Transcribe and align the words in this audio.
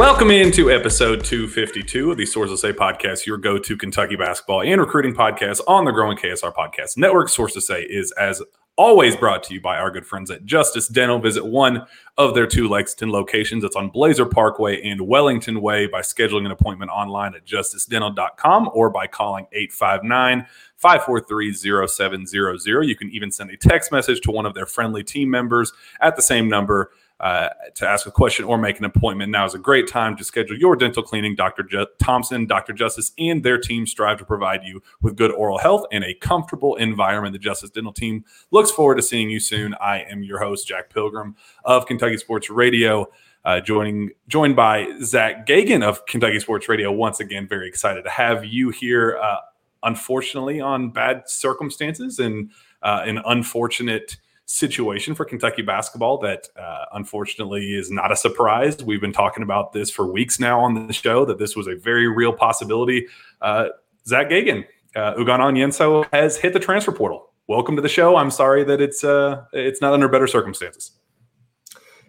Welcome 0.00 0.30
into 0.30 0.70
episode 0.70 1.22
252 1.22 2.10
of 2.10 2.16
the 2.16 2.24
Sources 2.24 2.62
Say 2.62 2.72
podcast, 2.72 3.26
your 3.26 3.36
go 3.36 3.58
to 3.58 3.76
Kentucky 3.76 4.16
basketball 4.16 4.62
and 4.62 4.80
recruiting 4.80 5.12
podcast 5.12 5.60
on 5.68 5.84
the 5.84 5.90
growing 5.90 6.16
KSR 6.16 6.54
podcast 6.54 6.96
network. 6.96 7.28
Sources 7.28 7.66
Say 7.66 7.82
is, 7.82 8.10
as 8.12 8.40
always, 8.76 9.14
brought 9.14 9.42
to 9.42 9.52
you 9.52 9.60
by 9.60 9.76
our 9.76 9.90
good 9.90 10.06
friends 10.06 10.30
at 10.30 10.46
Justice 10.46 10.88
Dental. 10.88 11.18
Visit 11.18 11.44
one 11.44 11.84
of 12.16 12.34
their 12.34 12.46
two 12.46 12.66
Lexington 12.66 13.10
locations. 13.10 13.62
It's 13.62 13.76
on 13.76 13.90
Blazer 13.90 14.24
Parkway 14.24 14.80
and 14.80 15.02
Wellington 15.02 15.60
Way 15.60 15.86
by 15.86 16.00
scheduling 16.00 16.46
an 16.46 16.52
appointment 16.52 16.90
online 16.90 17.34
at 17.34 17.44
justicedental.com 17.44 18.70
or 18.72 18.88
by 18.88 19.06
calling 19.06 19.48
859 19.52 20.46
543 20.76 21.86
0700. 21.86 22.84
You 22.84 22.96
can 22.96 23.10
even 23.10 23.30
send 23.30 23.50
a 23.50 23.56
text 23.58 23.92
message 23.92 24.22
to 24.22 24.30
one 24.30 24.46
of 24.46 24.54
their 24.54 24.64
friendly 24.64 25.04
team 25.04 25.28
members 25.28 25.74
at 26.00 26.16
the 26.16 26.22
same 26.22 26.48
number 26.48 26.90
uh, 27.20 27.50
to 27.74 27.86
ask 27.86 28.06
a 28.06 28.10
question 28.10 28.46
or 28.46 28.56
make 28.56 28.78
an 28.78 28.84
appointment. 28.86 29.30
Now 29.30 29.44
is 29.44 29.54
a 29.54 29.58
great 29.58 29.86
time 29.86 30.16
to 30.16 30.24
schedule 30.24 30.56
your 30.56 30.74
dental 30.74 31.02
cleaning. 31.02 31.34
Dr. 31.34 31.68
Thompson, 31.98 32.46
Dr. 32.46 32.72
Justice, 32.72 33.12
and 33.18 33.42
their 33.42 33.58
team 33.58 33.86
strive 33.86 34.18
to 34.18 34.24
provide 34.24 34.64
you 34.64 34.82
with 35.02 35.16
good 35.16 35.30
oral 35.32 35.58
health 35.58 35.84
and 35.92 36.02
a 36.02 36.14
comfortable 36.14 36.76
environment. 36.76 37.34
The 37.34 37.38
Justice 37.38 37.68
Dental 37.68 37.92
team 37.92 38.24
looks 38.50 38.70
forward 38.70 38.94
to 38.96 39.02
seeing 39.02 39.28
you 39.28 39.38
soon. 39.38 39.74
I 39.74 40.00
am 40.10 40.22
your 40.22 40.38
host, 40.38 40.66
Jack 40.66 40.88
Pilgrim 40.88 41.36
of 41.64 41.86
Kentucky 41.86 42.16
Sports 42.16 42.48
Radio. 42.48 43.06
Uh, 43.44 43.60
joining 43.60 44.10
joined 44.28 44.56
by 44.56 44.86
Zack 45.02 45.46
Geoghegan 45.46 45.82
of 45.82 46.04
Kentucky 46.06 46.40
Sports 46.40 46.68
Radio. 46.68 46.90
Once 46.90 47.20
again, 47.20 47.46
very 47.46 47.68
excited 47.68 48.02
to 48.04 48.10
have 48.10 48.46
you 48.46 48.70
here. 48.70 49.18
Uh, 49.22 49.36
unfortunately, 49.82 50.60
on 50.60 50.90
bad 50.90 51.22
circumstances 51.26 52.18
and 52.18 52.50
uh, 52.82 53.02
an 53.04 53.20
unfortunate 53.26 54.16
situation 54.50 55.14
for 55.14 55.24
Kentucky 55.24 55.62
basketball 55.62 56.18
that 56.18 56.48
uh, 56.60 56.84
unfortunately 56.94 57.74
is 57.74 57.90
not 57.90 58.10
a 58.10 58.16
surprise. 58.16 58.82
We've 58.82 59.00
been 59.00 59.12
talking 59.12 59.44
about 59.44 59.72
this 59.72 59.90
for 59.90 60.10
weeks 60.10 60.40
now 60.40 60.60
on 60.60 60.88
the 60.88 60.92
show 60.92 61.24
that 61.24 61.38
this 61.38 61.54
was 61.54 61.68
a 61.68 61.76
very 61.76 62.08
real 62.08 62.32
possibility. 62.32 63.06
Uh, 63.40 63.68
Zack 64.06 64.28
Geoghegan, 64.28 64.64
uh, 64.96 65.14
Ugonna 65.14 65.52
Onyenso 65.52 66.04
has 66.12 66.36
hit 66.36 66.52
the 66.52 66.58
transfer 66.58 66.90
portal. 66.90 67.32
Welcome 67.46 67.76
to 67.76 67.82
the 67.82 67.88
show. 67.88 68.16
I'm 68.16 68.30
sorry 68.30 68.64
that 68.64 68.80
it's 68.80 69.04
uh, 69.04 69.44
it's 69.52 69.80
not 69.80 69.92
under 69.92 70.08
better 70.08 70.26
circumstances. 70.26 70.92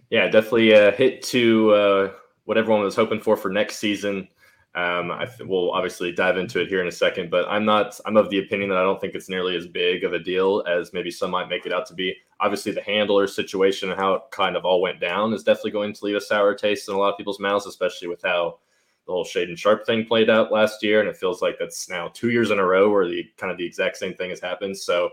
Yeah, 0.09 0.27
definitely 0.27 0.71
a 0.71 0.91
hit 0.91 1.21
to 1.25 1.71
uh, 1.71 2.11
what 2.45 2.57
everyone 2.57 2.83
was 2.83 2.95
hoping 2.95 3.21
for 3.21 3.37
for 3.37 3.49
next 3.49 3.77
season. 3.77 4.27
Um, 4.73 5.11
I 5.11 5.25
th- 5.25 5.47
we'll 5.49 5.71
obviously 5.71 6.13
dive 6.13 6.37
into 6.37 6.61
it 6.61 6.69
here 6.69 6.81
in 6.81 6.87
a 6.87 6.91
second, 6.91 7.29
but 7.29 7.45
I'm 7.49 7.65
not. 7.65 7.99
I'm 8.05 8.15
of 8.15 8.29
the 8.29 8.39
opinion 8.39 8.69
that 8.69 8.77
I 8.77 8.83
don't 8.83 9.01
think 9.01 9.15
it's 9.15 9.27
nearly 9.27 9.57
as 9.57 9.67
big 9.67 10.05
of 10.05 10.13
a 10.13 10.19
deal 10.19 10.63
as 10.65 10.93
maybe 10.93 11.11
some 11.11 11.31
might 11.31 11.49
make 11.49 11.65
it 11.65 11.73
out 11.73 11.85
to 11.87 11.93
be. 11.93 12.15
Obviously, 12.41 12.71
the 12.71 12.81
handler 12.81 13.27
situation 13.27 13.91
and 13.91 13.99
how 13.99 14.15
it 14.15 14.23
kind 14.31 14.55
of 14.55 14.65
all 14.65 14.81
went 14.81 14.99
down 14.99 15.31
is 15.31 15.43
definitely 15.43 15.71
going 15.71 15.93
to 15.93 16.05
leave 16.05 16.15
a 16.15 16.21
sour 16.21 16.55
taste 16.55 16.89
in 16.89 16.95
a 16.95 16.97
lot 16.97 17.11
of 17.11 17.17
people's 17.17 17.39
mouths, 17.39 17.67
especially 17.67 18.07
with 18.07 18.21
how 18.23 18.57
the 19.05 19.11
whole 19.11 19.25
Shaedon 19.25 19.57
Sharpe 19.57 19.85
thing 19.85 20.05
played 20.05 20.29
out 20.29 20.51
last 20.51 20.83
year, 20.83 20.99
and 20.99 21.09
it 21.09 21.17
feels 21.17 21.41
like 21.41 21.57
that's 21.59 21.89
now 21.89 22.09
two 22.09 22.31
years 22.31 22.51
in 22.51 22.59
a 22.59 22.65
row 22.65 22.89
where 22.89 23.07
the 23.07 23.25
kind 23.37 23.51
of 23.51 23.57
the 23.57 23.65
exact 23.65 23.97
same 23.97 24.13
thing 24.13 24.31
has 24.31 24.39
happened. 24.39 24.77
So, 24.77 25.09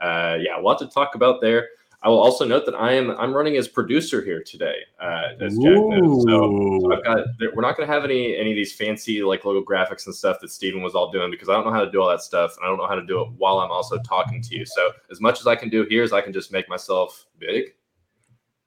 uh, 0.00 0.36
yeah, 0.40 0.58
a 0.58 0.62
lot 0.62 0.78
to 0.80 0.88
talk 0.88 1.14
about 1.14 1.40
there. 1.40 1.68
I 2.04 2.08
will 2.08 2.20
also 2.20 2.44
note 2.44 2.66
that 2.66 2.74
I 2.74 2.92
am 2.92 3.12
I'm 3.12 3.32
running 3.32 3.56
as 3.56 3.66
producer 3.66 4.22
here 4.22 4.42
today, 4.42 4.76
uh, 5.00 5.28
as 5.40 5.56
Jack 5.56 5.72
knows. 5.72 6.22
So, 6.24 6.80
so 6.82 6.92
I've 6.92 7.02
got 7.02 7.26
we're 7.54 7.62
not 7.62 7.78
going 7.78 7.88
to 7.88 7.92
have 7.92 8.04
any 8.04 8.36
any 8.36 8.50
of 8.50 8.56
these 8.56 8.74
fancy 8.74 9.22
like 9.22 9.46
logo 9.46 9.64
graphics 9.64 10.04
and 10.04 10.14
stuff 10.14 10.36
that 10.42 10.50
Steven 10.50 10.82
was 10.82 10.94
all 10.94 11.10
doing 11.10 11.30
because 11.30 11.48
I 11.48 11.54
don't 11.54 11.64
know 11.64 11.72
how 11.72 11.82
to 11.82 11.90
do 11.90 12.02
all 12.02 12.10
that 12.10 12.20
stuff 12.20 12.56
and 12.58 12.66
I 12.66 12.68
don't 12.68 12.76
know 12.76 12.86
how 12.86 12.94
to 12.94 13.06
do 13.06 13.22
it 13.22 13.28
while 13.38 13.58
I'm 13.58 13.70
also 13.70 13.98
talking 14.00 14.42
to 14.42 14.54
you. 14.54 14.66
So 14.66 14.90
as 15.10 15.22
much 15.22 15.40
as 15.40 15.46
I 15.46 15.56
can 15.56 15.70
do 15.70 15.86
here 15.88 16.02
is 16.02 16.12
I 16.12 16.20
can 16.20 16.34
just 16.34 16.52
make 16.52 16.68
myself 16.68 17.24
big, 17.38 17.72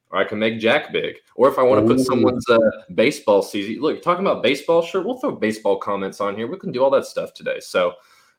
or 0.09 0.18
I 0.18 0.24
can 0.24 0.40
make 0.40 0.59
Jack 0.59 0.92
big, 0.92 1.18
or 1.36 1.48
if 1.48 1.59
I 1.59 1.62
want 1.62 1.88
to 1.88 1.94
put 1.94 2.04
someone's 2.04 2.50
uh, 2.50 2.58
baseball 2.96 3.44
season. 3.44 3.80
Look, 3.84 4.02
talking 4.02 4.25
about 4.25 4.42
baseball, 4.42 4.81
sure, 4.81 5.04
we'll 5.04 5.19
throw 5.19 5.36
baseball 5.36 5.78
comments 5.78 6.19
on 6.22 6.36
here. 6.36 6.48
We 6.48 6.58
can 6.58 6.72
do 6.72 6.84
all 6.84 6.90
that 6.90 7.06
stuff 7.06 7.36
today. 7.36 7.59
So, 7.59 7.94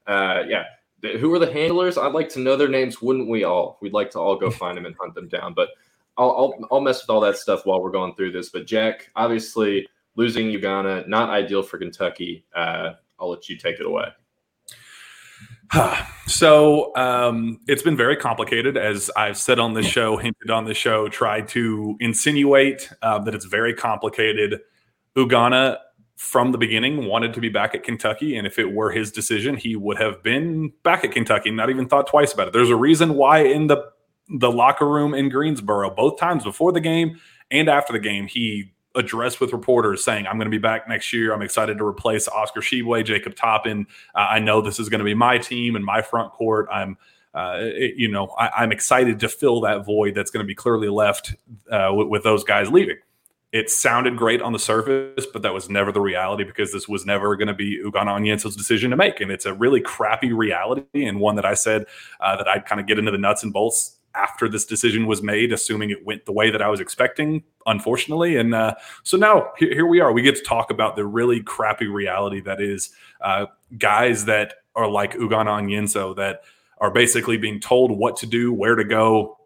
uh, 0.09 0.43
yeah. 0.49 0.65
Who 1.03 1.33
are 1.33 1.39
the 1.39 1.53
handlers? 1.53 1.97
I'd 1.97 2.13
like 2.13 2.29
to 2.31 2.41
know 2.41 2.57
their 2.57 2.69
names, 2.69 3.01
wouldn't 3.01 3.29
we 3.29 3.45
all? 3.45 3.79
We'd 3.81 3.93
like 3.93 4.11
to 4.13 4.19
all 4.19 4.37
go 4.37 4.51
find 4.51 4.77
them 4.77 4.87
and 4.87 4.97
hunt 5.01 5.15
them 5.15 5.29
down. 5.29 5.55
But 5.55 5.71
I'll, 6.17 6.31
I'll, 6.31 6.69
I'll 6.73 6.81
mess 6.81 7.03
with 7.03 7.11
all 7.11 7.21
that 7.21 7.37
stuff 7.37 7.65
while 7.65 7.81
we're 7.81 7.93
going 7.93 8.15
through 8.15 8.33
this. 8.33 8.49
But 8.49 8.67
Jack, 8.67 9.11
obviously 9.15 9.87
losing 10.17 10.49
Ugonna, 10.49 11.07
not 11.07 11.31
ideal 11.31 11.63
for 11.63 11.79
Kentucky. 11.79 12.45
Uh, 12.55 12.95
I'll 13.21 13.31
let 13.31 13.49
you 13.49 13.57
take 13.57 13.79
it 13.79 13.87
away. 13.87 14.09
so 16.27 16.95
um, 16.97 17.61
it's 17.69 17.83
been 17.83 17.97
very 17.97 18.17
complicated, 18.17 18.77
as 18.77 19.11
I've 19.17 19.37
said 19.37 19.59
on 19.59 19.75
this 19.75 19.87
show, 19.87 20.17
hinted 20.17 20.51
on 20.51 20.65
the 20.65 20.75
show, 20.75 21.09
tried 21.09 21.49
to 21.49 21.97
insinuate 22.01 22.91
uh, 23.03 23.19
that 23.21 23.35
it's 23.35 23.45
very 23.45 23.75
complicated. 23.75 24.61
Ugonna, 25.17 25.79
from 26.19 26.51
the 26.51 26.59
beginning, 26.59 27.07
wanted 27.07 27.33
to 27.33 27.41
be 27.41 27.49
back 27.49 27.77
at 27.77 27.85
Kentucky, 27.85 28.37
and 28.37 28.45
if 28.45 28.59
it 28.59 28.73
were 28.73 28.91
his 28.91 29.13
decision, 29.13 29.57
he 29.57 29.77
would 29.77 29.99
have 29.99 30.21
been 30.21 30.73
back 30.83 31.05
at 31.05 31.13
Kentucky, 31.13 31.53
not 31.53 31.71
even 31.71 31.89
thought 31.89 32.09
twice 32.09 32.33
about 32.33 32.49
it. 32.49 32.53
There's 32.53 32.71
a 32.71 32.77
reason 32.77 33.15
why 33.15 33.45
in 33.45 33.69
the 33.69 33.91
the 34.29 34.51
locker 34.51 34.87
room 34.87 35.15
in 35.15 35.31
Greensboro, 35.31 35.91
both 35.91 36.19
times 36.19 36.45
before 36.45 36.73
the 36.73 36.81
game 36.81 37.19
and 37.51 37.69
after 37.69 37.93
the 37.93 37.99
game, 37.99 38.27
he 38.27 38.75
addressed 38.95 39.41
with 39.41 39.53
reporters 39.53 40.05
saying, 40.05 40.27
I'm 40.27 40.37
going 40.37 40.47
to 40.47 40.51
be 40.51 40.59
back 40.59 40.89
next 40.89 41.13
year. 41.13 41.33
I'm 41.33 41.41
excited 41.41 41.79
to 41.79 41.85
replace 41.87 42.29
Oscar 42.29 42.61
Tshiebwe, 42.61 43.05
Jacob 43.05 43.37
Toppin. 43.37 43.87
Uh, 44.15 44.27
I 44.31 44.39
know 44.41 44.61
this 44.61 44.79
is 44.79 44.89
going 44.89 44.99
to 44.99 45.05
be 45.05 45.15
my 45.15 45.39
team 45.39 45.77
and 45.77 45.85
my 45.85 46.03
front 46.03 46.33
court. 46.33 46.69
I'm, 46.71 46.99
uh, 47.33 47.59
it, 47.61 47.95
you 47.97 48.09
know, 48.09 48.27
I, 48.39 48.65
am 48.65 48.73
excited 48.73 49.21
to 49.21 49.29
fill 49.29 49.61
that 49.63 49.87
void 49.87 50.15
that's 50.15 50.31
going 50.31 50.45
to 50.45 50.47
be 50.47 50.55
clearly 50.55 50.89
left 50.89 51.35
uh, 51.71 51.91
with 51.95 52.25
those 52.25 52.45
guys 52.45 52.71
leaving. 52.71 52.99
It 53.51 53.71
sounded 53.71 54.17
great 54.17 54.43
on 54.43 54.53
the 54.53 54.59
surface, 54.59 55.27
but 55.33 55.41
that 55.43 55.55
was 55.55 55.71
never 55.71 55.91
the 55.91 56.03
reality 56.03 56.45
because 56.45 56.71
this 56.71 56.87
was 56.87 57.07
never 57.07 57.35
going 57.35 57.49
to 57.49 57.55
be 57.55 57.83
Ugonna 57.83 58.19
Onyenso's 58.19 58.55
decision 58.55 58.91
to 58.91 58.97
make. 58.97 59.21
And 59.21 59.31
it's 59.31 59.47
a 59.47 59.55
really 59.55 59.81
crappy 59.81 60.33
reality 60.33 61.07
and 61.07 61.19
one 61.19 61.37
that 61.37 61.47
I 61.47 61.55
said 61.55 61.87
uh, 62.21 62.37
that 62.37 62.47
I'd 62.47 62.67
kind 62.67 62.79
of 62.79 62.87
get 62.87 62.99
into 62.99 63.11
the 63.11 63.19
nuts 63.19 63.43
and 63.43 63.53
bolts 63.53 63.97
after 64.15 64.49
this 64.49 64.65
decision 64.65 65.07
was 65.07 65.23
made, 65.23 65.53
assuming 65.53 65.91
it 65.91 66.05
went 66.05 66.27
the 66.27 66.33
way 66.33 66.51
that 66.51 66.61
I 66.61 66.69
was 66.69 66.81
expecting, 66.81 67.43
unfortunately. 67.67 68.37
And 68.37 68.55
uh, 68.55 68.75
so 69.03 69.17
now 69.17 69.53
here, 69.57 69.73
here, 69.73 69.87
we 69.87 70.01
are. 70.01 70.13
We 70.13 70.23
get 70.23 70.37
to 70.37 70.43
talk 70.43 70.71
about 70.71 70.97
the 70.97 71.07
really 71.07 71.41
crappy 71.41 71.87
reality 71.87 72.41
that 72.41 72.61
is 72.61 72.91
uh, 73.21 73.47
guys 73.79 74.25
that 74.27 74.55
are 74.75 74.91
like 74.91 75.15
Ugonna 75.15 75.63
Onyenso 75.63 76.15
that 76.17 76.43
are 76.79 76.91
basically 76.91 77.37
being 77.37 77.61
told 77.61 77.91
what 77.91 78.17
to 78.19 78.27
do, 78.27 78.53
where 78.53 78.75
to 78.75 78.85
go, 78.85 79.38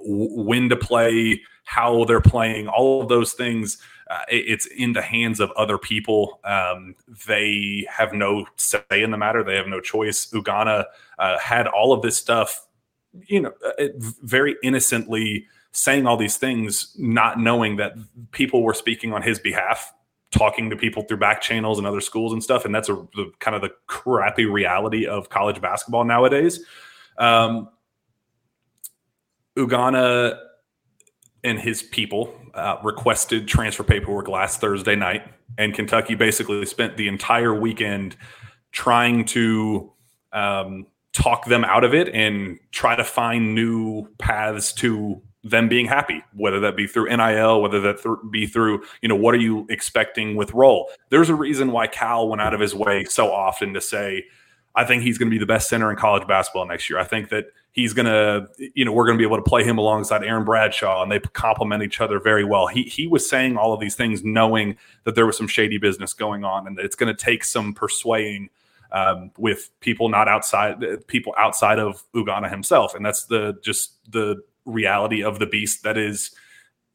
when 0.00 0.68
to 0.68 0.76
play, 0.76 1.42
how 1.64 2.04
they're 2.04 2.20
playing, 2.20 2.68
all 2.68 3.02
of 3.02 3.08
those 3.08 3.32
things. 3.32 3.78
Uh, 4.10 4.22
it's 4.28 4.64
in 4.64 4.94
the 4.94 5.02
hands 5.02 5.38
of 5.38 5.50
other 5.50 5.76
people. 5.76 6.40
Um, 6.44 6.94
they 7.26 7.86
have 7.90 8.14
no 8.14 8.46
say 8.56 8.80
in 8.90 9.10
the 9.10 9.18
matter. 9.18 9.44
They 9.44 9.56
have 9.56 9.66
no 9.66 9.80
choice. 9.80 10.30
Ugonna 10.30 10.86
uh, 11.18 11.38
had 11.38 11.66
all 11.66 11.92
of 11.92 12.00
this 12.00 12.16
stuff 12.16 12.64
you 13.26 13.40
know, 13.40 13.52
very 14.22 14.56
innocently 14.62 15.46
saying 15.72 16.06
all 16.06 16.16
these 16.16 16.36
things, 16.36 16.94
not 16.98 17.38
knowing 17.38 17.76
that 17.76 17.94
people 18.32 18.62
were 18.62 18.74
speaking 18.74 19.12
on 19.12 19.22
his 19.22 19.38
behalf, 19.38 19.92
talking 20.30 20.70
to 20.70 20.76
people 20.76 21.02
through 21.02 21.16
back 21.16 21.40
channels 21.40 21.78
and 21.78 21.86
other 21.86 22.00
schools 22.00 22.32
and 22.32 22.42
stuff. 22.42 22.64
And 22.64 22.74
that's 22.74 22.88
a 22.88 22.94
the, 23.14 23.30
kind 23.38 23.54
of 23.54 23.62
the 23.62 23.70
crappy 23.86 24.44
reality 24.46 25.06
of 25.06 25.28
college 25.28 25.60
basketball 25.60 26.04
nowadays. 26.04 26.60
Um, 27.18 27.68
Ugonna 29.58 30.38
and 31.44 31.58
his 31.58 31.82
people 31.82 32.34
uh, 32.54 32.76
requested 32.82 33.46
transfer 33.48 33.82
paperwork 33.82 34.28
last 34.28 34.60
Thursday 34.60 34.96
night, 34.96 35.22
and 35.58 35.74
Kentucky 35.74 36.14
basically 36.14 36.64
spent 36.66 36.96
the 36.96 37.08
entire 37.08 37.54
weekend 37.54 38.16
trying 38.72 39.24
to 39.26 39.92
um, 40.32 40.86
talk 41.12 41.46
them 41.46 41.64
out 41.64 41.84
of 41.84 41.94
it 41.94 42.08
and 42.14 42.58
try 42.70 42.96
to 42.96 43.04
find 43.04 43.54
new 43.54 44.06
paths 44.18 44.72
to 44.72 45.20
them 45.44 45.68
being 45.68 45.86
happy, 45.86 46.22
whether 46.34 46.60
that 46.60 46.76
be 46.76 46.86
through 46.86 47.08
NIL, 47.16 47.62
whether 47.62 47.80
that 47.80 48.02
th- 48.02 48.16
be 48.30 48.46
through, 48.46 48.82
you 49.02 49.08
know, 49.08 49.16
what 49.16 49.34
are 49.34 49.38
you 49.38 49.66
expecting 49.70 50.36
with 50.36 50.52
role? 50.52 50.90
There's 51.10 51.28
a 51.28 51.34
reason 51.34 51.72
why 51.72 51.86
Cal 51.86 52.28
went 52.28 52.42
out 52.42 52.54
of 52.54 52.60
his 52.60 52.74
way 52.74 53.04
so 53.04 53.32
often 53.32 53.72
to 53.74 53.80
say, 53.80 54.24
I 54.74 54.84
think 54.84 55.02
he's 55.02 55.18
going 55.18 55.28
to 55.28 55.34
be 55.34 55.38
the 55.38 55.46
best 55.46 55.68
center 55.68 55.90
in 55.90 55.96
college 55.96 56.26
basketball 56.26 56.66
next 56.66 56.88
year. 56.88 56.98
I 56.98 57.04
think 57.04 57.30
that 57.30 57.46
he's 57.72 57.92
going 57.92 58.06
to, 58.06 58.48
you 58.74 58.84
know, 58.84 58.92
we're 58.92 59.06
going 59.06 59.16
to 59.16 59.20
be 59.20 59.26
able 59.26 59.36
to 59.36 59.42
play 59.42 59.64
him 59.64 59.78
alongside 59.78 60.24
Aaron 60.24 60.44
Bradshaw 60.44 61.02
and 61.02 61.10
they 61.10 61.20
complement 61.20 61.82
each 61.82 62.00
other 62.00 62.20
very 62.20 62.44
well. 62.44 62.66
He, 62.66 62.82
he 62.84 63.06
was 63.06 63.28
saying 63.28 63.56
all 63.56 63.72
of 63.72 63.80
these 63.80 63.94
things 63.94 64.24
knowing 64.24 64.76
that 65.04 65.14
there 65.14 65.26
was 65.26 65.36
some 65.36 65.48
shady 65.48 65.78
business 65.78 66.12
going 66.12 66.44
on 66.44 66.66
and 66.66 66.78
it's 66.78 66.96
going 66.96 67.14
to 67.14 67.24
take 67.24 67.44
some 67.44 67.72
persuading 67.72 68.50
um, 68.90 69.30
with 69.36 69.70
people 69.80 70.08
not 70.08 70.28
outside 70.28 71.06
people 71.08 71.34
outside 71.36 71.78
of 71.78 72.02
Ugonna 72.14 72.50
himself. 72.50 72.94
And 72.94 73.04
that's 73.04 73.24
the, 73.24 73.58
just 73.62 73.92
the 74.10 74.42
reality 74.64 75.22
of 75.22 75.38
the 75.38 75.46
beast 75.46 75.82
that 75.82 75.98
is 75.98 76.30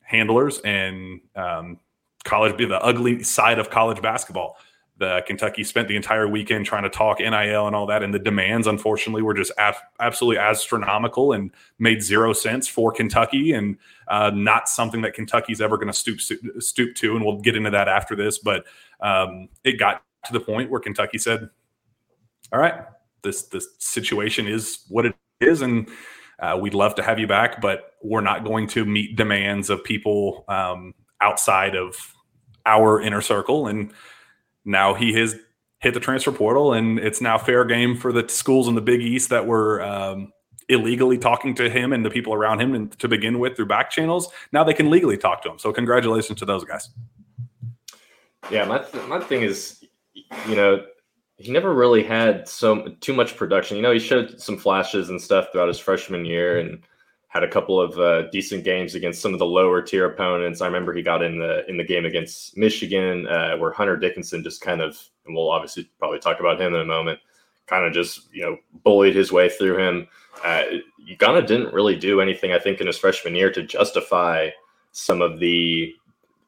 handlers 0.02 0.60
and 0.60 1.22
um, 1.36 1.80
college, 2.24 2.58
be 2.58 2.66
the 2.66 2.82
ugly 2.82 3.24
side 3.24 3.60
of 3.60 3.70
college 3.70 4.02
basketball. 4.02 4.58
The 4.98 5.24
Kentucky 5.26 5.64
spent 5.64 5.88
the 5.88 5.96
entire 5.96 6.28
weekend 6.28 6.66
trying 6.66 6.84
to 6.84 6.90
talk 6.90 7.20
NIL 7.20 7.66
and 7.66 7.76
all 7.76 7.88
that, 7.88 8.04
and 8.04 8.14
the 8.14 8.20
demands, 8.20 8.68
unfortunately, 8.68 9.24
were 9.24 9.34
just 9.34 9.52
af- 9.58 9.82
absolutely 10.00 10.38
astronomical 10.38 11.34
and 11.34 11.52
made 11.80 12.04
zero 12.04 12.32
sense 12.32 12.68
for 12.68 12.92
Kentucky, 12.92 13.54
and 13.54 13.78
uh, 14.08 14.32
not 14.34 14.70
something 14.70 15.02
that 15.02 15.16
Kentucky's 15.16 15.62
ever 15.62 15.78
going 15.78 15.88
to 15.88 15.94
stoop 15.94 16.20
stoop 16.62 16.96
to. 16.96 17.16
And 17.16 17.26
we'll 17.26 17.40
get 17.40 17.56
into 17.56 17.72
that 17.72 17.88
after 17.88 18.16
this, 18.16 18.38
but 18.38 18.66
um, 19.02 19.50
it 19.64 19.80
got 19.80 20.04
to 20.26 20.34
the 20.34 20.40
point 20.40 20.70
where 20.70 20.80
Kentucky 20.80 21.18
said, 21.18 21.50
"All 22.52 22.60
right, 22.60 22.76
this 23.24 23.44
this 23.44 23.68
situation 23.80 24.48
is 24.48 24.86
what 24.90 25.08
it 25.08 25.16
is, 25.40 25.64
and 25.64 25.90
uh, 26.40 26.58
we'd 26.60 26.74
love 26.74 26.94
to 26.96 27.04
have 27.04 27.20
you 27.20 27.28
back, 27.28 27.62
but 27.62 27.94
we're 28.04 28.22
not 28.22 28.44
going 28.44 28.68
to 28.68 28.86
meet 28.86 29.16
demands 29.16 29.70
of 29.70 29.84
people 29.84 30.46
um, 30.48 30.94
outside 31.22 31.76
of 31.76 32.14
our 32.66 33.02
inner 33.02 33.22
circle. 33.22 33.68
And 33.68 33.92
now 34.66 34.94
he 34.94 35.14
has 35.14 35.36
hit 35.80 35.94
the 35.94 36.00
transfer 36.00 36.32
portal, 36.32 36.74
and 36.74 37.00
it's 37.00 37.22
now 37.22 37.38
fair 37.38 37.66
game 37.66 37.98
for 37.98 38.12
the 38.12 38.28
schools 38.30 38.68
in 38.68 38.76
the 38.76 38.82
Big 38.82 39.02
East 39.02 39.30
that 39.30 39.46
were 39.46 39.82
um, 39.84 40.32
illegally 40.70 41.18
talking 41.18 41.54
to 41.56 41.70
him 41.70 41.94
and 41.94 42.06
the 42.06 42.10
people 42.10 42.34
around 42.34 42.62
him 42.62 42.74
and 42.74 42.98
to 43.00 43.08
begin 43.08 43.40
with 43.40 43.56
through 43.56 43.66
back 43.66 43.92
channels. 43.92 44.30
Now 44.52 44.64
they 44.64 44.74
can 44.74 44.90
legally 44.90 45.18
talk 45.18 45.42
to 45.44 45.52
him. 45.52 45.60
So 45.60 45.74
congratulations 45.74 46.40
to 46.40 46.46
those 46.46 46.64
guys. 46.64 46.90
Yeah, 48.50 48.66
my 48.66 48.80
th- 48.80 49.08
my 49.08 49.20
thing 49.20 49.42
is, 49.42 49.84
you 50.48 50.56
know, 50.56 50.86
he 51.38 51.52
never 51.52 51.74
really 51.74 52.04
had 52.04 52.48
so 52.48 52.96
too 53.00 53.14
much 53.14 53.36
production. 53.36 53.78
You 53.78 53.84
know, 53.84 53.92
he 53.92 54.00
showed 54.00 54.40
some 54.40 54.58
flashes 54.58 55.10
and 55.10 55.22
stuff 55.22 55.48
throughout 55.52 55.68
his 55.68 55.80
freshman 55.80 56.26
year 56.26 56.60
and 56.60 56.84
had 57.34 57.44
a 57.44 57.48
couple 57.48 57.82
of 57.82 57.98
uh, 57.98 58.30
decent 58.30 58.64
games 58.64 58.94
against 58.94 59.20
some 59.20 59.34
of 59.34 59.40
the 59.40 59.46
lower 59.46 59.82
tier 59.82 60.06
opponents. 60.06 60.62
I 60.62 60.68
remember 60.68 60.94
he 60.94 61.02
got 61.02 61.24
in 61.24 61.40
the 61.40 61.68
in 61.68 61.78
the 61.78 61.84
game 61.84 62.06
against 62.06 62.56
Michigan 62.56 63.26
uh, 63.28 63.58
where 63.58 63.72
Hunter 63.72 63.98
Dickinson 63.98 64.44
just 64.44 64.62
kind 64.62 64.82
of, 64.82 65.02
and 65.26 65.36
we'll 65.36 65.50
obviously 65.50 65.90
probably 65.98 66.20
talk 66.20 66.40
about 66.40 66.62
him 66.62 66.76
in 66.76 66.82
a 66.82 66.86
moment, 66.86 67.20
kind 67.66 67.86
of 67.86 67.92
just 67.92 68.32
you 68.32 68.44
know 68.44 68.58
bullied 68.84 69.16
his 69.16 69.32
way 69.32 69.50
through 69.50 69.78
him. 69.78 70.08
Uh, 70.46 70.64
Ugonna 71.10 71.46
didn't 71.46 71.74
really 71.74 71.96
do 71.96 72.22
anything, 72.22 72.52
I 72.52 72.60
think, 72.60 72.80
in 72.80 72.88
his 72.88 73.00
freshman 73.00 73.34
year 73.34 73.52
to 73.52 73.64
justify 73.64 74.50
some 74.92 75.22
of 75.24 75.40
the, 75.40 75.92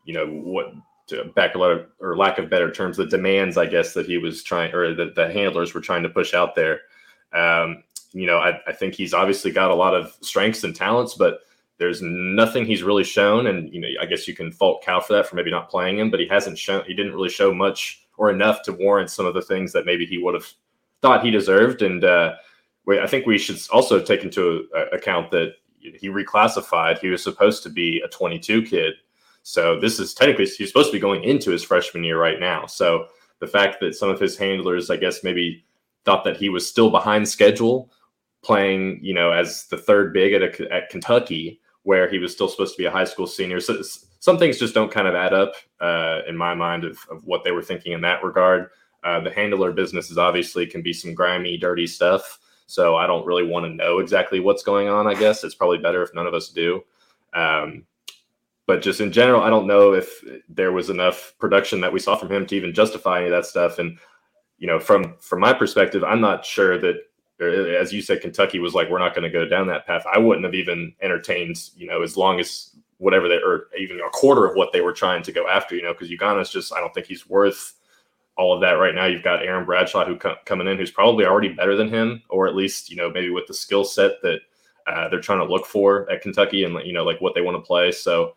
you 0.06 0.14
know, 0.14 0.28
what 0.28 0.72
to 1.08 1.26
back 1.36 1.56
a 1.56 1.58
lot 1.58 1.72
of, 1.72 1.88
or 2.00 2.16
lack 2.16 2.38
of 2.38 2.50
better 2.50 2.72
terms, 2.72 2.98
the 2.98 3.08
demands, 3.08 3.58
I 3.58 3.66
guess, 3.66 3.94
that 3.94 4.06
he 4.06 4.20
was 4.20 4.44
trying 4.44 4.74
or 4.74 4.94
that 4.94 5.16
the 5.16 5.31
handlers 5.31 5.74
were 5.74 5.81
trying 5.81 6.04
to 6.04 6.10
push 6.10 6.36
out 6.36 6.54
there. 6.54 6.81
Um, 7.34 7.84
you 8.16 8.28
know, 8.28 8.38
I, 8.38 8.60
I, 8.68 8.74
think 8.74 8.96
he's 8.96 9.14
obviously 9.14 9.52
got 9.52 9.72
a 9.72 9.76
lot 9.76 9.94
of 9.94 10.16
strengths 10.22 10.64
and 10.64 10.76
talents, 10.76 11.16
but 11.16 11.40
there's 11.78 12.02
nothing 12.02 12.66
he's 12.66 12.84
really 12.84 13.04
shown. 13.04 13.48
And, 13.48 13.72
you 13.74 13.82
know, 13.82 13.88
I 14.02 14.06
guess 14.06 14.28
you 14.28 14.36
can 14.36 14.52
fault 14.52 14.84
Cal 14.84 15.02
for 15.02 15.14
that, 15.14 15.28
for 15.28 15.36
maybe 15.36 15.52
not 15.52 15.70
playing 15.70 16.00
him, 16.00 16.10
but 16.10 16.20
he 16.20 16.28
hasn't 16.28 16.58
shown, 16.58 16.84
he 16.86 16.94
didn't 16.94 17.14
really 17.14 17.30
show 17.30 17.54
much 17.54 18.08
or 18.18 18.32
enough 18.32 18.62
to 18.64 18.72
warrant 18.72 19.10
some 19.10 19.26
of 19.26 19.34
the 19.34 19.42
things 19.42 19.74
that 19.74 19.86
maybe 19.86 20.06
he 20.06 20.18
would 20.18 20.34
have 20.34 20.48
thought 21.02 21.24
he 21.24 21.30
deserved. 21.30 21.82
And 21.82 22.04
uh, 22.04 22.36
we, 22.86 23.00
I 23.00 23.08
think 23.08 23.26
we 23.26 23.38
should 23.38 23.60
also 23.72 24.02
take 24.02 24.24
into 24.24 24.68
account 24.94 25.32
that 25.32 25.56
he 25.80 26.08
reclassified. 26.08 27.00
He 27.00 27.10
was 27.10 27.22
supposed 27.22 27.62
to 27.64 27.70
be 27.70 28.02
a 28.02 28.08
22 28.08 28.64
kid 28.64 28.94
so 29.48 29.80
this 29.80 30.00
is 30.00 30.16
technically 30.16 30.48
he's 30.48 30.70
supposed 30.70 30.90
to 30.90 30.94
be 30.94 31.00
going 31.00 31.24
into 31.24 31.52
his 31.52 31.64
freshman 31.64 32.04
year 32.04 32.20
right 32.20 32.40
now. 32.40 32.66
So 32.66 33.06
the 33.38 33.46
fact 33.46 33.80
that 33.80 33.94
some 33.94 34.10
of 34.10 34.20
his 34.20 34.36
handlers, 34.36 34.90
I 34.90 34.98
guess, 34.98 35.24
maybe 35.24 35.64
thought 36.04 36.24
that 36.24 36.36
he 36.36 36.50
was 36.50 36.68
still 36.68 36.90
behind 36.90 37.30
schedule, 37.30 37.92
playing, 38.45 39.00
you 39.01 39.13
know, 39.13 39.31
as 39.31 39.65
the 39.68 39.77
third 39.77 40.13
big 40.13 40.33
at, 40.33 40.44
a, 40.44 40.74
at 40.74 40.89
Kentucky, 40.89 41.59
where 41.83 42.07
he 42.07 42.19
was 42.19 42.31
still 42.31 42.47
supposed 42.47 42.75
to 42.75 42.77
be 42.77 42.86
a 42.86 42.92
high 42.92 43.03
school 43.03 43.27
senior. 43.27 43.59
So 43.59 43.81
some 44.19 44.38
things 44.38 44.59
just 44.59 44.74
don't 44.74 44.92
kind 44.92 45.07
of 45.07 45.15
add 45.15 45.33
up 45.33 45.53
uh, 45.81 46.21
in 46.27 46.38
my 46.38 46.53
mind 46.53 46.83
of, 46.83 46.97
of, 47.09 47.25
what 47.25 47.44
they 47.44 47.51
were 47.51 47.62
thinking 47.62 47.94
in 47.94 48.01
that 48.01 48.24
regard. 48.24 48.69
Uh, 49.03 49.19
the 49.19 49.31
handler 49.31 49.71
business 49.71 50.09
is 50.09 50.18
obviously 50.18 50.65
can 50.65 50.81
be 50.81 50.94
some 50.94 51.13
grimy, 51.13 51.57
dirty 51.57 51.88
stuff. 51.88 52.39
So 52.68 52.95
I 52.95 53.06
don't 53.06 53.25
really 53.25 53.45
want 53.45 53.65
to 53.65 53.74
know 53.74 54.00
exactly 54.00 54.39
what's 54.39 54.63
going 54.63 54.88
on. 54.88 55.07
I 55.07 55.13
guess 55.13 55.44
it's 55.44 55.56
probably 55.56 55.77
better 55.77 56.01
if 56.01 56.13
none 56.13 56.25
of 56.25 56.33
us 56.33 56.50
do. 56.50 56.83
Um, 57.33 57.86
but 58.65 58.81
just 58.81 59.01
in 59.01 59.12
general, 59.12 59.42
I 59.42 59.50
don't 59.50 59.68
know 59.68 59.94
if 59.94 60.24
there 60.50 60.71
was 60.71 60.89
enough 60.89 61.36
production 61.39 61.81
that 61.81 61.94
we 61.94 62.00
saw 62.00 62.15
from 62.15 62.31
him 62.31 62.47
to 62.47 62.56
even 62.56 62.74
justify 62.74 63.18
any 63.18 63.27
of 63.27 63.31
that 63.31 63.45
stuff. 63.45 63.77
And 63.77 64.00
you 64.57 64.68
know, 64.68 64.80
from 64.80 65.15
from 65.19 65.42
my 65.42 65.53
perspective, 65.53 66.03
I'm 66.03 66.21
not 66.21 66.45
sure 66.45 66.80
that, 66.80 66.95
as 67.40 67.92
you 67.92 68.02
said, 68.02 68.22
Kentucky 68.22 68.60
was 68.60 68.74
like, 68.74 68.90
we're 68.90 69.00
not 69.00 69.14
going 69.14 69.24
to 69.24 69.30
go 69.30 69.46
down 69.46 69.68
that 69.68 69.86
path. 69.86 70.04
I 70.12 70.18
wouldn't 70.18 70.46
have 70.46 70.56
even 70.56 70.94
entertained, 71.02 71.70
you 71.76 71.88
know, 71.88 72.02
as 72.02 72.16
long 72.16 72.40
as 72.40 72.76
whatever 72.98 73.28
they 73.28 73.36
or 73.36 73.68
even 73.78 74.00
a 74.00 74.10
quarter 74.12 74.46
of 74.46 74.56
what 74.56 74.72
they 74.72 74.82
were 74.82 74.94
trying 74.94 75.22
to 75.24 75.32
go 75.32 75.48
after, 75.48 75.76
you 75.76 75.84
know, 75.84 75.94
because 75.94 76.10
Ugonna's 76.10 76.50
just, 76.50 76.74
I 76.74 76.80
don't 76.80 76.94
think 76.94 77.08
he's 77.08 77.28
worth 77.28 77.74
all 78.38 78.54
of 78.54 78.62
that 78.62 78.74
right 78.74 78.96
now. 78.96 79.06
You've 79.06 79.24
got 79.24 79.44
Aaron 79.44 79.66
Bradshaw 79.66 80.06
who 80.06 80.18
co- 80.18 80.36
coming 80.46 80.68
in, 80.68 80.78
who's 80.78 80.92
probably 80.92 81.26
already 81.26 81.50
better 81.50 81.76
than 81.76 81.90
him, 81.90 82.22
or 82.30 82.48
at 82.48 82.56
least 82.56 82.90
you 82.90 82.96
know 82.96 83.10
maybe 83.10 83.30
with 83.30 83.48
the 83.48 83.54
skill 83.54 83.84
set 83.84 84.22
that 84.22 84.40
uh, 84.88 85.10
they're 85.10 85.22
trying 85.22 85.40
to 85.40 85.52
look 85.52 85.66
for 85.66 86.10
at 86.12 86.22
Kentucky 86.22 86.64
and 86.64 86.78
you 86.86 86.94
know 86.94 87.04
like 87.04 87.22
what 87.22 87.34
they 87.34 87.42
want 87.42 87.56
to 87.56 87.66
play. 87.66 87.92
So 87.92 88.36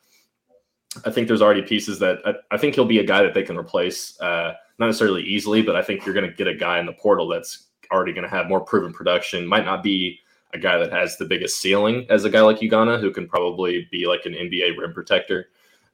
I 1.05 1.11
think 1.11 1.29
there's 1.29 1.43
already 1.43 1.63
pieces 1.63 1.99
that 1.99 2.19
I, 2.25 2.35
I, 2.53 2.59
think 2.59 2.75
he'll 2.75 2.85
be 2.85 2.99
a 2.99 3.05
guy 3.05 3.23
that 3.23 3.35
they 3.35 3.43
can 3.43 3.59
replace, 3.59 4.19
uh, 4.21 4.55
not 4.79 4.87
necessarily 4.87 5.23
easily, 5.23 5.63
but 5.63 5.77
I 5.77 5.83
think 5.83 6.05
you're 6.05 6.15
going 6.15 6.29
to 6.29 6.35
get 6.35 6.49
a 6.49 6.55
guy 6.55 6.81
in 6.81 6.87
the 6.87 6.95
portal 6.95 7.29
that's 7.29 7.68
already 7.93 8.13
going 8.13 8.29
to 8.29 8.31
have 8.31 8.49
more 8.49 8.61
proven 8.61 8.93
production. 8.93 9.47
Might 9.47 9.65
not 9.65 9.83
be 9.83 10.21
a 10.55 10.59
guy 10.59 10.79
that 10.79 10.93
has 10.93 11.17
the 11.17 11.25
biggest 11.25 11.61
ceiling 11.61 12.07
as 12.09 12.25
a 12.25 12.31
guy 12.31 12.41
like 12.41 12.61
Ugonna, 12.61 13.01
who 13.01 13.11
can 13.11 13.29
probably 13.29 13.89
be 13.91 14.07
like 14.07 14.25
an 14.25 14.33
NBA 14.33 14.77
rim 14.79 14.93
protector, 14.93 15.49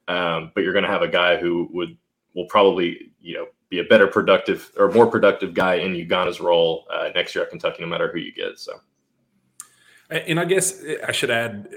um, 0.07 0.51
but 0.55 0.63
you're 0.63 0.73
going 0.73 0.85
to 0.85 0.91
have 0.91 1.01
a 1.01 1.07
guy 1.07 1.37
who 1.37 1.69
would 1.73 1.97
will 2.33 2.45
probably 2.47 3.11
you 3.21 3.33
know 3.33 3.47
be 3.69 3.79
a 3.79 3.83
better 3.83 4.07
productive 4.07 4.71
or 4.77 4.91
more 4.91 5.07
productive 5.07 5.53
guy 5.53 5.75
in 5.75 5.93
Ugonna's 5.93 6.39
role 6.39 6.85
uh, 6.91 7.09
next 7.15 7.35
year 7.35 7.43
at 7.43 7.49
Kentucky, 7.49 7.81
no 7.81 7.87
matter 7.87 8.11
who 8.11 8.19
you 8.19 8.31
get. 8.33 8.59
So. 8.59 8.79
And 10.09 10.39
I 10.39 10.45
guess 10.45 10.83
I 11.05 11.11
should 11.11 11.31
add, 11.31 11.67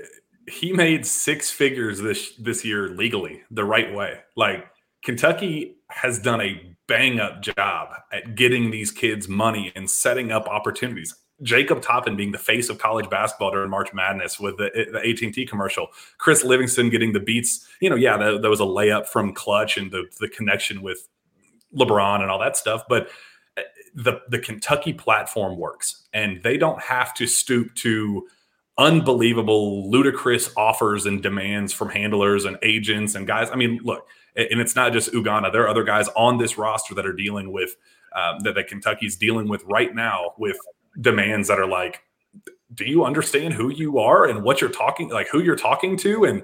he 0.46 0.72
made 0.72 1.06
six 1.06 1.50
figures 1.50 2.00
this 2.00 2.34
this 2.36 2.64
year 2.64 2.88
legally 2.88 3.42
the 3.50 3.64
right 3.64 3.92
way. 3.94 4.20
Like 4.36 4.66
Kentucky 5.02 5.76
has 5.88 6.18
done 6.18 6.40
a 6.40 6.76
bang 6.88 7.20
up 7.20 7.40
job 7.40 7.90
at 8.10 8.34
getting 8.34 8.70
these 8.70 8.90
kids 8.90 9.28
money 9.28 9.72
and 9.76 9.88
setting 9.88 10.32
up 10.32 10.48
opportunities. 10.48 11.14
Jacob 11.42 11.80
Toppin 11.80 12.16
being 12.16 12.32
the 12.32 12.38
face 12.38 12.68
of 12.68 12.78
college 12.78 13.08
basketball 13.08 13.52
during 13.52 13.70
March 13.70 13.94
Madness 13.94 14.40
with 14.40 14.56
the, 14.56 14.70
the 14.90 14.98
AT&T 15.08 15.46
commercial. 15.46 15.88
Chris 16.16 16.42
Livingston 16.42 16.90
getting 16.90 17.12
the 17.12 17.20
beats. 17.20 17.68
You 17.80 17.90
know, 17.90 17.96
yeah, 17.96 18.16
that, 18.16 18.42
that 18.42 18.50
was 18.50 18.58
a 18.58 18.64
layup 18.64 19.06
from 19.06 19.32
Klutch 19.32 19.76
and 19.76 19.92
the, 19.92 20.06
the 20.18 20.28
connection 20.28 20.82
with 20.82 21.08
LeBron 21.76 22.22
and 22.22 22.30
all 22.30 22.40
that 22.40 22.56
stuff. 22.56 22.82
But 22.88 23.08
uh, 23.56 23.62
the 23.94 24.20
the 24.28 24.38
Kentucky 24.40 24.92
platform 24.92 25.56
works, 25.56 26.08
and 26.12 26.42
they 26.42 26.56
don't 26.56 26.80
have 26.82 27.14
to 27.14 27.26
stoop 27.26 27.74
to 27.76 28.26
unbelievable, 28.78 29.90
ludicrous 29.90 30.50
offers 30.56 31.04
and 31.04 31.22
demands 31.22 31.72
from 31.72 31.90
handlers 31.90 32.44
and 32.44 32.56
agents 32.62 33.14
and 33.14 33.26
guys. 33.26 33.50
I 33.50 33.56
mean, 33.56 33.80
look, 33.82 34.06
and 34.50 34.60
it's 34.60 34.76
not 34.76 34.92
just 34.92 35.12
Ugonna. 35.12 35.52
There 35.52 35.62
are 35.62 35.68
other 35.68 35.84
guys 35.84 36.08
on 36.16 36.38
this 36.38 36.56
roster 36.56 36.94
that 36.94 37.04
are 37.04 37.12
dealing 37.12 37.52
with 37.52 37.76
um, 38.14 38.40
that, 38.40 38.54
that 38.54 38.68
Kentucky's 38.68 39.16
dealing 39.16 39.48
with 39.48 39.62
right 39.64 39.94
now 39.94 40.32
with 40.38 40.56
demands 41.00 41.48
that 41.48 41.58
are 41.58 41.66
like, 41.66 42.02
do 42.72 42.84
you 42.84 43.04
understand 43.04 43.54
who 43.54 43.70
you 43.70 43.98
are 43.98 44.26
and 44.26 44.42
what 44.42 44.60
you're 44.60 44.70
talking, 44.70 45.08
like 45.08 45.28
who 45.28 45.40
you're 45.42 45.56
talking 45.56 45.96
to, 45.98 46.24
and 46.24 46.42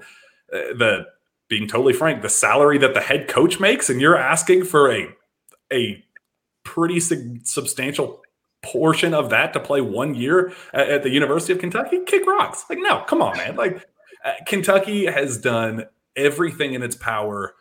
uh, 0.53 0.75
the 0.77 1.05
being 1.47 1.67
totally 1.67 1.93
frank, 1.93 2.21
the 2.21 2.29
salary 2.29 2.77
that 2.77 2.93
the 2.93 3.01
head 3.01 3.27
coach 3.27 3.59
makes, 3.59 3.89
and 3.89 4.01
you're 4.01 4.17
asking 4.17 4.65
for 4.65 4.91
a 4.91 5.07
a 5.71 6.03
pretty 6.63 6.99
substantial 6.99 8.21
portion 8.61 9.13
of 9.13 9.29
that 9.29 9.53
to 9.53 9.59
play 9.59 9.81
one 9.81 10.15
year 10.15 10.51
at, 10.73 10.89
at 10.89 11.03
the 11.03 11.09
University 11.09 11.53
of 11.53 11.59
Kentucky, 11.59 11.99
kick 12.05 12.25
rocks. 12.25 12.65
Like, 12.69 12.79
no, 12.81 13.03
come 13.07 13.21
on, 13.21 13.37
man. 13.37 13.55
Like, 13.55 13.85
Uh, 14.25 14.33
Kentucky 14.47 15.05
has 15.05 15.37
done 15.37 15.85
everything 16.15 16.73
in 16.73 16.81
its 16.81 16.95
power 16.95 17.53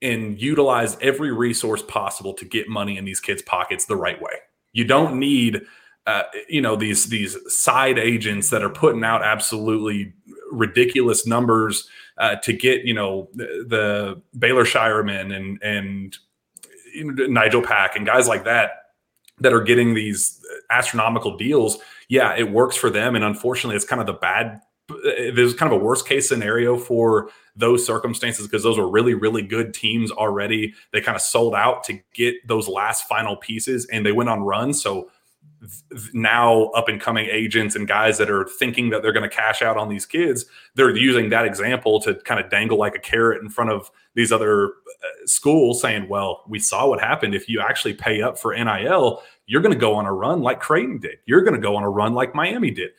and 0.00 0.40
utilize 0.40 0.96
every 1.00 1.32
resource 1.32 1.82
possible 1.82 2.32
to 2.34 2.44
get 2.44 2.68
money 2.68 2.96
in 2.96 3.04
these 3.04 3.20
kids' 3.20 3.42
pockets 3.42 3.86
the 3.86 3.96
right 3.96 4.20
way. 4.20 4.32
You 4.72 4.84
don't 4.84 5.18
need, 5.18 5.62
uh, 6.06 6.24
you 6.48 6.60
know, 6.60 6.76
these 6.76 7.06
these 7.06 7.36
side 7.52 7.98
agents 7.98 8.50
that 8.50 8.62
are 8.62 8.70
putting 8.70 9.04
out 9.04 9.22
absolutely 9.22 10.12
ridiculous 10.52 11.26
numbers 11.26 11.88
uh, 12.18 12.36
to 12.36 12.52
get, 12.52 12.84
you 12.84 12.94
know, 12.94 13.28
the, 13.34 13.64
the 13.68 14.22
Baylor 14.38 14.64
Scheierman 14.64 15.34
and 15.34 15.62
and 15.62 16.16
Nigel 16.94 17.62
Pack 17.62 17.96
and 17.96 18.06
guys 18.06 18.28
like 18.28 18.44
that 18.44 18.70
that 19.40 19.52
are 19.52 19.60
getting 19.60 19.94
these 19.94 20.40
astronomical 20.70 21.36
deals. 21.36 21.78
Yeah, 22.08 22.34
it 22.36 22.50
works 22.50 22.76
for 22.76 22.90
them, 22.90 23.14
and 23.14 23.24
unfortunately, 23.24 23.76
it's 23.76 23.84
kind 23.84 24.00
of 24.00 24.06
the 24.06 24.14
bad. 24.14 24.60
There's 24.88 25.54
kind 25.54 25.72
of 25.72 25.80
a 25.80 25.84
worst 25.84 26.08
case 26.08 26.28
scenario 26.28 26.78
for 26.78 27.30
those 27.54 27.84
circumstances 27.84 28.46
because 28.46 28.62
those 28.62 28.78
were 28.78 28.88
really, 28.88 29.14
really 29.14 29.42
good 29.42 29.74
teams 29.74 30.10
already. 30.10 30.74
They 30.92 31.00
kind 31.00 31.16
of 31.16 31.22
sold 31.22 31.54
out 31.54 31.84
to 31.84 32.00
get 32.14 32.36
those 32.46 32.68
last 32.68 33.08
final 33.08 33.36
pieces, 33.36 33.86
and 33.92 34.06
they 34.06 34.12
went 34.12 34.30
on 34.30 34.40
runs. 34.40 34.82
So 34.82 35.10
now 36.12 36.66
up 36.66 36.88
and 36.88 37.00
coming 37.00 37.28
agents 37.30 37.74
and 37.74 37.88
guys 37.88 38.18
that 38.18 38.30
are 38.30 38.44
thinking 38.44 38.90
that 38.90 39.02
they're 39.02 39.12
going 39.12 39.28
to 39.28 39.34
cash 39.34 39.60
out 39.60 39.76
on 39.76 39.88
these 39.88 40.06
kids 40.06 40.44
they're 40.76 40.96
using 40.96 41.30
that 41.30 41.44
example 41.44 42.00
to 42.00 42.14
kind 42.14 42.38
of 42.38 42.48
dangle 42.50 42.78
like 42.78 42.94
a 42.94 42.98
carrot 42.98 43.42
in 43.42 43.48
front 43.48 43.70
of 43.70 43.90
these 44.14 44.30
other 44.30 44.66
uh, 44.66 45.26
schools 45.26 45.80
saying 45.80 46.08
well 46.08 46.44
we 46.48 46.60
saw 46.60 46.88
what 46.88 47.00
happened 47.00 47.34
if 47.34 47.48
you 47.48 47.60
actually 47.60 47.92
pay 47.92 48.22
up 48.22 48.38
for 48.38 48.54
nil 48.54 49.20
you're 49.46 49.62
going 49.62 49.74
to 49.74 49.78
go 49.78 49.94
on 49.94 50.06
a 50.06 50.12
run 50.12 50.42
like 50.42 50.60
creighton 50.60 50.98
did 50.98 51.18
you're 51.26 51.42
going 51.42 51.54
to 51.54 51.60
go 51.60 51.74
on 51.74 51.82
a 51.82 51.90
run 51.90 52.14
like 52.14 52.34
miami 52.36 52.70
did 52.70 52.90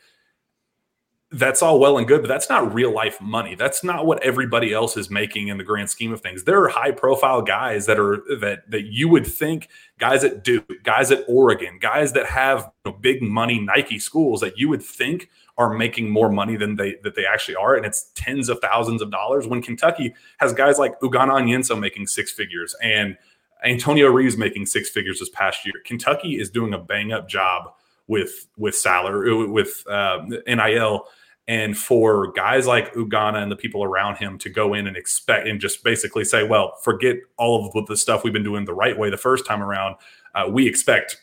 that's 1.32 1.62
all 1.62 1.78
well 1.78 1.96
and 1.96 2.08
good, 2.08 2.22
but 2.22 2.28
that's 2.28 2.48
not 2.48 2.74
real 2.74 2.92
life 2.92 3.20
money. 3.20 3.54
That's 3.54 3.84
not 3.84 4.04
what 4.04 4.20
everybody 4.22 4.72
else 4.72 4.96
is 4.96 5.10
making 5.10 5.46
in 5.46 5.58
the 5.58 5.64
grand 5.64 5.88
scheme 5.88 6.12
of 6.12 6.20
things. 6.20 6.42
There 6.42 6.60
are 6.60 6.68
high 6.68 6.90
profile 6.90 7.40
guys 7.40 7.86
that 7.86 8.00
are 8.00 8.22
that 8.40 8.68
that 8.68 8.86
you 8.86 9.08
would 9.08 9.26
think 9.26 9.68
guys 9.98 10.24
at 10.24 10.42
Duke, 10.42 10.82
guys 10.82 11.12
at 11.12 11.24
Oregon, 11.28 11.78
guys 11.80 12.14
that 12.14 12.26
have 12.26 12.70
you 12.84 12.90
know, 12.90 12.98
big 12.98 13.22
money 13.22 13.60
Nike 13.60 14.00
schools 14.00 14.40
that 14.40 14.58
you 14.58 14.68
would 14.68 14.82
think 14.82 15.30
are 15.56 15.72
making 15.72 16.10
more 16.10 16.30
money 16.30 16.56
than 16.56 16.74
they 16.74 16.96
that 17.04 17.14
they 17.14 17.26
actually 17.26 17.54
are, 17.54 17.76
and 17.76 17.86
it's 17.86 18.10
tens 18.16 18.48
of 18.48 18.58
thousands 18.58 19.00
of 19.00 19.12
dollars. 19.12 19.46
When 19.46 19.62
Kentucky 19.62 20.14
has 20.38 20.52
guys 20.52 20.78
like 20.78 20.98
Ugonna 20.98 21.30
Onyenso 21.30 21.78
making 21.78 22.08
six 22.08 22.32
figures 22.32 22.74
and 22.82 23.16
Antonio 23.64 24.08
Reeves 24.08 24.36
making 24.36 24.66
six 24.66 24.90
figures 24.90 25.20
this 25.20 25.28
past 25.28 25.64
year, 25.64 25.74
Kentucky 25.84 26.40
is 26.40 26.50
doing 26.50 26.74
a 26.74 26.78
bang 26.78 27.12
up 27.12 27.28
job 27.28 27.70
with 28.08 28.48
with 28.56 28.74
salary 28.74 29.46
with 29.46 29.84
uh, 29.88 30.18
NIL 30.48 31.06
and 31.50 31.76
for 31.76 32.30
guys 32.30 32.68
like 32.68 32.94
Ugonna 32.94 33.42
and 33.42 33.50
the 33.50 33.56
people 33.56 33.82
around 33.82 34.18
him 34.18 34.38
to 34.38 34.48
go 34.48 34.72
in 34.72 34.86
and 34.86 34.96
expect 34.96 35.48
and 35.48 35.60
just 35.60 35.82
basically 35.82 36.24
say, 36.24 36.46
well, 36.46 36.76
forget 36.84 37.16
all 37.38 37.68
of 37.74 37.86
the 37.86 37.96
stuff 37.96 38.22
we've 38.22 38.32
been 38.32 38.44
doing 38.44 38.66
the 38.66 38.72
right 38.72 38.96
way 38.96 39.10
the 39.10 39.16
first 39.16 39.44
time 39.44 39.60
around. 39.60 39.96
Uh, 40.36 40.44
we 40.48 40.68
expect 40.68 41.16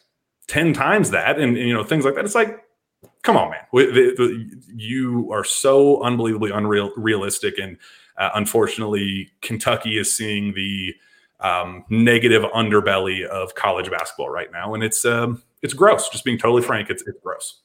10 0.47 0.73
times 0.73 1.11
that 1.11 1.39
and, 1.39 1.55
and, 1.55 1.65
you 1.65 1.73
know, 1.73 1.81
things 1.81 2.03
like 2.03 2.15
that. 2.15 2.25
It's 2.25 2.35
like, 2.35 2.59
come 3.21 3.37
on, 3.37 3.51
man. 3.51 3.61
The, 3.71 4.15
the, 4.17 4.61
you 4.75 5.31
are 5.31 5.45
so 5.45 6.03
unbelievably 6.03 6.51
unreal. 6.51 6.91
And 6.93 7.77
uh, 8.17 8.29
unfortunately, 8.35 9.29
Kentucky 9.41 9.97
is 9.97 10.13
seeing 10.13 10.53
the 10.53 10.93
um, 11.39 11.85
negative 11.89 12.43
underbelly 12.53 13.25
of 13.25 13.55
college 13.55 13.89
basketball 13.89 14.29
right 14.29 14.51
now. 14.51 14.73
And 14.73 14.83
it's, 14.83 15.05
um, 15.05 15.41
it's 15.61 15.73
gross. 15.73 16.09
Just 16.09 16.25
being 16.25 16.37
totally 16.37 16.63
frank, 16.63 16.89
it's, 16.89 17.03
it's 17.07 17.17
gross. 17.23 17.61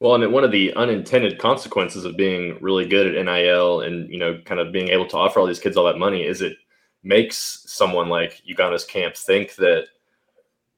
Well, 0.00 0.14
and 0.14 0.32
one 0.32 0.44
of 0.44 0.52
the 0.52 0.72
unintended 0.74 1.38
consequences 1.38 2.04
of 2.04 2.16
being 2.16 2.58
really 2.60 2.86
good 2.86 3.14
at 3.14 3.24
NIL 3.24 3.80
and 3.80 4.08
you 4.10 4.18
know, 4.18 4.40
kind 4.44 4.60
of 4.60 4.72
being 4.72 4.88
able 4.88 5.06
to 5.08 5.16
offer 5.16 5.40
all 5.40 5.46
these 5.46 5.58
kids 5.58 5.76
all 5.76 5.86
that 5.86 5.98
money 5.98 6.24
is 6.24 6.40
it 6.40 6.56
makes 7.02 7.64
someone 7.66 8.08
like 8.08 8.40
Ugonna's 8.44 8.84
camp 8.84 9.16
think 9.16 9.56
that, 9.56 9.86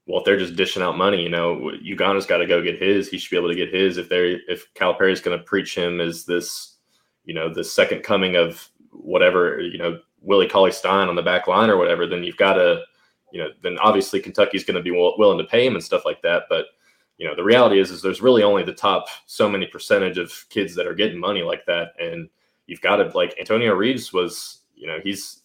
well, 0.06 0.20
if 0.20 0.24
they're 0.24 0.38
just 0.38 0.56
dishing 0.56 0.82
out 0.82 0.96
money, 0.96 1.22
you 1.22 1.28
know, 1.28 1.70
Ugonna's 1.82 2.26
got 2.26 2.38
to 2.38 2.46
go 2.46 2.62
get 2.62 2.80
his. 2.80 3.08
He 3.08 3.18
should 3.18 3.30
be 3.30 3.36
able 3.36 3.50
to 3.50 3.54
get 3.54 3.72
his. 3.72 3.98
If 3.98 4.08
they're 4.08 4.40
if 4.48 4.72
Calipari 4.74 5.12
is 5.12 5.20
going 5.20 5.38
to 5.38 5.44
preach 5.44 5.76
him 5.76 6.00
as 6.00 6.24
this, 6.24 6.76
you 7.24 7.34
know, 7.34 7.52
the 7.52 7.62
second 7.62 8.02
coming 8.02 8.36
of 8.36 8.68
whatever, 8.90 9.60
you 9.60 9.78
know, 9.78 10.00
Willie 10.22 10.48
Cauley 10.48 10.72
Stein 10.72 11.08
on 11.08 11.14
the 11.14 11.22
back 11.22 11.46
line 11.46 11.70
or 11.70 11.76
whatever, 11.76 12.06
then 12.06 12.24
you've 12.24 12.36
got 12.36 12.54
to, 12.54 12.82
you 13.32 13.40
know, 13.40 13.50
then 13.62 13.78
obviously 13.78 14.20
Kentucky's 14.20 14.64
going 14.64 14.76
to 14.76 14.82
be 14.82 14.90
willing 14.90 15.38
to 15.38 15.44
pay 15.44 15.66
him 15.66 15.74
and 15.74 15.84
stuff 15.84 16.04
like 16.04 16.22
that, 16.22 16.44
but 16.48 16.66
you 17.20 17.28
know 17.28 17.36
the 17.36 17.44
reality 17.44 17.78
is 17.78 17.90
is 17.90 18.00
there's 18.00 18.22
really 18.22 18.42
only 18.42 18.62
the 18.62 18.72
top 18.72 19.08
so 19.26 19.46
many 19.46 19.66
percentage 19.66 20.16
of 20.16 20.46
kids 20.48 20.74
that 20.74 20.86
are 20.86 20.94
getting 20.94 21.20
money 21.20 21.42
like 21.42 21.66
that. 21.66 21.88
And 22.00 22.30
you've 22.66 22.80
got 22.80 22.96
to 22.96 23.10
like 23.14 23.36
antonio 23.38 23.74
reeves 23.74 24.10
was 24.10 24.62
you 24.74 24.86
know 24.86 24.98
he's 25.04 25.42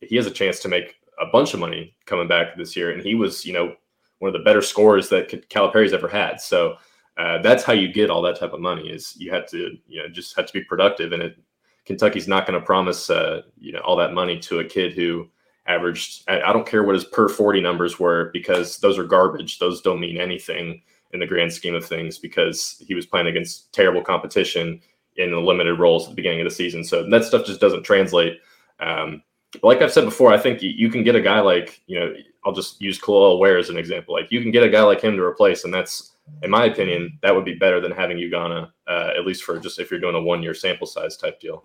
he 0.00 0.16
has 0.16 0.26
a 0.26 0.30
chance 0.30 0.60
to 0.60 0.68
make 0.68 0.96
a 1.18 1.26
bunch 1.32 1.54
of 1.54 1.60
money 1.60 1.96
coming 2.04 2.28
back 2.28 2.56
this 2.56 2.76
year. 2.76 2.92
And 2.92 3.02
he 3.02 3.14
was 3.14 3.46
you 3.46 3.54
know 3.54 3.74
one 4.18 4.28
of 4.28 4.34
the 4.34 4.44
better 4.44 4.60
scorers 4.60 5.08
that 5.08 5.48
calipari's 5.48 5.94
ever 5.94 6.08
had. 6.08 6.42
So 6.42 6.76
uh, 7.16 7.38
that's 7.38 7.64
how 7.64 7.72
you 7.72 7.90
get 7.90 8.10
all 8.10 8.20
that 8.22 8.38
type 8.38 8.52
of 8.52 8.60
money 8.60 8.90
is 8.90 9.16
you 9.16 9.30
had 9.32 9.48
to 9.48 9.78
you 9.88 10.02
know 10.02 10.10
just 10.10 10.36
had 10.36 10.46
to 10.46 10.52
be 10.52 10.62
productive. 10.62 11.12
And 11.12 11.22
it 11.22 11.38
kentucky's 11.86 12.28
not 12.28 12.46
going 12.46 12.60
to 12.60 12.66
promise 12.66 13.08
uh, 13.08 13.42
you 13.58 13.72
know 13.72 13.80
all 13.80 13.96
that 13.96 14.12
money 14.12 14.38
to 14.40 14.58
a 14.58 14.64
kid 14.64 14.92
who 14.92 15.26
averaged 15.66 16.28
I 16.28 16.52
don't 16.52 16.66
care 16.66 16.82
what 16.82 16.96
his 16.96 17.04
per 17.04 17.30
40 17.30 17.62
numbers 17.62 17.98
were 17.98 18.28
because 18.34 18.76
those 18.76 18.98
are 18.98 19.04
garbage. 19.04 19.58
Those 19.58 19.80
don't 19.80 20.00
mean 20.00 20.18
anything 20.18 20.82
in 21.14 21.20
the 21.20 21.26
grand 21.26 21.52
scheme 21.52 21.74
of 21.74 21.86
things 21.86 22.18
because 22.18 22.82
he 22.86 22.94
was 22.94 23.06
playing 23.06 23.28
against 23.28 23.72
terrible 23.72 24.02
competition 24.02 24.80
in 25.16 25.30
the 25.30 25.38
limited 25.38 25.78
roles 25.78 26.04
at 26.04 26.10
the 26.10 26.16
beginning 26.16 26.40
of 26.40 26.44
the 26.44 26.54
season. 26.54 26.84
So 26.84 27.08
that 27.08 27.24
stuff 27.24 27.46
just 27.46 27.60
doesn't 27.60 27.84
translate. 27.84 28.40
Um, 28.80 29.22
but 29.52 29.64
like 29.64 29.82
I've 29.82 29.92
said 29.92 30.04
before, 30.04 30.32
I 30.32 30.38
think 30.38 30.60
you, 30.60 30.90
can 30.90 31.04
get 31.04 31.14
a 31.14 31.20
guy 31.20 31.40
like, 31.40 31.80
you 31.86 31.98
know, 31.98 32.12
I'll 32.44 32.52
just 32.52 32.80
use 32.82 33.00
Kel'el 33.00 33.38
Ware 33.38 33.56
as 33.56 33.70
an 33.70 33.78
example. 33.78 34.12
Like 34.12 34.30
you 34.30 34.42
can 34.42 34.50
get 34.50 34.64
a 34.64 34.68
guy 34.68 34.82
like 34.82 35.00
him 35.00 35.16
to 35.16 35.22
replace, 35.22 35.64
and 35.64 35.72
that's, 35.72 36.16
in 36.42 36.50
my 36.50 36.64
opinion, 36.64 37.18
that 37.22 37.34
would 37.34 37.44
be 37.44 37.54
better 37.54 37.80
than 37.80 37.92
having 37.92 38.18
Ugonna, 38.18 38.70
uh, 38.88 39.10
at 39.16 39.24
least 39.24 39.44
for 39.44 39.58
just 39.58 39.78
if 39.78 39.90
you're 39.90 40.00
doing 40.00 40.16
a 40.16 40.20
one 40.20 40.42
year 40.42 40.54
sample 40.54 40.86
size 40.86 41.16
type 41.16 41.40
deal. 41.40 41.64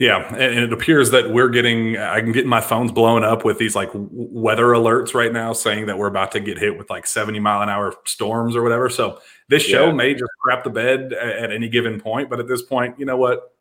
Yeah, 0.00 0.34
and 0.34 0.58
it 0.58 0.72
appears 0.72 1.10
that 1.10 1.30
we're 1.30 1.50
getting. 1.50 1.98
I 1.98 2.20
can 2.20 2.32
get 2.32 2.46
my 2.46 2.62
phones 2.62 2.90
blowing 2.90 3.22
up 3.22 3.44
with 3.44 3.58
these 3.58 3.76
like 3.76 3.90
weather 3.92 4.68
alerts 4.68 5.12
right 5.12 5.30
now, 5.30 5.52
saying 5.52 5.86
that 5.86 5.98
we're 5.98 6.06
about 6.06 6.32
to 6.32 6.40
get 6.40 6.56
hit 6.56 6.78
with 6.78 6.88
like 6.88 7.06
seventy 7.06 7.38
mile 7.38 7.60
an 7.60 7.68
hour 7.68 7.94
storms 8.06 8.56
or 8.56 8.62
whatever. 8.62 8.88
So 8.88 9.20
this 9.50 9.62
show 9.62 9.88
yeah. 9.88 9.92
may 9.92 10.14
just 10.14 10.30
crap 10.42 10.64
the 10.64 10.70
bed 10.70 11.12
at 11.12 11.52
any 11.52 11.68
given 11.68 12.00
point, 12.00 12.30
but 12.30 12.40
at 12.40 12.48
this 12.48 12.62
point, 12.62 12.98
you 12.98 13.04
know 13.04 13.18
what? 13.18 13.52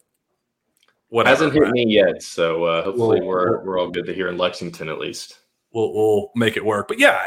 What 1.10 1.28
hasn't 1.28 1.52
hit 1.52 1.68
me 1.72 1.86
yet, 1.88 2.24
so 2.24 2.64
uh, 2.64 2.84
hopefully 2.84 3.20
we'll, 3.20 3.28
we're 3.28 3.66
we're 3.66 3.78
all 3.78 3.90
good 3.90 4.06
to 4.06 4.14
hear 4.14 4.30
in 4.30 4.38
Lexington 4.38 4.88
at 4.88 4.98
least. 4.98 5.40
We'll 5.74 5.94
we'll 5.94 6.32
make 6.36 6.56
it 6.56 6.64
work. 6.64 6.88
But 6.88 7.00
yeah, 7.00 7.22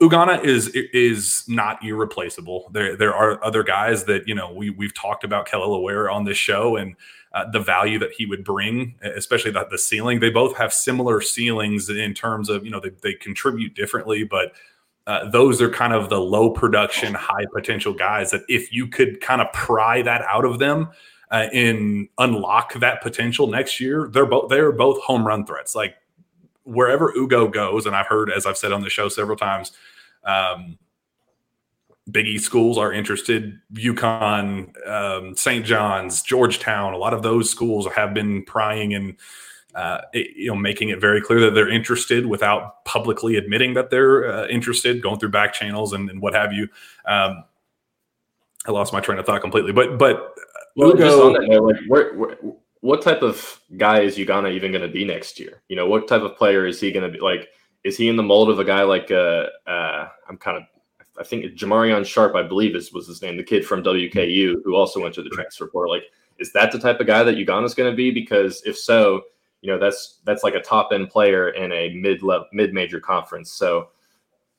Ugonna 0.00 0.42
is 0.42 0.68
is 0.68 1.44
not 1.46 1.84
irreplaceable. 1.84 2.70
There 2.72 2.96
there 2.96 3.14
are 3.14 3.44
other 3.44 3.62
guys 3.62 4.04
that 4.04 4.26
you 4.26 4.34
know 4.34 4.50
we 4.50 4.70
we've 4.70 4.94
talked 4.94 5.24
about 5.24 5.46
Kel'el 5.46 5.82
Ware 5.82 6.08
on 6.08 6.24
this 6.24 6.38
show 6.38 6.76
and 6.76 6.96
uh, 7.32 7.50
the 7.50 7.60
value 7.60 7.98
that 7.98 8.12
he 8.12 8.26
would 8.26 8.44
bring, 8.44 8.94
especially 9.02 9.50
the, 9.50 9.66
the 9.70 9.78
ceiling. 9.78 10.20
They 10.20 10.30
both 10.30 10.56
have 10.56 10.72
similar 10.72 11.20
ceilings 11.20 11.88
in 11.88 12.14
terms 12.14 12.48
of, 12.48 12.64
you 12.64 12.70
know, 12.70 12.80
they, 12.80 12.90
they 13.02 13.14
contribute 13.14 13.74
differently, 13.74 14.24
but 14.24 14.52
uh, 15.06 15.28
those 15.30 15.62
are 15.62 15.70
kind 15.70 15.92
of 15.92 16.08
the 16.08 16.20
low 16.20 16.50
production, 16.50 17.14
high 17.14 17.46
potential 17.52 17.92
guys 17.92 18.30
that 18.32 18.42
if 18.48 18.72
you 18.72 18.88
could 18.88 19.20
kind 19.20 19.40
of 19.40 19.52
pry 19.52 20.02
that 20.02 20.22
out 20.22 20.44
of 20.44 20.58
them 20.58 20.88
uh, 21.30 21.46
and 21.52 22.08
unlock 22.18 22.74
that 22.74 23.02
potential 23.02 23.46
next 23.46 23.80
year, 23.80 24.08
they're 24.10 24.26
both 24.26 24.48
they're 24.50 24.72
both 24.72 25.00
home 25.02 25.26
run 25.26 25.46
threats. 25.46 25.74
Like 25.76 25.94
wherever 26.64 27.12
Ugo 27.16 27.46
goes, 27.48 27.86
and 27.86 27.94
I've 27.94 28.06
heard, 28.06 28.30
as 28.30 28.46
I've 28.46 28.56
said 28.58 28.72
on 28.72 28.82
the 28.82 28.90
show 28.90 29.08
several 29.08 29.36
times, 29.36 29.72
um, 30.24 30.78
Big 32.10 32.26
East 32.26 32.44
schools 32.44 32.78
are 32.78 32.92
interested. 32.92 33.58
UConn, 33.74 34.88
um, 34.88 35.36
St. 35.36 35.64
John's, 35.64 36.22
Georgetown, 36.22 36.92
a 36.92 36.98
lot 36.98 37.12
of 37.12 37.22
those 37.22 37.50
schools 37.50 37.86
have 37.94 38.14
been 38.14 38.44
prying 38.44 38.94
and 38.94 39.16
uh, 39.74 40.00
you 40.14 40.48
know 40.48 40.56
making 40.56 40.88
it 40.88 41.00
very 41.00 41.20
clear 41.20 41.40
that 41.40 41.50
they're 41.50 41.68
interested 41.68 42.24
without 42.24 42.84
publicly 42.84 43.36
admitting 43.36 43.74
that 43.74 43.90
they're 43.90 44.30
uh, 44.30 44.46
interested, 44.46 45.02
going 45.02 45.18
through 45.18 45.30
back 45.30 45.52
channels 45.52 45.92
and, 45.92 46.08
and 46.08 46.22
what 46.22 46.34
have 46.34 46.52
you. 46.52 46.68
Um, 47.06 47.44
I 48.66 48.70
lost 48.70 48.92
my 48.92 49.00
train 49.00 49.18
of 49.18 49.26
thought 49.26 49.42
completely, 49.42 49.72
but 49.72 49.98
but 49.98 50.34
well, 50.76 50.90
Ugo, 50.90 50.98
just 50.98 51.18
on 51.18 51.32
that 51.34 51.48
note, 51.48 51.64
like 51.64 51.76
where, 51.88 52.14
where, 52.14 52.36
what 52.80 53.02
type 53.02 53.22
of 53.22 53.60
guy 53.76 54.00
is 54.00 54.16
Ugonna 54.16 54.52
even 54.52 54.70
going 54.70 54.82
to 54.82 54.88
be 54.88 55.04
next 55.04 55.38
year? 55.40 55.62
You 55.68 55.76
know, 55.76 55.86
what 55.86 56.08
type 56.08 56.22
of 56.22 56.36
player 56.36 56.66
is 56.66 56.80
he 56.80 56.92
going 56.92 57.10
to 57.10 57.18
be? 57.18 57.22
Like, 57.22 57.48
is 57.84 57.96
he 57.96 58.08
in 58.08 58.16
the 58.16 58.22
mold 58.22 58.48
of 58.48 58.58
a 58.58 58.64
guy 58.64 58.82
like 58.82 59.10
uh, 59.10 59.46
uh 59.66 60.08
I'm 60.28 60.38
kind 60.38 60.56
of 60.56 60.62
I 61.18 61.24
think 61.24 61.44
Jamarion 61.54 62.04
Sharp, 62.04 62.34
I 62.34 62.42
believe 62.42 62.74
is 62.74 62.92
was 62.92 63.06
his 63.06 63.22
name, 63.22 63.36
the 63.36 63.42
kid 63.42 63.66
from 63.66 63.82
WKU 63.82 64.56
who 64.64 64.74
also 64.74 65.00
went 65.00 65.14
to 65.14 65.22
the 65.22 65.30
transfer 65.30 65.66
portal. 65.66 65.92
Like, 65.92 66.04
is 66.38 66.52
that 66.52 66.72
the 66.72 66.78
type 66.78 67.00
of 67.00 67.06
guy 67.06 67.22
that 67.22 67.36
Ugonna's 67.36 67.74
going 67.74 67.90
to 67.90 67.96
be? 67.96 68.10
Because 68.10 68.62
if 68.64 68.76
so, 68.78 69.22
you 69.62 69.72
know 69.72 69.78
that's 69.78 70.20
that's 70.24 70.44
like 70.44 70.54
a 70.54 70.60
top 70.60 70.90
end 70.92 71.10
player 71.10 71.50
in 71.50 71.72
a 71.72 71.94
mid 71.94 72.22
level 72.22 72.46
mid 72.52 72.72
major 72.72 73.00
conference. 73.00 73.52
So 73.52 73.88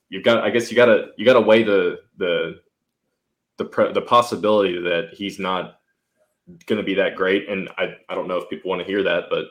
you've 0.10 0.24
got, 0.24 0.44
I 0.44 0.50
guess 0.50 0.70
you 0.72 0.76
got 0.76 0.86
to 0.88 1.10
you 1.18 1.26
got 1.26 1.34
to 1.34 1.42
weigh 1.42 1.64
the 1.64 2.00
the 2.18 2.60
the 3.58 3.92
the 3.94 4.02
possibility 4.02 4.80
that 4.82 5.10
he's 5.14 5.40
not 5.40 5.80
going 6.66 6.78
to 6.78 6.84
be 6.84 6.94
that 6.96 7.16
great. 7.16 7.50
And 7.50 7.70
I, 7.78 7.96
I 8.10 8.16
don't 8.16 8.28
know 8.28 8.38
if 8.38 8.50
people 8.50 8.70
want 8.70 8.82
to 8.82 8.88
hear 8.88 9.04
that, 9.04 9.26
but 9.30 9.46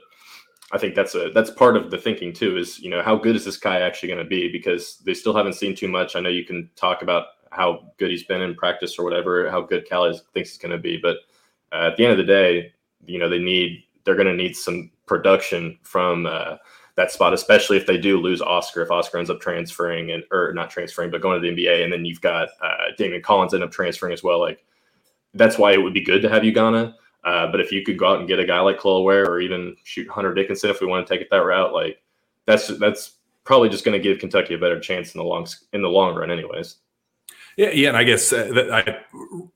I 0.73 0.79
think 0.79 0.95
that's 0.95 1.15
a 1.15 1.31
that's 1.33 1.51
part 1.51 1.77
of 1.77 1.91
the 1.91 1.99
thinking 1.99 2.33
too. 2.33 2.57
Is 2.57 2.81
you 2.81 2.91
know 2.91 3.03
how 3.03 3.17
good 3.17 3.37
is 3.37 3.45
this 3.45 3.57
guy 3.57 3.81
actually 3.81 4.09
going 4.09 4.23
to 4.23 4.29
be? 4.29 4.51
Because 4.51 4.99
they 5.05 5.15
still 5.15 5.35
haven't 5.35 5.55
seen 5.55 5.77
too 5.77 5.89
much. 5.89 6.17
I 6.17 6.21
know 6.21 6.29
you 6.29 6.45
can 6.45 6.69
talk 6.75 7.03
about 7.03 7.27
how 7.51 7.93
good 7.99 8.11
he's 8.11 8.25
been 8.25 8.43
in 8.43 8.55
practice 8.55 8.99
or 8.99 9.05
whatever, 9.05 9.49
how 9.51 9.61
good 9.61 9.89
Cal 9.89 10.05
is, 10.07 10.23
thinks 10.35 10.51
he's 10.51 10.59
going 10.59 10.73
to 10.73 10.79
be, 10.79 10.97
but 10.97 11.19
uh, 11.73 11.89
at 11.91 11.97
the 11.97 12.05
end 12.05 12.13
of 12.13 12.19
the 12.19 12.25
day, 12.25 12.73
you 13.07 13.19
know 13.19 13.29
they 13.29 13.39
need 13.39 13.85
they're 14.05 14.17
going 14.17 14.27
to 14.27 14.35
need 14.35 14.57
some 14.57 14.91
production 15.07 15.79
from 15.83 16.27
uh, 16.27 16.57
that 16.97 17.13
spot, 17.13 17.33
especially 17.33 17.77
if 17.77 17.87
they 17.87 17.99
do 17.99 18.19
lose 18.19 18.43
Oscar. 18.43 18.83
If 18.83 18.91
Oscar 18.91 19.19
ends 19.19 19.31
up 19.31 19.41
transferring 19.41 20.13
and 20.13 20.25
or 20.33 20.53
not 20.53 20.71
transferring, 20.71 21.11
but 21.11 21.21
going 21.21 21.41
to 21.41 21.49
the 21.49 21.55
NBA, 21.55 21.85
and 21.85 21.93
then 21.93 22.05
you've 22.05 22.21
got 22.21 22.49
uh, 22.63 22.93
Daimion 22.99 23.23
Collins 23.23 23.55
end 23.55 23.63
up 23.63 23.71
transferring 23.71 24.13
as 24.13 24.23
well. 24.23 24.41
Like 24.41 24.65
that's 25.35 25.59
why 25.59 25.73
it 25.73 25.83
would 25.83 25.95
be 25.95 26.03
good 26.03 26.23
to 26.23 26.29
have 26.29 26.43
Ugonna. 26.43 26.95
Uh, 27.25 27.51
but 27.51 27.61
if 27.61 27.73
you 27.73 27.83
could 27.83 27.99
go 27.99 28.07
out 28.07 28.21
and 28.21 28.29
get 28.29 28.39
a 28.39 28.47
guy 28.47 28.61
like 28.61 28.85
Ware 28.85 29.25
or 29.25 29.41
even 29.41 29.77
shoot 29.83 30.09
Hunter 30.09 30.33
Dickinson, 30.33 30.71
if 30.71 30.81
we 30.81 30.87
want 30.87 31.07
to 31.07 31.13
take 31.13 31.21
it 31.21 31.29
that 31.31 31.39
route, 31.39 31.73
like 31.73 32.01
that's 32.47 32.69
that's 32.79 33.17
probably 33.45 33.69
just 33.69 33.85
going 33.85 34.01
to 34.01 34.03
give 34.03 34.19
Kentucky 34.19 34.55
a 34.55 34.59
better 34.59 34.79
chance 34.79 35.15
in 35.15 35.19
the 35.19 35.25
long 35.25 35.47
in 35.73 35.83
the 35.83 35.89
long 35.89 36.15
run, 36.15 36.31
anyways. 36.31 36.77
Yeah, 37.57 37.71
yeah, 37.71 37.89
and 37.89 37.97
I 37.97 38.05
guess 38.05 38.33
uh, 38.33 38.51
that 38.55 38.71
I 38.71 38.99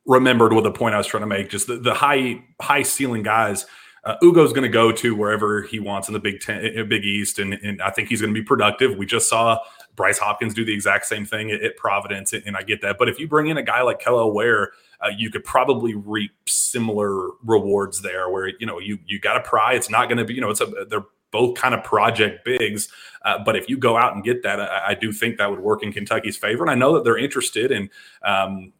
remembered 0.06 0.52
what 0.52 0.64
the 0.64 0.72
point 0.72 0.94
I 0.94 0.98
was 0.98 1.06
trying 1.06 1.22
to 1.22 1.26
make. 1.26 1.50
Just 1.50 1.66
the, 1.66 1.76
the 1.76 1.94
high 1.94 2.42
high 2.60 2.82
ceiling 2.82 3.22
guys 3.22 3.66
uh, 4.04 4.16
Ugo's 4.22 4.52
going 4.52 4.62
to 4.62 4.68
go 4.68 4.92
to 4.92 5.14
wherever 5.14 5.62
he 5.62 5.78
wants 5.78 6.08
in 6.08 6.14
the 6.14 6.20
Big 6.20 6.40
Ten, 6.40 6.88
Big 6.88 7.04
East, 7.04 7.38
and, 7.38 7.54
and 7.54 7.82
I 7.82 7.90
think 7.90 8.08
he's 8.08 8.20
going 8.20 8.32
to 8.32 8.40
be 8.40 8.44
productive. 8.44 8.96
We 8.96 9.04
just 9.04 9.28
saw 9.28 9.58
Bryce 9.94 10.18
Hopkins 10.18 10.54
do 10.54 10.64
the 10.64 10.72
exact 10.72 11.06
same 11.06 11.26
thing 11.26 11.50
at, 11.50 11.62
at 11.62 11.76
Providence, 11.76 12.32
and 12.32 12.56
I 12.56 12.62
get 12.62 12.80
that. 12.80 12.96
But 12.98 13.08
if 13.08 13.18
you 13.18 13.28
bring 13.28 13.48
in 13.48 13.58
a 13.58 13.62
guy 13.62 13.82
like 13.82 14.00
Kel'el 14.00 14.32
Ware, 14.32 14.72
uh, 15.02 15.08
you 15.16 15.30
could 15.30 15.44
probably 15.44 15.94
reap 15.94 16.32
similar 16.46 17.28
rewards 17.44 18.02
there. 18.02 18.30
Where 18.30 18.48
you 18.58 18.66
know 18.66 18.78
you 18.78 18.98
you 19.06 19.18
got 19.18 19.34
to 19.34 19.40
pry. 19.40 19.74
It's 19.74 19.90
not 19.90 20.08
going 20.08 20.18
to 20.18 20.24
be 20.24 20.34
you 20.34 20.40
know 20.40 20.50
it's 20.50 20.60
a 20.60 20.66
they're 20.88 21.06
both 21.30 21.56
kind 21.56 21.74
of 21.74 21.84
project 21.84 22.44
bigs. 22.44 22.88
Uh, 23.24 23.38
but 23.44 23.56
if 23.56 23.68
you 23.68 23.76
go 23.76 23.96
out 23.96 24.14
and 24.14 24.24
get 24.24 24.42
that, 24.42 24.60
I, 24.60 24.88
I, 24.88 24.94
do 24.94 25.12
think 25.12 25.38
that 25.38 25.50
would 25.50 25.60
work 25.60 25.82
in 25.82 25.92
Kentucky's 25.92 26.36
favor. 26.36 26.64
And 26.64 26.70
I 26.70 26.74
know 26.74 26.94
that 26.94 27.04
they're 27.04 27.18
interested 27.18 27.70
in 27.70 27.88
um, 28.24 28.72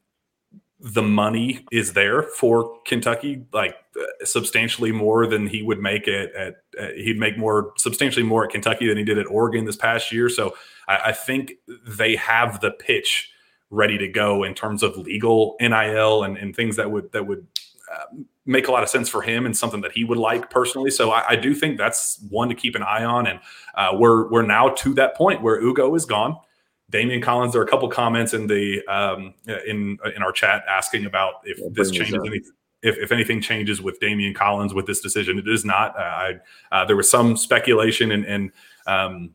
the 0.81 1.03
money 1.03 1.65
is 1.71 1.93
there 1.93 2.23
for 2.23 2.79
Kentucky, 2.87 3.45
like 3.53 3.77
uh, 3.97 4.25
substantially 4.25 4.93
more 4.93 5.27
than 5.27 5.47
he 5.47 5.62
would 5.62 5.79
make 5.79 6.09
it 6.09 6.35
at. 6.35 6.57
Uh, 6.79 6.89
he'd 6.97 7.19
make 7.19 7.37
more 7.37 7.73
substantially 7.77 8.25
more 8.25 8.45
at 8.45 8.50
Kentucky 8.50 8.89
than 8.89 8.97
he 8.97 9.05
did 9.05 9.19
at 9.19 9.27
Oregon 9.27 9.65
this 9.65 9.77
past 9.77 10.11
year. 10.11 10.29
So 10.29 10.55
I, 10.89 10.97
I 11.07 11.12
think 11.12 11.53
they 11.87 12.17
have 12.17 12.61
the 12.61 12.71
pitch 12.71 13.31
ready 13.71 13.97
to 13.99 14.09
go 14.09 14.43
in 14.43 14.55
terms 14.55 14.83
of 14.83 14.97
legal 14.97 15.57
NIL 15.61 16.25
and, 16.25 16.37
and 16.37 16.55
things 16.55 16.77
that 16.77 16.91
would 16.91 17.11
that 17.12 17.27
would 17.27 17.47
uh, 17.93 18.17
make 18.47 18.69
a 18.69 18.73
lot 18.73 18.83
of 18.83 18.89
sense 18.89 19.09
for 19.09 19.23
him 19.23 19.47
and 19.47 19.57
something 19.57 19.81
that 19.81 19.93
he 19.93 20.05
would 20.05 20.19
like 20.19 20.50
personally. 20.50 20.91
So 20.91 21.11
I, 21.11 21.31
I 21.31 21.37
do 21.37 21.55
think 21.55 21.79
that's 21.79 22.25
one 22.29 22.49
to 22.49 22.55
keep 22.55 22.75
an 22.75 22.83
eye 22.83 23.05
on. 23.05 23.27
And 23.27 23.41
uh, 23.75 23.91
we're 23.95 24.31
we're 24.31 24.47
now 24.47 24.71
to 24.71 24.95
that 24.95 25.17
point 25.17 25.43
where 25.43 25.61
Ugo 25.61 25.95
is 25.95 26.05
gone. 26.05 26.37
Daimion 26.91 27.23
Collins, 27.23 27.53
there 27.53 27.62
are 27.62 27.65
a 27.65 27.69
couple 27.69 27.89
comments 27.89 28.35
in 28.35 28.49
the 28.49 28.85
um, 28.87 29.35
in 29.47 29.99
in 30.17 30.23
our 30.23 30.33
chat 30.33 30.65
asking 30.69 31.07
about 31.07 31.35
if 31.45 31.59
yeah, 31.59 31.69
this 31.71 31.91
changes 31.91 32.15
any, 32.27 32.41
if, 32.83 32.99
if 32.99 33.12
anything 33.12 33.41
changes 33.41 33.81
with 33.81 34.00
Daimion 34.00 34.35
Collins 34.35 34.75
with 34.75 34.87
this 34.87 35.00
decision. 35.00 35.39
It 35.39 35.49
is 35.49 35.65
not. 35.65 35.97
Uh, 35.97 36.00
I, 36.00 36.35
uh, 36.73 36.85
there 36.85 36.97
was 36.97 37.11
some 37.11 37.37
speculation 37.37 38.11
and, 38.11 38.25
and 38.25 38.53
um, 38.87 39.35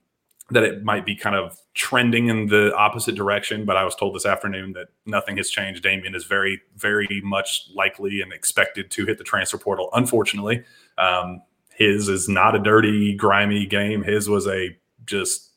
that 0.51 0.63
it 0.63 0.83
might 0.83 1.05
be 1.05 1.15
kind 1.15 1.35
of 1.35 1.59
trending 1.73 2.27
in 2.27 2.47
the 2.47 2.73
opposite 2.75 3.15
direction, 3.15 3.65
but 3.65 3.77
I 3.77 3.83
was 3.83 3.95
told 3.95 4.13
this 4.13 4.25
afternoon 4.25 4.73
that 4.73 4.87
nothing 5.05 5.37
has 5.37 5.49
changed. 5.49 5.83
Daimion 5.83 6.15
is 6.15 6.25
very, 6.25 6.61
very 6.75 7.21
much 7.23 7.67
likely 7.73 8.21
and 8.21 8.31
expected 8.31 8.91
to 8.91 9.05
hit 9.05 9.17
the 9.17 9.23
transfer 9.23 9.57
portal. 9.57 9.89
Unfortunately, 9.93 10.63
um, 10.97 11.41
his 11.75 12.07
is 12.07 12.29
not 12.29 12.55
a 12.55 12.59
dirty, 12.59 13.15
grimy 13.15 13.65
game. 13.65 14.03
His 14.03 14.29
was 14.29 14.47
a 14.47 14.77
just 15.05 15.51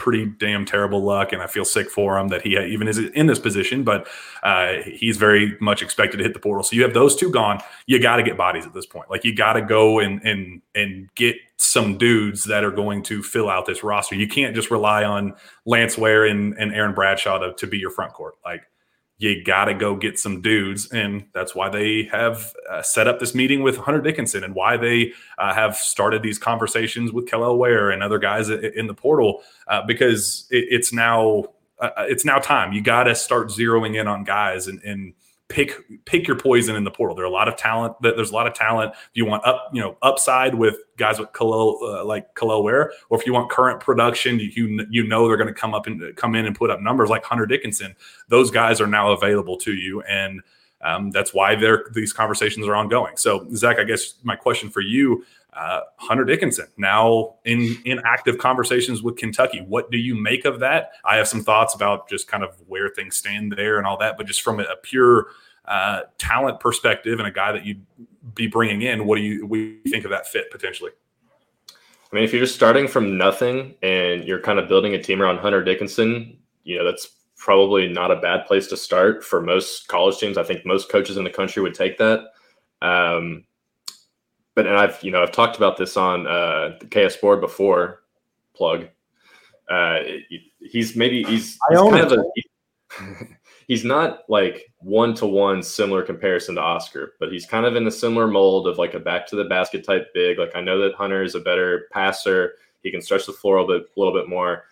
pretty 0.00 0.24
damn 0.24 0.64
terrible 0.64 1.02
luck, 1.04 1.32
and 1.32 1.42
I 1.42 1.46
feel 1.46 1.66
sick 1.66 1.90
for 1.90 2.18
him 2.18 2.28
that 2.28 2.40
he 2.40 2.58
even 2.58 2.88
is 2.88 2.96
in 2.98 3.26
this 3.26 3.38
position. 3.38 3.84
But 3.84 4.08
uh, 4.42 4.76
he's 4.86 5.18
very 5.18 5.58
much 5.60 5.82
expected 5.82 6.16
to 6.16 6.22
hit 6.24 6.32
the 6.32 6.40
portal. 6.40 6.62
So 6.62 6.74
you 6.74 6.82
have 6.82 6.94
those 6.94 7.14
two 7.14 7.30
gone. 7.30 7.60
You 7.86 8.00
got 8.00 8.16
to 8.16 8.22
get 8.22 8.38
bodies 8.38 8.64
at 8.64 8.72
this 8.72 8.86
point. 8.86 9.10
Like 9.10 9.24
you 9.24 9.36
got 9.36 9.52
to 9.52 9.62
go 9.62 10.00
and 10.00 10.22
and 10.24 10.62
and 10.74 11.14
get 11.14 11.36
some 11.58 11.98
dudes 11.98 12.44
that 12.44 12.64
are 12.64 12.70
going 12.70 13.02
to 13.04 13.22
fill 13.22 13.50
out 13.50 13.66
this 13.66 13.84
roster. 13.84 14.14
You 14.14 14.26
can't 14.26 14.54
just 14.54 14.70
rely 14.70 15.04
on 15.04 15.34
Lance 15.66 15.98
Ware 15.98 16.24
and, 16.24 16.54
and 16.58 16.74
Aaron 16.74 16.94
Bradshaw 16.94 17.38
to, 17.38 17.52
to 17.52 17.66
be 17.66 17.76
your 17.76 17.90
front 17.90 18.14
court. 18.14 18.36
Like 18.42 18.62
you 19.20 19.44
got 19.44 19.66
to 19.66 19.74
go 19.74 19.94
get 19.94 20.18
some 20.18 20.40
dudes. 20.40 20.90
And 20.90 21.26
that's 21.34 21.54
why 21.54 21.68
they 21.68 22.08
have 22.10 22.54
uh, 22.70 22.80
set 22.80 23.06
up 23.06 23.20
this 23.20 23.34
meeting 23.34 23.62
with 23.62 23.76
Hunter 23.76 24.00
Dickinson 24.00 24.42
and 24.42 24.54
why 24.54 24.78
they 24.78 25.12
uh, 25.36 25.52
have 25.52 25.76
started 25.76 26.22
these 26.22 26.38
conversations 26.38 27.12
with 27.12 27.26
Kel'el 27.26 27.58
Ware 27.58 27.90
and 27.90 28.02
other 28.02 28.18
guys 28.18 28.48
in 28.48 28.86
the 28.86 28.94
portal 28.94 29.42
uh, 29.68 29.82
because 29.86 30.46
it, 30.50 30.64
it's 30.70 30.92
now. 30.92 31.44
Uh, 31.78 32.04
it's 32.08 32.26
now 32.26 32.38
time. 32.38 32.74
You 32.74 32.82
got 32.82 33.04
to 33.04 33.14
start 33.14 33.48
zeroing 33.48 33.98
in 33.98 34.06
on 34.06 34.22
guys 34.22 34.66
and, 34.66 34.82
and 34.82 35.14
pick 35.50 35.74
pick 36.06 36.26
your 36.26 36.38
poison 36.38 36.76
in 36.76 36.84
the 36.84 36.90
portal. 36.90 37.14
There 37.14 37.24
are 37.24 37.28
a 37.28 37.32
lot 37.32 37.48
of 37.48 37.56
talent. 37.56 37.94
There's 38.00 38.30
a 38.30 38.34
lot 38.34 38.46
of 38.46 38.54
talent. 38.54 38.92
If 38.92 39.10
you 39.14 39.26
want 39.26 39.44
up, 39.44 39.68
you 39.72 39.82
know, 39.82 39.98
upside 40.00 40.54
with 40.54 40.76
guys 40.96 41.18
with 41.18 41.32
Kel'el, 41.32 41.82
uh, 41.82 42.04
like 42.04 42.34
Kel'el 42.34 42.62
Ware, 42.62 42.92
or 43.10 43.18
if 43.18 43.26
you 43.26 43.34
want 43.34 43.50
current 43.50 43.80
production, 43.80 44.38
you 44.38 44.86
you 44.88 45.06
know 45.06 45.28
they're 45.28 45.36
going 45.36 45.52
to 45.52 45.52
come 45.52 45.74
up 45.74 45.86
and 45.86 46.16
come 46.16 46.34
in 46.34 46.46
and 46.46 46.56
put 46.56 46.70
up 46.70 46.80
numbers 46.80 47.10
like 47.10 47.24
Hunter 47.24 47.44
Dickinson. 47.44 47.94
Those 48.28 48.50
guys 48.50 48.80
are 48.80 48.86
now 48.86 49.10
available 49.10 49.58
to 49.58 49.74
you, 49.74 50.00
and 50.02 50.40
um, 50.82 51.10
that's 51.10 51.34
why 51.34 51.56
these 51.92 52.12
conversations 52.12 52.66
are 52.66 52.74
ongoing. 52.74 53.16
So, 53.16 53.46
Zack, 53.54 53.78
I 53.78 53.84
guess 53.84 54.14
my 54.22 54.36
question 54.36 54.70
for 54.70 54.80
you. 54.80 55.24
Uh, 55.52 55.80
Hunter 55.96 56.24
Dickinson 56.24 56.68
now 56.76 57.34
in 57.44 57.76
in 57.84 58.00
active 58.04 58.38
conversations 58.38 59.02
with 59.02 59.16
Kentucky. 59.16 59.64
What 59.66 59.90
do 59.90 59.98
you 59.98 60.14
make 60.14 60.44
of 60.44 60.60
that? 60.60 60.92
I 61.04 61.16
have 61.16 61.26
some 61.26 61.42
thoughts 61.42 61.74
about 61.74 62.08
just 62.08 62.28
kind 62.28 62.44
of 62.44 62.54
where 62.68 62.88
things 62.88 63.16
stand 63.16 63.52
there 63.56 63.78
and 63.78 63.86
all 63.86 63.96
that, 63.98 64.16
but 64.16 64.26
just 64.26 64.42
from 64.42 64.60
a, 64.60 64.76
pure 64.82 65.26
uh, 65.64 66.02
talent 66.18 66.60
perspective 66.60 67.18
and 67.18 67.26
a 67.26 67.32
guy 67.32 67.50
that 67.50 67.66
you'd 67.66 67.84
be 68.34 68.46
bringing 68.46 68.82
in, 68.82 69.06
what 69.06 69.16
do 69.16 69.22
you 69.22 69.44
we 69.44 69.80
think 69.88 70.04
of 70.04 70.12
that 70.12 70.28
fit 70.28 70.50
potentially? 70.52 70.92
I 71.68 72.16
mean, 72.16 72.24
if 72.24 72.32
you're 72.32 72.42
just 72.42 72.54
starting 72.54 72.86
from 72.86 73.18
nothing 73.18 73.74
and 73.82 74.24
you're 74.24 74.40
kind 74.40 74.58
of 74.58 74.68
building 74.68 74.94
a 74.94 75.02
team 75.02 75.20
around 75.20 75.38
Hunter 75.38 75.64
Dickinson, 75.64 76.38
you 76.62 76.78
know 76.78 76.84
that's 76.84 77.08
probably 77.40 77.88
not 77.88 78.10
a 78.10 78.16
bad 78.16 78.46
place 78.46 78.66
to 78.68 78.76
start 78.76 79.24
for 79.24 79.40
most 79.40 79.88
college 79.88 80.18
teams. 80.18 80.36
I 80.36 80.44
think 80.44 80.66
most 80.66 80.90
coaches 80.90 81.16
in 81.16 81.24
the 81.24 81.30
country 81.30 81.62
would 81.62 81.74
take 81.74 81.98
that. 81.98 82.26
Um, 82.82 83.44
but 84.54 84.66
and 84.66 84.76
I've 84.76 85.02
you 85.02 85.10
know 85.10 85.22
I've 85.22 85.32
talked 85.32 85.56
about 85.56 85.76
this 85.76 85.96
on 85.96 86.26
uh, 86.26 86.78
the 86.80 86.86
KS 86.86 87.16
board 87.16 87.40
before. 87.40 88.02
Plug. 88.54 88.88
Uh, 89.70 90.00
he's 90.60 90.94
maybe 90.96 91.22
he's, 91.24 91.58
he's 91.70 91.78
kind 91.78 92.12
it. 92.12 92.12
of 92.12 92.18
a, 92.18 93.26
he's 93.68 93.84
not 93.84 94.22
like 94.28 94.70
one 94.78 95.14
to 95.14 95.26
one 95.26 95.62
similar 95.62 96.02
comparison 96.02 96.56
to 96.56 96.60
Oscar, 96.60 97.14
but 97.20 97.32
he's 97.32 97.46
kind 97.46 97.64
of 97.64 97.76
in 97.76 97.86
a 97.86 97.90
similar 97.90 98.26
mold 98.26 98.66
of 98.68 98.76
like 98.76 98.94
a 98.94 99.00
back 99.00 99.26
to 99.28 99.36
the 99.36 99.44
basket 99.44 99.84
type 99.84 100.08
big. 100.12 100.38
Like 100.38 100.54
I 100.54 100.60
know 100.60 100.78
that 100.80 100.94
Hunter 100.94 101.22
is 101.22 101.36
a 101.36 101.40
better 101.40 101.86
passer. 101.92 102.54
He 102.82 102.90
can 102.90 103.00
stretch 103.00 103.26
the 103.26 103.32
floor 103.32 103.56
a 103.56 103.64
little 103.64 103.80
bit, 103.80 103.88
a 103.96 104.00
little 104.00 104.14
bit 104.14 104.28
more. 104.28 104.64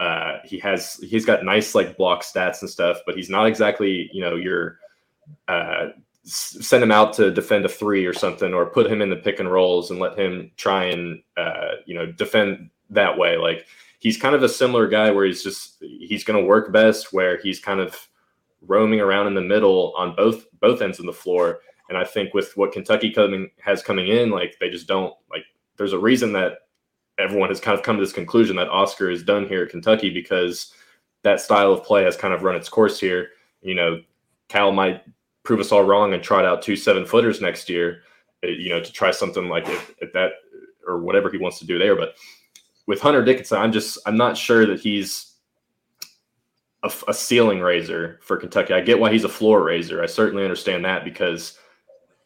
Uh, 0.00 0.38
he 0.44 0.58
has 0.58 0.94
he's 0.96 1.24
got 1.24 1.44
nice 1.44 1.74
like 1.74 1.96
block 1.96 2.22
stats 2.22 2.60
and 2.60 2.70
stuff, 2.70 2.98
but 3.06 3.16
he's 3.16 3.30
not 3.30 3.46
exactly 3.46 4.10
you 4.12 4.20
know 4.20 4.36
your 4.36 4.78
uh, 5.48 5.88
send 6.24 6.82
him 6.82 6.90
out 6.90 7.12
to 7.12 7.30
defend 7.30 7.64
a 7.64 7.68
three 7.68 8.04
or 8.06 8.12
something, 8.12 8.52
or 8.54 8.66
put 8.66 8.90
him 8.90 9.02
in 9.02 9.10
the 9.10 9.16
pick 9.16 9.40
and 9.40 9.50
rolls 9.50 9.90
and 9.90 10.00
let 10.00 10.18
him 10.18 10.50
try 10.56 10.84
and 10.84 11.22
uh, 11.36 11.72
you 11.86 11.94
know 11.94 12.10
defend 12.10 12.70
that 12.90 13.16
way. 13.16 13.36
Like 13.36 13.66
he's 13.98 14.16
kind 14.16 14.34
of 14.34 14.42
a 14.42 14.48
similar 14.48 14.88
guy 14.88 15.10
where 15.10 15.24
he's 15.24 15.42
just 15.42 15.76
he's 15.80 16.24
going 16.24 16.40
to 16.40 16.46
work 16.46 16.72
best 16.72 17.12
where 17.12 17.38
he's 17.38 17.60
kind 17.60 17.80
of 17.80 18.08
roaming 18.66 19.00
around 19.00 19.26
in 19.26 19.34
the 19.34 19.40
middle 19.40 19.92
on 19.96 20.16
both 20.16 20.46
both 20.60 20.82
ends 20.82 20.98
of 20.98 21.06
the 21.06 21.12
floor. 21.12 21.60
And 21.88 21.98
I 21.98 22.04
think 22.04 22.32
with 22.32 22.56
what 22.56 22.72
Kentucky 22.72 23.10
coming 23.10 23.50
has 23.60 23.82
coming 23.82 24.08
in, 24.08 24.30
like 24.30 24.56
they 24.60 24.70
just 24.70 24.88
don't 24.88 25.14
like. 25.30 25.44
There's 25.76 25.92
a 25.92 25.98
reason 25.98 26.32
that 26.32 26.58
everyone 27.18 27.48
has 27.48 27.60
kind 27.60 27.78
of 27.78 27.84
come 27.84 27.96
to 27.96 28.02
this 28.02 28.12
conclusion 28.12 28.56
that 28.56 28.68
Oscar 28.68 29.10
is 29.10 29.22
done 29.22 29.46
here 29.46 29.64
at 29.64 29.70
Kentucky 29.70 30.10
because 30.10 30.72
that 31.22 31.40
style 31.40 31.72
of 31.72 31.84
play 31.84 32.04
has 32.04 32.16
kind 32.16 32.34
of 32.34 32.42
run 32.42 32.56
its 32.56 32.68
course 32.68 32.98
here. 32.98 33.30
You 33.62 33.74
know, 33.74 34.02
Cal 34.48 34.72
might 34.72 35.02
prove 35.42 35.60
us 35.60 35.72
all 35.72 35.84
wrong 35.84 36.12
and 36.12 36.22
trot 36.22 36.44
out 36.44 36.62
two 36.62 36.76
seven 36.76 37.06
footers 37.06 37.40
next 37.40 37.68
year, 37.68 38.02
eh, 38.42 38.48
you 38.48 38.70
know, 38.70 38.80
to 38.80 38.92
try 38.92 39.10
something 39.10 39.48
like 39.48 39.68
if, 39.68 39.94
if 40.00 40.12
that 40.12 40.32
or 40.86 40.98
whatever 40.98 41.30
he 41.30 41.38
wants 41.38 41.58
to 41.60 41.66
do 41.66 41.78
there. 41.78 41.96
But 41.96 42.14
with 42.86 43.00
Hunter 43.00 43.24
Dickinson, 43.24 43.58
I'm 43.58 43.72
just 43.72 43.98
I'm 44.06 44.16
not 44.16 44.36
sure 44.36 44.66
that 44.66 44.80
he's 44.80 45.34
a, 46.82 46.92
a, 47.08 47.14
ceiling 47.14 47.60
raiser 47.60 48.18
for 48.22 48.36
Kentucky. 48.36 48.74
I 48.74 48.80
get 48.80 48.98
why 48.98 49.10
he's 49.10 49.24
a 49.24 49.28
floor 49.28 49.62
raiser. 49.62 50.02
I 50.02 50.06
certainly 50.06 50.44
understand 50.44 50.84
that 50.84 51.04
because 51.04 51.58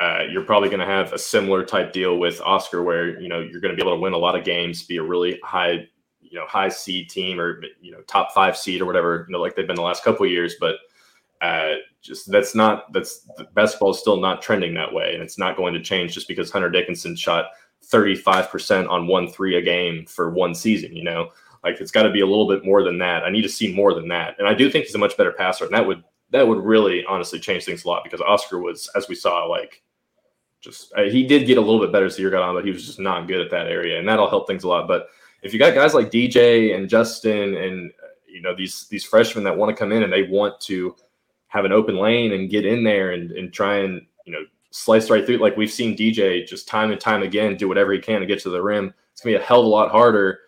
uh, 0.00 0.22
you're 0.30 0.44
probably 0.44 0.68
going 0.68 0.80
to 0.80 0.86
have 0.86 1.12
a 1.12 1.18
similar 1.18 1.64
type 1.64 1.92
deal 1.92 2.18
with 2.18 2.40
Oscar, 2.42 2.82
where 2.82 3.20
you 3.20 3.28
know 3.28 3.40
you're 3.40 3.60
going 3.60 3.74
to 3.74 3.76
be 3.76 3.82
able 3.82 3.96
to 3.96 4.00
win 4.00 4.12
a 4.12 4.18
lot 4.18 4.36
of 4.36 4.44
games, 4.44 4.82
be 4.84 4.98
a 4.98 5.02
really 5.02 5.40
high 5.44 5.86
you 6.20 6.38
know 6.38 6.46
high 6.46 6.68
seed 6.68 7.08
team 7.08 7.40
or 7.40 7.62
you 7.80 7.90
know 7.90 8.00
top 8.02 8.32
five 8.34 8.56
seed 8.56 8.80
or 8.82 8.86
whatever 8.86 9.24
you 9.28 9.32
know 9.32 9.40
like 9.40 9.56
they've 9.56 9.66
been 9.66 9.76
the 9.76 9.82
last 9.82 10.04
couple 10.04 10.26
years, 10.26 10.56
but 10.60 10.76
Uh, 11.40 11.74
just 12.02 12.30
that's 12.30 12.54
not 12.54 12.92
that's 12.92 13.26
basketball 13.54 13.90
is 13.90 13.98
still 13.98 14.16
not 14.20 14.42
trending 14.42 14.74
that 14.74 14.92
way, 14.92 15.14
and 15.14 15.22
it's 15.22 15.38
not 15.38 15.56
going 15.56 15.74
to 15.74 15.80
change 15.80 16.14
just 16.14 16.28
because 16.28 16.50
Hunter 16.50 16.70
Dickinson 16.70 17.14
shot 17.16 17.46
35% 17.84 18.88
on 18.90 19.06
one 19.06 19.28
three 19.30 19.56
a 19.56 19.62
game 19.62 20.04
for 20.06 20.30
one 20.30 20.54
season. 20.54 20.94
You 20.96 21.04
know, 21.04 21.30
like 21.62 21.80
it's 21.80 21.92
got 21.92 22.02
to 22.04 22.10
be 22.10 22.20
a 22.20 22.26
little 22.26 22.48
bit 22.48 22.64
more 22.64 22.82
than 22.82 22.98
that. 22.98 23.24
I 23.24 23.30
need 23.30 23.42
to 23.42 23.48
see 23.48 23.72
more 23.72 23.94
than 23.94 24.08
that, 24.08 24.34
and 24.38 24.48
I 24.48 24.54
do 24.54 24.70
think 24.70 24.86
he's 24.86 24.94
a 24.94 24.98
much 24.98 25.16
better 25.16 25.32
passer, 25.32 25.64
and 25.64 25.74
that 25.74 25.86
would 25.86 26.02
that 26.30 26.46
would 26.48 26.58
really 26.58 27.04
honestly 27.04 27.38
change 27.38 27.64
things 27.64 27.84
a 27.84 27.88
lot 27.88 28.04
because 28.04 28.20
Oscar 28.20 28.58
was, 28.60 28.90
as 28.96 29.08
we 29.08 29.14
saw, 29.14 29.44
like 29.44 29.82
just 30.60 30.92
uh, 30.96 31.02
he 31.02 31.26
did 31.26 31.46
get 31.46 31.58
a 31.58 31.60
little 31.60 31.80
bit 31.80 31.92
better 31.92 32.06
as 32.06 32.16
the 32.16 32.22
year 32.22 32.30
got 32.30 32.42
on, 32.42 32.54
but 32.54 32.64
he 32.64 32.70
was 32.70 32.84
just 32.84 32.98
not 32.98 33.28
good 33.28 33.40
at 33.40 33.50
that 33.50 33.68
area, 33.68 33.98
and 33.98 34.08
that'll 34.08 34.28
help 34.28 34.46
things 34.46 34.64
a 34.64 34.68
lot. 34.68 34.88
But 34.88 35.08
if 35.42 35.52
you 35.52 35.58
got 35.58 35.74
guys 35.74 35.94
like 35.94 36.10
DJ 36.10 36.74
and 36.74 36.88
Justin 36.88 37.54
and 37.54 37.90
uh, 38.02 38.08
you 38.26 38.42
know 38.42 38.54
these 38.56 38.86
these 38.88 39.04
freshmen 39.04 39.44
that 39.44 39.56
want 39.56 39.70
to 39.70 39.78
come 39.78 39.92
in 39.92 40.02
and 40.02 40.12
they 40.12 40.24
want 40.24 40.60
to 40.62 40.96
have 41.48 41.64
an 41.64 41.72
open 41.72 41.96
lane 41.96 42.32
and 42.32 42.50
get 42.50 42.66
in 42.66 42.84
there 42.84 43.12
and, 43.12 43.30
and 43.32 43.52
try 43.52 43.78
and 43.78 44.02
you 44.26 44.32
know 44.32 44.44
slice 44.70 45.08
right 45.10 45.24
through 45.24 45.38
like 45.38 45.56
we've 45.56 45.70
seen 45.70 45.96
DJ 45.96 46.46
just 46.46 46.68
time 46.68 46.90
and 46.90 47.00
time 47.00 47.22
again 47.22 47.56
do 47.56 47.68
whatever 47.68 47.92
he 47.92 47.98
can 47.98 48.20
to 48.20 48.26
get 48.26 48.40
to 48.40 48.50
the 48.50 48.62
rim. 48.62 48.92
It's 49.12 49.22
gonna 49.22 49.36
be 49.36 49.42
a 49.42 49.46
hell 49.46 49.60
of 49.60 49.66
a 49.66 49.68
lot 49.68 49.90
harder 49.90 50.40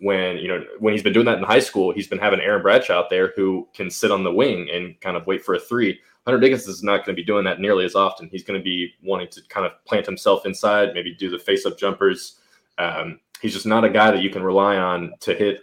when 0.00 0.38
you 0.38 0.48
know 0.48 0.64
when 0.78 0.94
he's 0.94 1.02
been 1.02 1.12
doing 1.12 1.26
that 1.26 1.38
in 1.38 1.44
high 1.44 1.58
school. 1.58 1.92
He's 1.92 2.08
been 2.08 2.18
having 2.18 2.40
Aaron 2.40 2.62
Bradshaw 2.62 2.94
out 2.94 3.10
there 3.10 3.32
who 3.36 3.68
can 3.74 3.90
sit 3.90 4.10
on 4.10 4.24
the 4.24 4.32
wing 4.32 4.68
and 4.72 4.98
kind 5.00 5.16
of 5.16 5.26
wait 5.26 5.44
for 5.44 5.54
a 5.54 5.60
three. 5.60 6.00
Hunter 6.28 6.40
Dickinson 6.40 6.70
is 6.70 6.82
not 6.82 7.06
going 7.06 7.16
to 7.16 7.22
be 7.22 7.24
doing 7.24 7.42
that 7.46 7.58
nearly 7.58 7.86
as 7.86 7.94
often. 7.94 8.28
He's 8.30 8.42
going 8.42 8.60
to 8.60 8.62
be 8.62 8.92
wanting 9.02 9.28
to 9.28 9.40
kind 9.48 9.64
of 9.64 9.82
plant 9.86 10.04
himself 10.04 10.44
inside, 10.44 10.92
maybe 10.92 11.14
do 11.14 11.30
the 11.30 11.38
face-up 11.38 11.78
jumpers. 11.78 12.40
Um, 12.76 13.20
he's 13.40 13.54
just 13.54 13.64
not 13.64 13.82
a 13.82 13.88
guy 13.88 14.10
that 14.10 14.20
you 14.20 14.28
can 14.28 14.42
rely 14.42 14.76
on 14.76 15.14
to 15.20 15.32
hit 15.32 15.60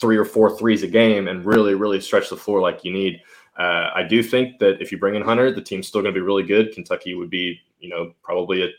three 0.00 0.16
or 0.16 0.24
four 0.24 0.58
threes 0.58 0.82
a 0.82 0.88
game 0.88 1.28
and 1.28 1.44
really, 1.44 1.74
really 1.74 2.00
stretch 2.00 2.30
the 2.30 2.36
floor 2.36 2.60
like 2.60 2.84
you 2.84 2.92
need. 2.92 3.22
Uh, 3.56 3.90
I 3.94 4.02
do 4.02 4.24
think 4.24 4.58
that 4.58 4.82
if 4.82 4.90
you 4.90 4.98
bring 4.98 5.14
in 5.14 5.22
Hunter, 5.22 5.52
the 5.52 5.62
team's 5.62 5.86
still 5.86 6.02
going 6.02 6.12
to 6.12 6.20
be 6.20 6.26
really 6.26 6.42
good. 6.42 6.74
Kentucky 6.74 7.14
would 7.14 7.30
be, 7.30 7.60
you 7.78 7.90
know, 7.90 8.12
probably 8.24 8.64
a, 8.64 8.70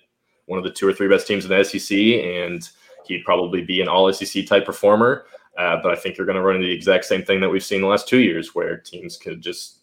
one 0.47 0.57
of 0.57 0.65
the 0.65 0.71
two 0.71 0.85
or 0.85 0.91
three 0.91 1.07
best 1.07 1.25
teams 1.25 1.45
in 1.45 1.51
the 1.51 1.63
SEC, 1.63 1.97
and 1.97 2.69
he'd 3.05 3.23
probably 3.23 3.61
be 3.61 3.79
an 3.79 3.87
All 3.87 4.11
SEC 4.11 4.45
type 4.45 4.65
performer. 4.65 5.23
Uh, 5.57 5.77
but 5.81 5.93
I 5.93 5.95
think 5.95 6.17
you're 6.17 6.27
going 6.27 6.35
to 6.35 6.41
run 6.41 6.57
into 6.57 6.67
the 6.67 6.73
exact 6.73 7.05
same 7.05 7.23
thing 7.23 7.39
that 7.39 7.49
we've 7.49 7.63
seen 7.63 7.79
the 7.79 7.87
last 7.87 8.09
two 8.09 8.19
years, 8.19 8.53
where 8.53 8.75
teams 8.75 9.15
could 9.15 9.39
just 9.39 9.80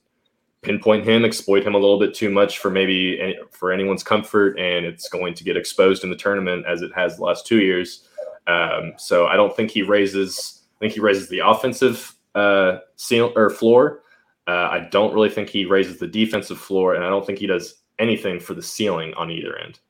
pinpoint 0.63 1.05
him, 1.05 1.25
exploit 1.25 1.65
him 1.65 1.75
a 1.75 1.79
little 1.79 1.99
bit 1.99 2.15
too 2.15 2.31
much 2.31 2.59
for 2.59 2.71
maybe 2.71 3.21
any, 3.21 3.37
for 3.51 3.73
anyone's 3.73 4.03
comfort, 4.03 4.59
and 4.59 4.85
it's 4.85 5.09
going 5.09 5.35
to 5.35 5.45
get 5.45 5.57
exposed 5.57 6.05
in 6.05 6.11
the 6.11 6.17
tournament 6.17 6.65
as 6.67 6.83
it 6.83 6.91
has 6.95 7.17
the 7.17 7.25
last 7.25 7.47
two 7.47 7.61
years. 7.61 8.09
Um, 8.47 8.95
so 8.97 9.27
I 9.27 9.37
don't 9.37 9.55
think 9.55 9.71
he 9.71 9.83
raises. 9.83 10.63
I 10.77 10.79
think 10.81 10.95
he 10.95 11.01
raises 11.01 11.29
the 11.29 11.41
offensive 11.41 12.15
uh, 12.35 12.79
seal 12.97 13.33
or 13.37 13.51
floor. 13.51 14.03
Uh, 14.47 14.69
I 14.71 14.89
don't 14.91 15.13
really 15.13 15.29
think 15.29 15.51
he 15.51 15.67
raises 15.67 15.99
the 15.99 16.07
defensive 16.07 16.59
floor, 16.59 16.95
and 16.95 17.05
I 17.05 17.11
don't 17.11 17.27
think 17.27 17.39
he 17.39 17.47
does 17.47 17.83
anything 17.99 18.41
for 18.41 18.55
the 18.55 18.63
ceiling 18.63 19.13
on 19.15 19.31
either 19.31 19.59
end. 19.59 19.81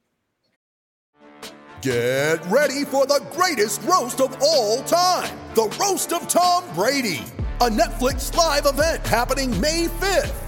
Get 1.81 2.45
ready 2.47 2.85
for 2.85 3.07
the 3.07 3.25
greatest 3.33 3.83
roast 3.83 4.21
of 4.21 4.37
all 4.43 4.83
time 4.83 5.39
the 5.55 5.77
Roast 5.81 6.13
of 6.13 6.29
Tom 6.29 6.63
Brady, 6.75 7.25
a 7.61 7.69
Netflix 7.69 8.35
live 8.37 8.67
event 8.67 9.05
happening 9.07 9.61
May 9.61 9.87
5th. 9.87 10.48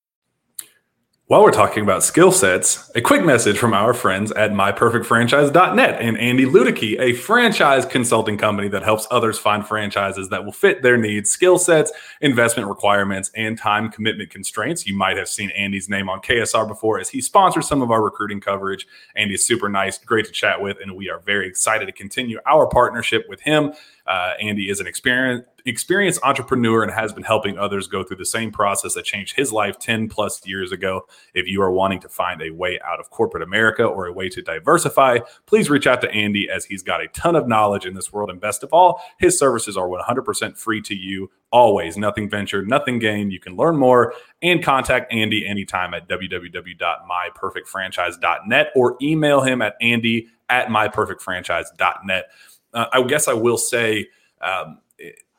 While 1.31 1.43
we're 1.43 1.51
talking 1.51 1.81
about 1.81 2.03
skill 2.03 2.33
sets, 2.33 2.91
a 2.93 2.99
quick 2.99 3.23
message 3.23 3.57
from 3.57 3.73
our 3.73 3.93
friends 3.93 4.33
at 4.33 4.51
myperfectfranchise.net 4.51 6.01
and 6.01 6.17
Andy 6.17 6.43
Ludicky, 6.43 6.99
a 6.99 7.13
franchise 7.13 7.85
consulting 7.85 8.37
company 8.37 8.67
that 8.67 8.83
helps 8.83 9.07
others 9.11 9.39
find 9.39 9.65
franchises 9.65 10.27
that 10.27 10.43
will 10.43 10.51
fit 10.51 10.83
their 10.83 10.97
needs, 10.97 11.31
skill 11.31 11.57
sets, 11.57 11.93
investment 12.19 12.67
requirements, 12.67 13.31
and 13.33 13.57
time 13.57 13.89
commitment 13.89 14.29
constraints. 14.29 14.85
You 14.85 14.97
might 14.97 15.15
have 15.15 15.29
seen 15.29 15.51
Andy's 15.51 15.87
name 15.87 16.09
on 16.09 16.19
KSR 16.19 16.67
before 16.67 16.99
as 16.99 17.07
he 17.07 17.21
sponsors 17.21 17.65
some 17.65 17.81
of 17.81 17.91
our 17.91 18.03
recruiting 18.03 18.41
coverage. 18.41 18.85
Andy's 19.15 19.45
super 19.45 19.69
nice, 19.69 19.97
great 19.99 20.25
to 20.25 20.33
chat 20.33 20.61
with, 20.61 20.79
and 20.81 20.97
we 20.97 21.09
are 21.09 21.19
very 21.19 21.47
excited 21.47 21.85
to 21.85 21.93
continue 21.93 22.39
our 22.45 22.67
partnership 22.67 23.23
with 23.29 23.39
him. 23.39 23.71
Uh, 24.07 24.33
Andy 24.39 24.69
is 24.69 24.79
an 24.79 24.87
experienced 24.87 25.45
experienced 25.65 26.19
entrepreneur 26.23 26.83
and 26.83 26.91
has 26.91 27.13
been 27.13 27.23
helping 27.23 27.57
others 27.57 27.87
go 27.87 28.03
through 28.03 28.17
the 28.17 28.25
same 28.25 28.51
process 28.51 28.95
that 28.95 29.05
changed 29.05 29.35
his 29.35 29.51
life 29.51 29.79
10 29.79 30.07
plus 30.09 30.45
years 30.45 30.71
ago. 30.71 31.07
If 31.33 31.47
you 31.47 31.59
are 31.61 31.71
wanting 31.71 31.99
to 32.01 32.09
find 32.09 32.41
a 32.41 32.51
way 32.51 32.79
out 32.85 32.99
of 32.99 33.09
corporate 33.09 33.41
America 33.43 33.83
or 33.83 34.05
a 34.07 34.13
way 34.13 34.29
to 34.29 34.41
diversify, 34.41 35.19
please 35.45 35.69
reach 35.69 35.87
out 35.87 36.01
to 36.01 36.11
Andy 36.11 36.49
as 36.49 36.65
he's 36.65 36.83
got 36.83 37.01
a 37.01 37.07
ton 37.09 37.35
of 37.35 37.47
knowledge 37.47 37.85
in 37.85 37.93
this 37.93 38.11
world. 38.11 38.29
And 38.29 38.41
best 38.41 38.63
of 38.63 38.73
all, 38.73 39.01
his 39.19 39.37
services 39.37 39.77
are 39.77 39.87
100% 39.87 40.57
free 40.57 40.81
to 40.81 40.95
you. 40.95 41.29
Always, 41.51 41.97
nothing 41.97 42.29
ventured, 42.29 42.69
nothing 42.69 42.99
gained. 42.99 43.33
You 43.33 43.39
can 43.39 43.57
learn 43.57 43.75
more 43.75 44.13
and 44.41 44.63
contact 44.63 45.11
Andy 45.11 45.45
anytime 45.45 45.93
at 45.93 46.07
www.myperfectfranchise.net 46.07 48.67
or 48.73 48.95
email 49.01 49.41
him 49.41 49.61
at 49.61 49.75
andy 49.81 50.29
at 50.49 50.67
myperfectfranchise.net 50.67 52.25
uh, 52.73 52.87
I 52.93 53.03
guess 53.03 53.27
I 53.27 53.33
will 53.33 53.57
say, 53.57 54.07
um, 54.41 54.79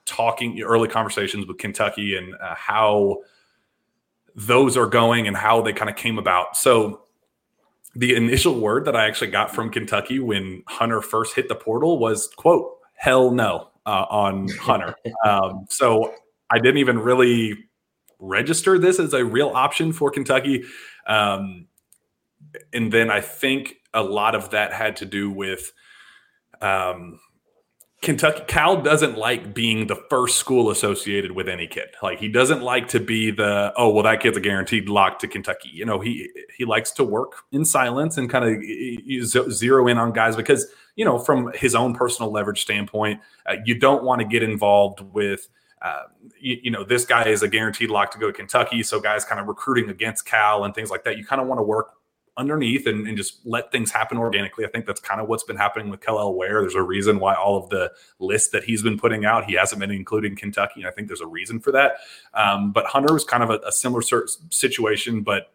talking 0.05 0.61
early 0.63 0.89
conversations 0.89 1.47
with 1.47 1.59
Kentucky 1.59 2.17
and 2.17 2.35
uh, 2.35 2.55
how 2.55 3.19
those 4.35 4.77
are 4.77 4.87
going 4.87 5.27
and 5.27 5.37
how 5.37 5.63
they 5.63 5.73
kind 5.73 5.91
of 5.91 5.97
came 5.97 6.19
about. 6.19 6.57
So, 6.57 7.03
the 7.95 8.15
initial 8.15 8.59
word 8.59 8.87
that 8.87 8.97
I 8.97 9.07
actually 9.07 9.31
got 9.31 9.55
from 9.55 9.71
Kentucky 9.71 10.19
when 10.19 10.63
Hunter 10.67 11.03
first 11.03 11.35
hit 11.35 11.49
the 11.49 11.55
portal 11.55 11.99
was 11.99 12.29
"quote 12.37 12.79
hell 12.95 13.31
no" 13.31 13.69
uh, 13.85 14.07
on 14.09 14.49
Hunter. 14.49 14.95
um, 15.27 15.67
so 15.69 16.15
I 16.51 16.59
didn't 16.59 16.79
even 16.79 16.99
really 16.99 17.57
register 18.19 18.79
this 18.79 18.99
as 18.99 19.13
a 19.13 19.25
real 19.25 19.51
option 19.51 19.93
for 19.93 20.11
Kentucky. 20.11 20.65
Um, 21.07 21.67
and 22.73 22.93
then 22.93 23.11
I 23.11 23.21
think 23.21 23.77
a 23.93 24.03
lot 24.03 24.35
of 24.35 24.51
that 24.51 24.73
had 24.73 24.97
to 24.97 25.07
do 25.07 25.31
with 25.31 25.73
um, 26.63 27.19
Kentucky 28.03 28.43
Cal 28.49 28.83
doesn't 28.83 29.17
like 29.17 29.55
being 29.55 29.87
the 29.87 29.95
first 30.11 30.39
school 30.39 30.71
associated 30.71 31.31
with 31.31 31.49
any 31.49 31.69
kid. 31.69 31.87
Like 32.03 32.19
he 32.19 32.27
doesn't 32.27 32.61
like 32.61 32.89
to 32.89 33.01
be 33.01 33.31
the 33.31 33.73
oh 33.77 33.91
well 33.91 34.03
that 34.03 34.21
kid's 34.21 34.37
a 34.37 34.41
guaranteed 34.41 34.89
lock 34.89 35.21
to 35.21 35.29
Kentucky. 35.29 35.71
You 35.73 35.85
know 35.85 36.01
he 36.01 36.29
he 36.57 36.65
likes 36.65 36.91
to 36.93 37.05
work 37.05 37.45
in 37.53 37.65
silence 37.65 38.19
and 38.19 38.29
kind 38.29 38.45
of 38.45 39.53
zero 39.53 39.87
in 39.87 39.99
on 39.99 40.13
guys 40.13 40.35
because 40.35 40.67
you 40.97 41.05
know 41.05 41.17
from 41.17 41.53
his 41.55 41.77
own 41.77 41.95
personal 41.95 42.33
leverage 42.33 42.63
standpoint, 42.63 43.21
uh, 43.47 43.55
you 43.65 43.79
don't 43.79 44.03
want 44.03 44.21
to 44.21 44.27
get 44.27 44.43
involved 44.43 45.01
with. 45.01 45.49
Uh, 45.81 46.05
you, 46.39 46.59
you, 46.63 46.71
know, 46.71 46.85
this 46.85 47.05
guy 47.05 47.25
is 47.25 47.43
a 47.43 47.49
guaranteed 47.49 47.91
lock 47.91 48.13
to 48.13 48.19
go 48.19 48.29
to 48.29 48.33
Kentucky. 48.33 48.85
So 48.85 49.01
guys 49.01 49.25
kind 49.25 49.41
of 49.41 49.49
recruiting 49.49 49.91
against 49.91 50.25
Cal 50.25 50.63
and 50.63 50.73
things 50.73 50.91
like 50.91 51.03
that. 51.03 51.19
You 51.19 51.25
kind 51.25 51.43
of 51.43 51.49
want 51.49 51.59
to 51.59 51.65
work 51.65 51.95
underneath 52.37 52.87
and, 52.87 53.07
and, 53.07 53.17
just 53.17 53.45
let 53.45 53.71
things 53.71 53.91
happen 53.91 54.17
organically. 54.17 54.65
I 54.65 54.69
think 54.69 54.87
that's 54.87 55.01
kind 55.01 55.21
of 55.21 55.29
what's 55.29 55.45
been 55.45 55.57
happening 55.57 55.91
with 55.91 56.01
Kel'el 56.01 56.35
Ware. 56.35 56.63
There's 56.63 56.75
a 56.75 56.83
reason 56.83 57.19
why 57.19 57.35
all 57.35 57.63
of 57.63 57.69
the 57.69 57.93
lists 58.19 58.51
that 58.51 58.65
he's 58.65 58.83
been 58.83 58.99
putting 58.99 59.25
out, 59.25 59.45
he 59.45 59.55
hasn't 59.55 59.81
been 59.81 59.91
including 59.91 60.35
Kentucky. 60.35 60.81
And 60.81 60.87
I 60.87 60.93
think 60.93 61.09
there's 61.09 61.21
a 61.21 61.27
reason 61.27 61.61
for 61.61 61.73
that. 61.73 61.97
Um, 62.33 62.73
but 62.73 62.87
Hunter 62.87 63.13
was 63.13 63.25
kind 63.25 63.43
of 63.43 63.51
a, 63.51 63.61
a 63.67 63.73
similar 63.73 64.03
situation, 64.49 65.21
but 65.21 65.53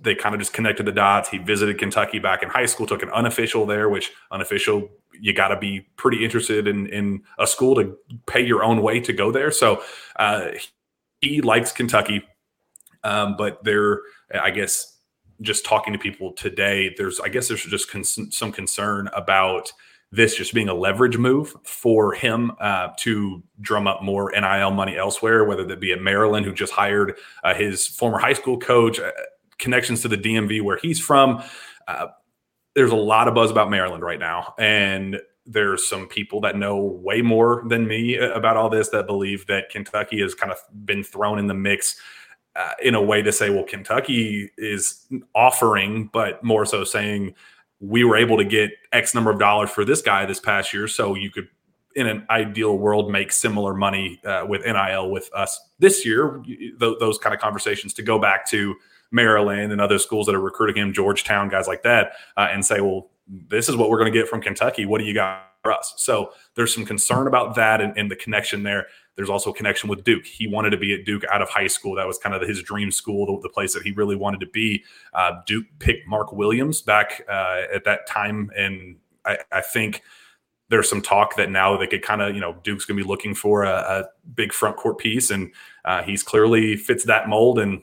they 0.00 0.14
kind 0.14 0.34
of 0.34 0.40
just 0.40 0.52
connected 0.52 0.86
the 0.86 0.92
dots. 0.92 1.28
He 1.28 1.38
visited 1.38 1.78
Kentucky 1.78 2.18
back 2.18 2.42
in 2.42 2.48
high 2.48 2.66
school, 2.66 2.86
took 2.86 3.02
an 3.02 3.10
unofficial 3.10 3.66
there, 3.66 3.88
which 3.88 4.12
unofficial, 4.30 4.88
you 5.20 5.32
got 5.32 5.48
to 5.48 5.58
be 5.58 5.80
pretty 5.96 6.24
interested 6.24 6.68
in, 6.68 6.86
in 6.88 7.22
a 7.38 7.46
school 7.46 7.74
to 7.76 7.96
pay 8.26 8.44
your 8.44 8.62
own 8.62 8.80
way 8.82 9.00
to 9.00 9.12
go 9.12 9.32
there. 9.32 9.50
So 9.50 9.82
uh, 10.16 10.50
he 11.20 11.40
likes 11.40 11.72
Kentucky. 11.72 12.24
Um, 13.04 13.36
but 13.36 13.62
there, 13.64 14.00
I 14.32 14.50
guess, 14.50 14.97
just 15.40 15.64
talking 15.64 15.92
to 15.92 15.98
people 15.98 16.32
today, 16.32 16.94
there's 16.96 17.20
I 17.20 17.28
guess 17.28 17.48
there's 17.48 17.64
just 17.64 17.90
con- 17.90 18.04
some 18.04 18.52
concern 18.52 19.08
about 19.14 19.72
this 20.10 20.36
just 20.36 20.54
being 20.54 20.68
a 20.68 20.74
leverage 20.74 21.18
move 21.18 21.54
for 21.64 22.14
him 22.14 22.52
uh, 22.60 22.88
to 22.98 23.42
drum 23.60 23.86
up 23.86 24.02
more 24.02 24.32
NIL 24.32 24.70
money 24.70 24.96
elsewhere, 24.96 25.44
whether 25.44 25.64
that 25.64 25.80
be 25.80 25.92
at 25.92 26.00
Maryland, 26.00 26.46
who 26.46 26.52
just 26.52 26.72
hired 26.72 27.16
uh, 27.44 27.54
his 27.54 27.86
former 27.86 28.18
high 28.18 28.32
school 28.32 28.58
coach, 28.58 28.98
uh, 28.98 29.10
connections 29.58 30.00
to 30.02 30.08
the 30.08 30.16
DMV 30.16 30.62
where 30.62 30.78
he's 30.78 30.98
from. 30.98 31.42
Uh, 31.86 32.06
there's 32.74 32.92
a 32.92 32.96
lot 32.96 33.28
of 33.28 33.34
buzz 33.34 33.50
about 33.50 33.70
Maryland 33.70 34.02
right 34.02 34.18
now. 34.18 34.54
And 34.58 35.20
there's 35.44 35.88
some 35.88 36.06
people 36.06 36.40
that 36.42 36.56
know 36.56 36.76
way 36.76 37.22
more 37.22 37.64
than 37.66 37.86
me 37.86 38.16
about 38.16 38.56
all 38.56 38.68
this 38.68 38.90
that 38.90 39.06
believe 39.06 39.46
that 39.46 39.70
Kentucky 39.70 40.20
has 40.20 40.34
kind 40.34 40.52
of 40.52 40.58
been 40.84 41.02
thrown 41.02 41.38
in 41.38 41.46
the 41.46 41.54
mix 41.54 42.00
uh, 42.58 42.72
in 42.82 42.94
a 42.94 43.02
way 43.02 43.22
to 43.22 43.30
say, 43.30 43.50
well, 43.50 43.64
Kentucky 43.64 44.50
is 44.58 45.06
offering, 45.34 46.10
but 46.12 46.42
more 46.42 46.66
so 46.66 46.82
saying, 46.82 47.34
we 47.80 48.02
were 48.02 48.16
able 48.16 48.36
to 48.36 48.44
get 48.44 48.72
X 48.92 49.14
number 49.14 49.30
of 49.30 49.38
dollars 49.38 49.70
for 49.70 49.84
this 49.84 50.02
guy 50.02 50.26
this 50.26 50.40
past 50.40 50.74
year. 50.74 50.88
So 50.88 51.14
you 51.14 51.30
could, 51.30 51.48
in 51.94 52.08
an 52.08 52.26
ideal 52.30 52.76
world, 52.76 53.12
make 53.12 53.30
similar 53.30 53.74
money 53.74 54.20
uh, 54.24 54.44
with 54.48 54.64
NIL 54.64 55.10
with 55.10 55.30
us 55.32 55.60
this 55.78 56.04
year. 56.04 56.42
Th- 56.44 56.96
those 56.98 57.18
kind 57.18 57.32
of 57.32 57.40
conversations 57.40 57.94
to 57.94 58.02
go 58.02 58.18
back 58.18 58.44
to 58.50 58.74
Maryland 59.12 59.70
and 59.70 59.80
other 59.80 59.98
schools 59.98 60.26
that 60.26 60.34
are 60.34 60.40
recruiting 60.40 60.82
him, 60.82 60.92
Georgetown, 60.92 61.48
guys 61.48 61.68
like 61.68 61.84
that, 61.84 62.12
uh, 62.36 62.48
and 62.50 62.66
say, 62.66 62.80
well, 62.80 63.10
this 63.28 63.68
is 63.68 63.76
what 63.76 63.90
we're 63.90 63.98
going 63.98 64.12
to 64.12 64.18
get 64.18 64.28
from 64.28 64.40
Kentucky. 64.40 64.84
What 64.84 64.98
do 64.98 65.04
you 65.04 65.14
got 65.14 65.44
for 65.62 65.72
us? 65.72 65.94
So 65.96 66.32
there's 66.56 66.74
some 66.74 66.84
concern 66.84 67.26
about 67.28 67.54
that 67.54 67.80
and, 67.80 67.96
and 67.96 68.10
the 68.10 68.16
connection 68.16 68.64
there. 68.64 68.86
There's 69.18 69.28
also 69.28 69.50
a 69.50 69.52
connection 69.52 69.90
with 69.90 70.04
Duke. 70.04 70.24
He 70.24 70.46
wanted 70.46 70.70
to 70.70 70.76
be 70.76 70.94
at 70.94 71.04
Duke 71.04 71.24
out 71.28 71.42
of 71.42 71.48
high 71.48 71.66
school. 71.66 71.96
That 71.96 72.06
was 72.06 72.18
kind 72.18 72.36
of 72.36 72.48
his 72.48 72.62
dream 72.62 72.92
school, 72.92 73.26
the, 73.26 73.48
the 73.48 73.52
place 73.52 73.74
that 73.74 73.82
he 73.82 73.90
really 73.90 74.14
wanted 74.14 74.38
to 74.38 74.46
be. 74.46 74.84
Uh, 75.12 75.40
Duke 75.44 75.66
picked 75.80 76.06
Mark 76.06 76.32
Williams 76.32 76.82
back 76.82 77.22
uh, 77.28 77.62
at 77.74 77.82
that 77.82 78.06
time, 78.06 78.52
and 78.56 78.94
I, 79.24 79.38
I, 79.50 79.60
think 79.60 80.04
there's 80.68 80.88
some 80.88 81.02
talk 81.02 81.34
that 81.34 81.50
now 81.50 81.76
they 81.76 81.88
could 81.88 82.02
kind 82.02 82.22
of, 82.22 82.32
you 82.36 82.40
know, 82.40 82.58
Duke's 82.62 82.84
going 82.84 82.96
to 82.96 83.02
be 83.02 83.08
looking 83.08 83.34
for 83.34 83.64
a, 83.64 83.72
a, 83.72 84.04
big 84.36 84.52
front 84.52 84.76
court 84.76 84.98
piece, 84.98 85.32
and 85.32 85.50
uh, 85.84 86.04
he's 86.04 86.22
clearly 86.22 86.76
fits 86.76 87.02
that 87.06 87.28
mold 87.28 87.58
and 87.58 87.82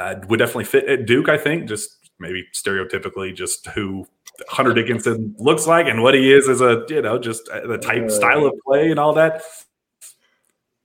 uh, 0.00 0.16
would 0.26 0.38
definitely 0.38 0.64
fit 0.64 0.88
at 0.88 1.06
Duke. 1.06 1.28
I 1.28 1.38
think 1.38 1.68
just 1.68 2.10
maybe 2.18 2.48
stereotypically, 2.52 3.32
just 3.32 3.68
who 3.68 4.08
Hunter 4.48 4.74
Dickinson 4.74 5.36
looks 5.38 5.68
like 5.68 5.86
and 5.86 6.02
what 6.02 6.14
he 6.14 6.32
is 6.32 6.48
as 6.48 6.60
a, 6.60 6.84
you 6.88 7.00
know, 7.00 7.16
just 7.16 7.48
uh, 7.48 7.64
the 7.64 7.78
type 7.78 8.10
style 8.10 8.44
of 8.44 8.54
play 8.66 8.90
and 8.90 8.98
all 8.98 9.12
that. 9.12 9.44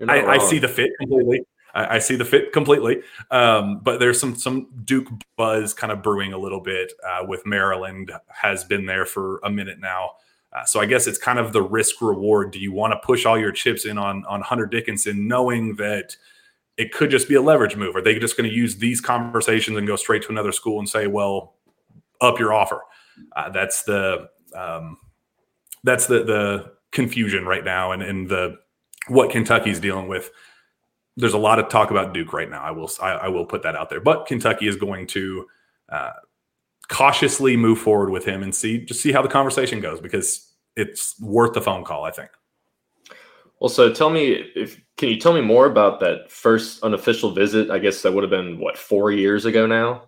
I, 0.08 0.26
I, 0.26 0.38
see 0.38 0.60
the 0.60 0.68
fit 0.68 0.92
completely. 1.00 1.42
I, 1.74 1.96
I 1.96 2.00
see 2.00 2.16
the 2.16 2.26
fit 2.26 2.54
completely. 2.54 3.02
Um, 3.32 3.80
but 3.80 4.00
there's 4.00 4.20
some 4.20 4.36
some 4.36 4.68
Duke 4.84 5.08
buzz 5.38 5.74
kind 5.74 5.92
of 5.92 6.02
brewing 6.02 6.34
a 6.34 6.38
little 6.38 6.62
bit 6.62 6.92
uh, 7.08 7.26
with 7.28 7.46
Maryland. 7.46 8.12
Has 8.30 8.64
been 8.64 8.86
there 8.86 9.06
for 9.06 9.40
a 9.44 9.50
minute 9.50 9.80
now. 9.80 10.12
Uh, 10.54 10.64
so 10.64 10.80
I 10.80 10.86
guess 10.86 11.08
it's 11.08 11.18
kind 11.18 11.40
of 11.40 11.54
the 11.54 11.62
risk 11.62 12.02
reward. 12.02 12.52
Do 12.52 12.60
you 12.60 12.72
want 12.72 12.94
to 12.94 13.00
push 13.06 13.26
all 13.26 13.38
your 13.38 13.52
chips 13.52 13.86
in 13.86 13.98
on 13.98 14.26
on 14.26 14.42
Hunter 14.42 14.66
Dickinson, 14.66 15.28
knowing 15.28 15.76
that 15.76 16.16
it 16.78 16.92
could 16.92 17.10
just 17.10 17.28
be 17.28 17.36
a 17.36 17.42
leverage 17.42 17.76
move? 17.76 17.96
Are 17.96 18.02
they 18.02 18.18
just 18.18 18.38
going 18.38 18.50
to 18.50 18.56
use 18.56 18.78
these 18.78 19.02
conversations 19.02 19.78
and 19.78 19.88
go 19.88 19.96
straight 19.96 20.22
to 20.24 20.30
another 20.30 20.52
school 20.52 20.80
and 20.80 20.88
say, 20.88 21.08
"Well, 21.08 21.56
up 22.22 22.40
your 22.40 22.54
offer"? 22.54 22.82
Uh, 23.36 23.50
that's 23.50 23.84
the 23.84 24.30
um, 24.56 24.98
that's 25.84 26.08
the 26.08 26.24
the 26.24 26.72
confusion 26.92 27.46
right 27.46 27.64
now, 27.64 27.92
and 27.92 28.02
and 28.02 28.30
the 28.30 28.58
what 29.08 29.32
Kentucky's 29.32 29.80
dealing 29.80 30.08
with. 30.08 30.32
There's 31.16 31.34
a 31.34 31.38
lot 31.38 31.60
of 31.60 31.70
talk 31.70 31.92
about 31.92 32.14
Duke 32.14 32.34
right 32.34 32.50
now. 32.50 32.62
I 32.62 32.72
will 32.72 32.90
I, 33.02 33.12
I 33.12 33.28
will 33.28 33.46
put 33.46 33.64
that 33.64 33.76
out 33.76 33.90
there, 33.90 34.00
but 34.00 34.28
Kentucky 34.28 34.68
is 34.68 34.76
going 34.76 35.08
to 35.08 35.48
uh, 35.90 36.12
cautiously 36.90 37.58
move 37.58 37.80
forward 37.80 38.10
with 38.10 38.24
him 38.26 38.44
and 38.44 38.54
see 38.54 38.86
just 38.86 39.02
see 39.02 39.12
how 39.12 39.22
the 39.22 39.30
conversation 39.30 39.80
goes 39.80 40.00
because 40.00 40.54
it's 40.76 41.20
worth 41.20 41.54
the 41.54 41.62
phone 41.62 41.84
call. 41.84 42.04
I 42.04 42.12
think. 42.12 42.30
Well, 43.60 43.70
so 43.70 43.92
tell 43.92 44.12
me 44.12 44.52
if 44.56 44.80
can 44.98 45.10
you 45.10 45.20
tell 45.20 45.34
me 45.34 45.42
more 45.42 45.66
about 45.66 46.00
that 46.02 46.32
first 46.32 46.84
unofficial 46.84 47.32
visit? 47.32 47.72
I 47.72 47.80
guess 47.80 48.04
that 48.04 48.14
would 48.14 48.24
have 48.24 48.30
been 48.30 48.60
what 48.60 48.78
four 48.78 49.12
years 49.12 49.46
ago 49.46 49.66
now 49.66 50.07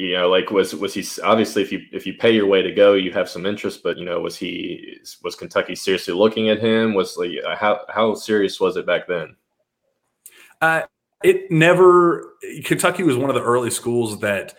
you 0.00 0.14
know 0.14 0.30
like 0.30 0.50
was 0.50 0.74
was 0.74 0.94
he 0.94 1.04
obviously 1.22 1.60
if 1.60 1.70
you 1.70 1.82
if 1.92 2.06
you 2.06 2.14
pay 2.14 2.30
your 2.34 2.46
way 2.46 2.62
to 2.62 2.72
go 2.72 2.94
you 2.94 3.12
have 3.12 3.28
some 3.28 3.44
interest 3.44 3.82
but 3.82 3.98
you 3.98 4.04
know 4.06 4.18
was 4.18 4.34
he 4.34 4.98
was 5.22 5.34
kentucky 5.34 5.74
seriously 5.74 6.14
looking 6.14 6.48
at 6.48 6.58
him? 6.58 6.94
Was 6.94 7.18
like 7.18 7.32
uh, 7.46 7.54
how 7.54 7.80
how 7.90 8.14
serious 8.14 8.58
was 8.58 8.78
it 8.78 8.86
back 8.86 9.06
then? 9.06 9.36
Uh 10.62 10.82
it 11.22 11.50
never 11.50 12.34
kentucky 12.64 13.02
was 13.02 13.18
one 13.18 13.28
of 13.28 13.34
the 13.34 13.42
early 13.42 13.70
schools 13.70 14.18
that 14.20 14.54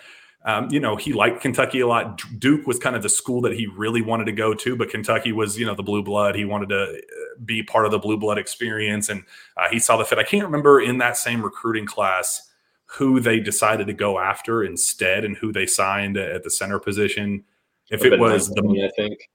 um, 0.45 0.69
you 0.69 0.79
know 0.79 0.95
he 0.95 1.11
liked 1.11 1.41
kentucky 1.41 1.79
a 1.79 1.87
lot. 1.87 2.21
Duke 2.37 2.67
was 2.67 2.77
kind 2.77 2.95
of 2.95 3.01
the 3.01 3.09
school 3.09 3.41
that 3.41 3.53
he 3.53 3.65
really 3.65 4.03
wanted 4.03 4.25
to 4.25 4.31
go 4.31 4.53
to 4.53 4.75
but 4.75 4.91
kentucky 4.91 5.31
was 5.31 5.57
you 5.57 5.65
know 5.65 5.73
the 5.73 5.81
blue 5.81 6.03
blood. 6.03 6.35
He 6.35 6.45
wanted 6.45 6.69
to 6.69 6.83
uh, 6.83 7.41
be 7.45 7.63
part 7.63 7.85
of 7.85 7.91
the 7.91 7.99
blue 7.99 8.17
blood 8.17 8.37
experience 8.37 9.09
and 9.09 9.23
uh, 9.57 9.69
he 9.71 9.79
saw 9.79 9.97
the 9.97 10.05
fit. 10.05 10.19
I 10.19 10.23
can't 10.23 10.43
remember 10.43 10.81
in 10.81 10.99
that 10.99 11.17
same 11.17 11.41
recruiting 11.41 11.87
class 11.87 12.50
who 12.97 13.21
they 13.21 13.39
decided 13.39 13.87
to 13.87 13.93
go 13.93 14.19
after 14.19 14.63
instead 14.63 15.23
and 15.23 15.37
who 15.37 15.53
they 15.53 15.65
signed 15.65 16.17
at 16.17 16.43
the 16.43 16.49
center 16.49 16.77
position. 16.77 17.43
If 17.89 18.03
it 18.03 18.19
was 18.19 18.49
19, 18.49 18.73
the, 18.73 18.85
I 18.85 18.89
think, 18.97 19.29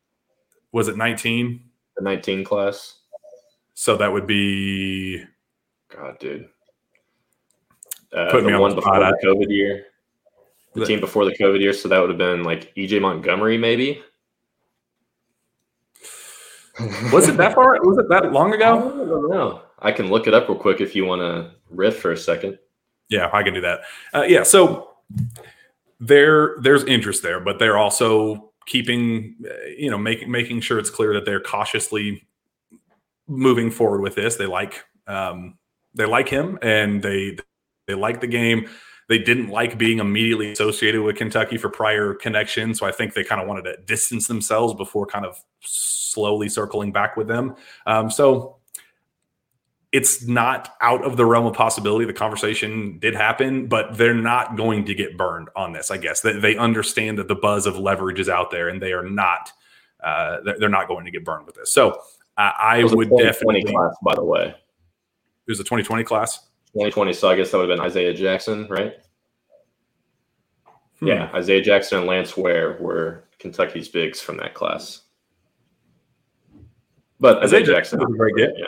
was 0.73 0.89
it 0.89 0.97
19? 0.99 1.63
The 1.97 2.05
19 2.05 2.45
class. 2.45 2.99
So 3.73 3.97
that 3.97 4.13
would 4.13 4.27
be, 4.27 5.25
God, 5.95 6.19
dude. 6.19 6.49
Uh, 8.13 8.31
Put 8.31 8.45
me 8.45 8.53
on 8.53 8.71
the 8.71 8.77
before 8.77 8.99
the 8.99 9.19
COVID 9.25 9.49
year. 9.49 9.87
The, 10.75 10.81
the 10.81 10.87
team 10.87 11.01
before 11.01 11.25
the 11.25 11.37
COVID 11.37 11.61
year. 11.61 11.73
So 11.73 11.89
that 11.89 11.99
would 11.99 12.11
have 12.11 12.19
been 12.19 12.43
like 12.43 12.75
EJ 12.75 13.01
Montgomery, 13.01 13.57
maybe. 13.57 14.03
was 17.11 17.27
it 17.29 17.39
that 17.39 17.55
far? 17.55 17.81
Was 17.83 17.97
it 17.97 18.09
that 18.11 18.33
long 18.33 18.53
ago? 18.53 18.77
I 18.77 19.09
don't 19.09 19.31
know. 19.31 19.63
I 19.79 19.93
can 19.93 20.09
look 20.11 20.27
it 20.27 20.35
up 20.35 20.49
real 20.49 20.59
quick 20.59 20.83
if 20.83 20.95
you 20.95 21.07
want 21.07 21.21
to 21.23 21.53
riff 21.71 21.99
for 21.99 22.13
a 22.13 22.17
second. 22.19 22.59
Yeah, 23.09 23.31
I 23.33 23.43
can 23.43 23.55
do 23.55 23.61
that. 23.61 23.81
Uh, 24.13 24.23
yeah, 24.23 24.43
so 24.43 24.91
there 26.01 26.57
there's 26.61 26.85
interest 26.85 27.23
there, 27.23 27.41
but 27.41 27.59
they're 27.59 27.79
also 27.79 28.53
keeping 28.67 29.37
uh, 29.49 29.67
you 29.77 29.91
know 29.91 29.99
making 29.99 30.31
making 30.31 30.61
sure 30.61 30.79
it's 30.79 30.91
clear 30.91 31.15
that 31.15 31.25
they're 31.25 31.41
cautiously 31.41 32.27
moving 33.29 33.71
forward 33.71 34.01
with 34.01 34.15
this. 34.15 34.37
They 34.37 34.47
like 34.47 34.85
um, 35.07 35.59
they 35.95 36.07
like 36.07 36.29
him 36.29 36.59
and 36.63 37.03
they 37.03 37.39
they 37.87 37.95
like 37.95 38.21
the 38.21 38.27
game. 38.27 38.69
They 39.09 39.19
didn't 39.19 39.51
like 39.51 39.79
being 39.79 40.01
immediately 40.01 40.51
associated 40.51 41.01
with 41.01 41.15
Kentucky 41.15 41.59
for 41.59 41.69
prior 41.69 42.15
connections, 42.15 42.81
so 42.81 42.87
I 42.87 42.91
think 42.91 43.15
they 43.15 43.23
kind 43.23 43.41
of 43.41 43.47
wanted 43.47 43.63
to 43.63 43.77
distance 43.85 44.27
themselves 44.27 44.75
before 44.75 45.07
kind 45.07 45.25
of 45.25 45.39
slowly 45.61 46.49
circling 46.49 46.91
back 46.91 47.17
with 47.17 47.29
them. 47.29 47.55
Um, 47.87 48.11
so 48.11 48.56
it's 49.97 50.27
not 50.27 50.77
out 50.83 51.03
of 51.07 51.17
the 51.17 51.25
realm 51.25 51.47
of 51.47 51.55
possibility. 51.55 52.05
The 52.05 52.13
conversation 52.13 52.99
did 52.99 53.15
happen, 53.15 53.67
but 53.67 53.97
they're 53.97 54.13
not 54.13 54.55
going 54.55 54.85
to 54.85 54.95
get 54.95 55.17
burned 55.17 55.49
on 55.57 55.73
this. 55.73 55.91
I 55.91 55.97
guess 55.97 56.21
they, 56.21 56.39
they 56.39 56.55
understand 56.55 57.17
that 57.17 57.29
the 57.29 57.35
buzz 57.35 57.65
of 57.67 57.79
leverage 57.79 58.21
is 58.21 58.29
out 58.29 58.51
there, 58.51 58.69
and 58.69 58.83
they 58.83 58.93
are 58.93 59.09
not 59.09 59.51
uh, 60.05 60.37
they're 60.59 60.69
not 60.69 60.87
going 60.87 61.07
to 61.07 61.11
get 61.11 61.25
burned 61.25 61.47
with 61.47 61.55
this. 61.55 61.73
So 61.73 61.93
uh, 62.37 62.53
I 62.59 62.85
would 62.85 63.09
definitely 63.17 63.65
class, 63.65 63.97
by 64.03 64.15
the 64.15 64.23
way. 64.23 64.49
It 64.49 65.51
was 65.51 65.61
a 65.61 65.65
2020 65.65 66.05
class. 66.05 66.41
2020. 66.75 67.15
So 67.15 67.31
I 67.31 67.37
guess 67.37 67.51
that 67.51 67.57
would 67.57 67.71
have 67.71 67.79
been 67.79 67.87
Isaiah 67.87 68.13
Jackson, 68.13 68.67
right? 68.69 68.97
Hmm. 71.01 71.07
Yeah, 71.07 71.31
Isaiah 71.35 71.63
Jackson 71.63 71.99
and 71.99 72.07
Lance 72.07 72.37
Ware 72.37 72.77
were 72.83 73.25
Kentucky's 73.39 73.89
bigs 73.89 74.21
from 74.21 74.37
that 74.37 74.53
class. 74.53 75.05
But 77.19 77.39
Isaiah, 77.39 77.63
Isaiah 77.63 77.77
Jackson 77.77 78.01
was 78.01 78.15
very 78.15 78.33
good. 78.35 78.53
Yeah. 78.59 78.67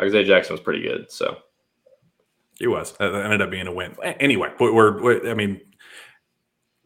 Isaiah 0.00 0.24
Jackson 0.24 0.54
was 0.54 0.60
pretty 0.60 0.82
good. 0.82 1.10
So 1.10 1.38
he 2.58 2.66
was. 2.66 2.94
It 3.00 3.14
ended 3.14 3.42
up 3.42 3.50
being 3.50 3.66
a 3.66 3.72
win. 3.72 3.96
Anyway, 4.02 4.52
we're, 4.58 5.00
we're 5.02 5.30
I 5.30 5.34
mean, 5.34 5.60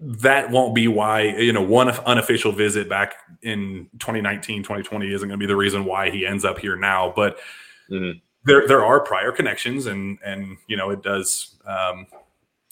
that 0.00 0.50
won't 0.50 0.74
be 0.74 0.88
why 0.88 1.22
you 1.22 1.53
know 1.53 1.62
one 1.62 1.88
unofficial 1.88 2.53
visit 2.53 2.88
back 2.88 3.14
in 3.42 3.88
2019 3.98 4.62
2020 4.62 5.12
isn't 5.12 5.29
going 5.29 5.38
to 5.38 5.42
be 5.42 5.46
the 5.46 5.57
reason 5.57 5.85
why 5.85 6.11
he 6.11 6.27
ends 6.27 6.44
up 6.44 6.59
here 6.59 6.77
now 6.77 7.12
but 7.14 7.38
mm-hmm. 7.88 8.18
there 8.44 8.66
there 8.66 8.85
are 8.85 9.00
prior 9.00 9.31
connections 9.33 9.87
and 9.87 10.18
and 10.24 10.59
you 10.66 10.77
know 10.77 10.90
it 10.90 11.03
does 11.03 11.57
um 11.64 12.07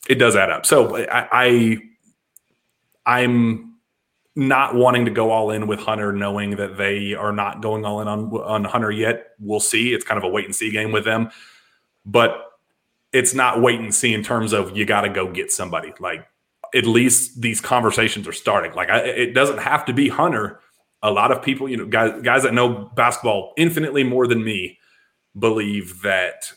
it 0.09 0.17
does 0.17 0.37
add 0.37 0.51
up 0.51 0.67
so 0.67 0.97
i, 1.07 1.29
I 1.33 1.79
i'm 3.07 3.72
not 4.35 4.75
wanting 4.75 5.05
to 5.05 5.11
go 5.11 5.31
all 5.31 5.51
in 5.51 5.67
with 5.67 5.81
Hunter, 5.81 6.13
knowing 6.13 6.57
that 6.57 6.77
they 6.77 7.15
are 7.15 7.33
not 7.33 7.61
going 7.61 7.85
all 7.85 8.01
in 8.01 8.09
on 8.09 8.31
on 8.31 8.65
Hunter 8.65 8.91
yet. 8.91 9.29
We'll 9.39 9.61
see. 9.61 9.93
It's 9.93 10.05
kind 10.05 10.19
of 10.19 10.25
a 10.25 10.29
wait 10.29 10.47
and 10.47 10.55
see 10.55 10.71
game 10.71 10.93
with 10.93 11.05
them, 11.05 11.31
but 12.07 12.53
it's 13.13 13.35
not 13.35 13.61
wait 13.61 13.79
and 13.79 13.95
see 13.95 14.15
in 14.15 14.23
terms 14.23 14.53
of 14.53 14.77
you 14.77 14.87
got 14.87 15.03
to 15.03 15.11
go 15.11 15.31
get 15.31 15.53
somebody. 15.53 15.93
Like 16.01 16.27
at 16.75 16.87
least 16.87 17.43
these 17.43 17.61
conversations 17.61 18.27
are 18.27 18.33
starting. 18.33 18.73
Like 18.73 18.89
I, 18.89 19.01
it 19.01 19.35
doesn't 19.35 19.59
have 19.59 19.85
to 19.87 19.93
be 19.93 20.09
Hunter. 20.09 20.61
A 21.03 21.11
lot 21.11 21.33
of 21.33 21.43
people, 21.43 21.69
you 21.69 21.77
know, 21.77 21.87
guys 21.87 22.23
guys 22.23 22.45
that 22.45 22.55
know 22.55 22.91
basketball 22.95 23.53
infinitely 23.57 24.05
more 24.05 24.27
than 24.27 24.43
me, 24.43 24.79
believe 25.39 26.03
that 26.03 26.53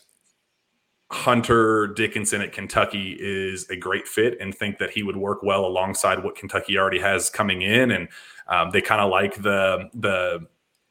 Hunter 1.16 1.88
Dickinson 1.88 2.42
at 2.42 2.52
Kentucky 2.52 3.16
is 3.18 3.68
a 3.70 3.76
great 3.76 4.06
fit 4.06 4.38
and 4.40 4.54
think 4.54 4.78
that 4.78 4.90
he 4.90 5.02
would 5.02 5.16
work 5.16 5.42
well 5.42 5.64
alongside 5.64 6.22
what 6.22 6.36
Kentucky 6.36 6.78
already 6.78 7.00
has 7.00 7.30
coming 7.30 7.62
in. 7.62 7.90
And 7.90 8.08
um, 8.48 8.70
they 8.70 8.80
kind 8.80 9.00
of 9.00 9.10
like 9.10 9.42
the 9.42 9.88
the 9.94 10.46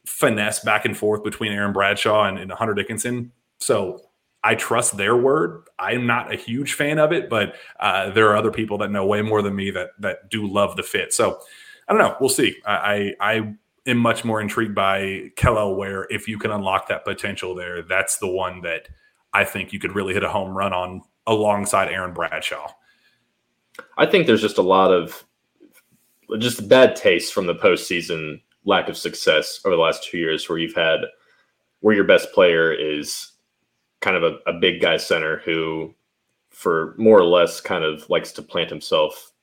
finesse 0.05 0.59
back 0.59 0.85
and 0.85 0.97
forth 0.97 1.23
between 1.23 1.51
Aaron 1.51 1.73
Bradshaw 1.73 2.25
and, 2.25 2.37
and 2.37 2.51
Hunter 2.51 2.73
Dickinson. 2.73 3.31
So 3.59 4.01
I 4.43 4.55
trust 4.55 4.97
their 4.97 5.15
word. 5.15 5.63
I'm 5.79 6.05
not 6.05 6.33
a 6.33 6.35
huge 6.35 6.73
fan 6.73 6.99
of 6.99 7.11
it, 7.11 7.29
but 7.29 7.55
uh, 7.79 8.09
there 8.11 8.27
are 8.29 8.35
other 8.35 8.51
people 8.51 8.77
that 8.79 8.91
know 8.91 9.05
way 9.05 9.21
more 9.21 9.41
than 9.41 9.55
me 9.55 9.71
that 9.71 9.91
that 9.99 10.29
do 10.29 10.47
love 10.47 10.75
the 10.75 10.83
fit. 10.83 11.13
So 11.13 11.39
I 11.87 11.93
don't 11.93 12.01
know. 12.01 12.17
We'll 12.19 12.29
see. 12.29 12.57
I 12.65 13.15
I, 13.19 13.33
I 13.33 13.53
am 13.85 13.97
much 13.97 14.25
more 14.25 14.41
intrigued 14.41 14.75
by 14.75 15.31
Kel'el, 15.35 15.77
where 15.77 16.07
if 16.09 16.27
you 16.27 16.39
can 16.39 16.51
unlock 16.51 16.87
that 16.87 17.05
potential 17.05 17.53
there, 17.53 17.83
that's 17.83 18.17
the 18.17 18.27
one 18.27 18.61
that 18.61 18.89
I 19.35 19.43
think 19.43 19.73
you 19.73 19.79
could 19.79 19.93
really 19.93 20.13
hit 20.13 20.23
a 20.23 20.29
home 20.29 20.57
run 20.57 20.71
on 20.71 21.01
alongside 21.27 21.89
Aaron 21.89 22.13
Bradshaw. 22.13 22.71
I 23.97 24.05
think 24.05 24.25
there's 24.25 24.41
just 24.41 24.57
a 24.57 24.61
lot 24.61 24.91
of 24.91 25.25
just 26.39 26.69
bad 26.69 26.95
taste 26.95 27.33
from 27.33 27.45
the 27.45 27.53
postseason 27.53 28.41
lack 28.63 28.87
of 28.87 28.97
success 28.97 29.59
over 29.65 29.75
the 29.75 29.81
last 29.81 30.05
two 30.05 30.17
years 30.17 30.47
where 30.47 30.57
you've 30.57 30.73
had 30.73 31.01
where 31.81 31.93
your 31.93 32.05
best 32.05 32.31
player 32.31 32.71
is 32.71 33.33
kind 33.99 34.15
of 34.15 34.23
a, 34.23 34.37
a 34.49 34.53
big 34.53 34.81
guy 34.81 34.95
center 34.95 35.39
who 35.39 35.93
for 36.49 36.95
more 36.97 37.19
or 37.19 37.25
less 37.25 37.59
kind 37.59 37.83
of 37.83 38.09
likes 38.09 38.31
to 38.31 38.41
plant 38.41 38.69
himself 38.69 39.33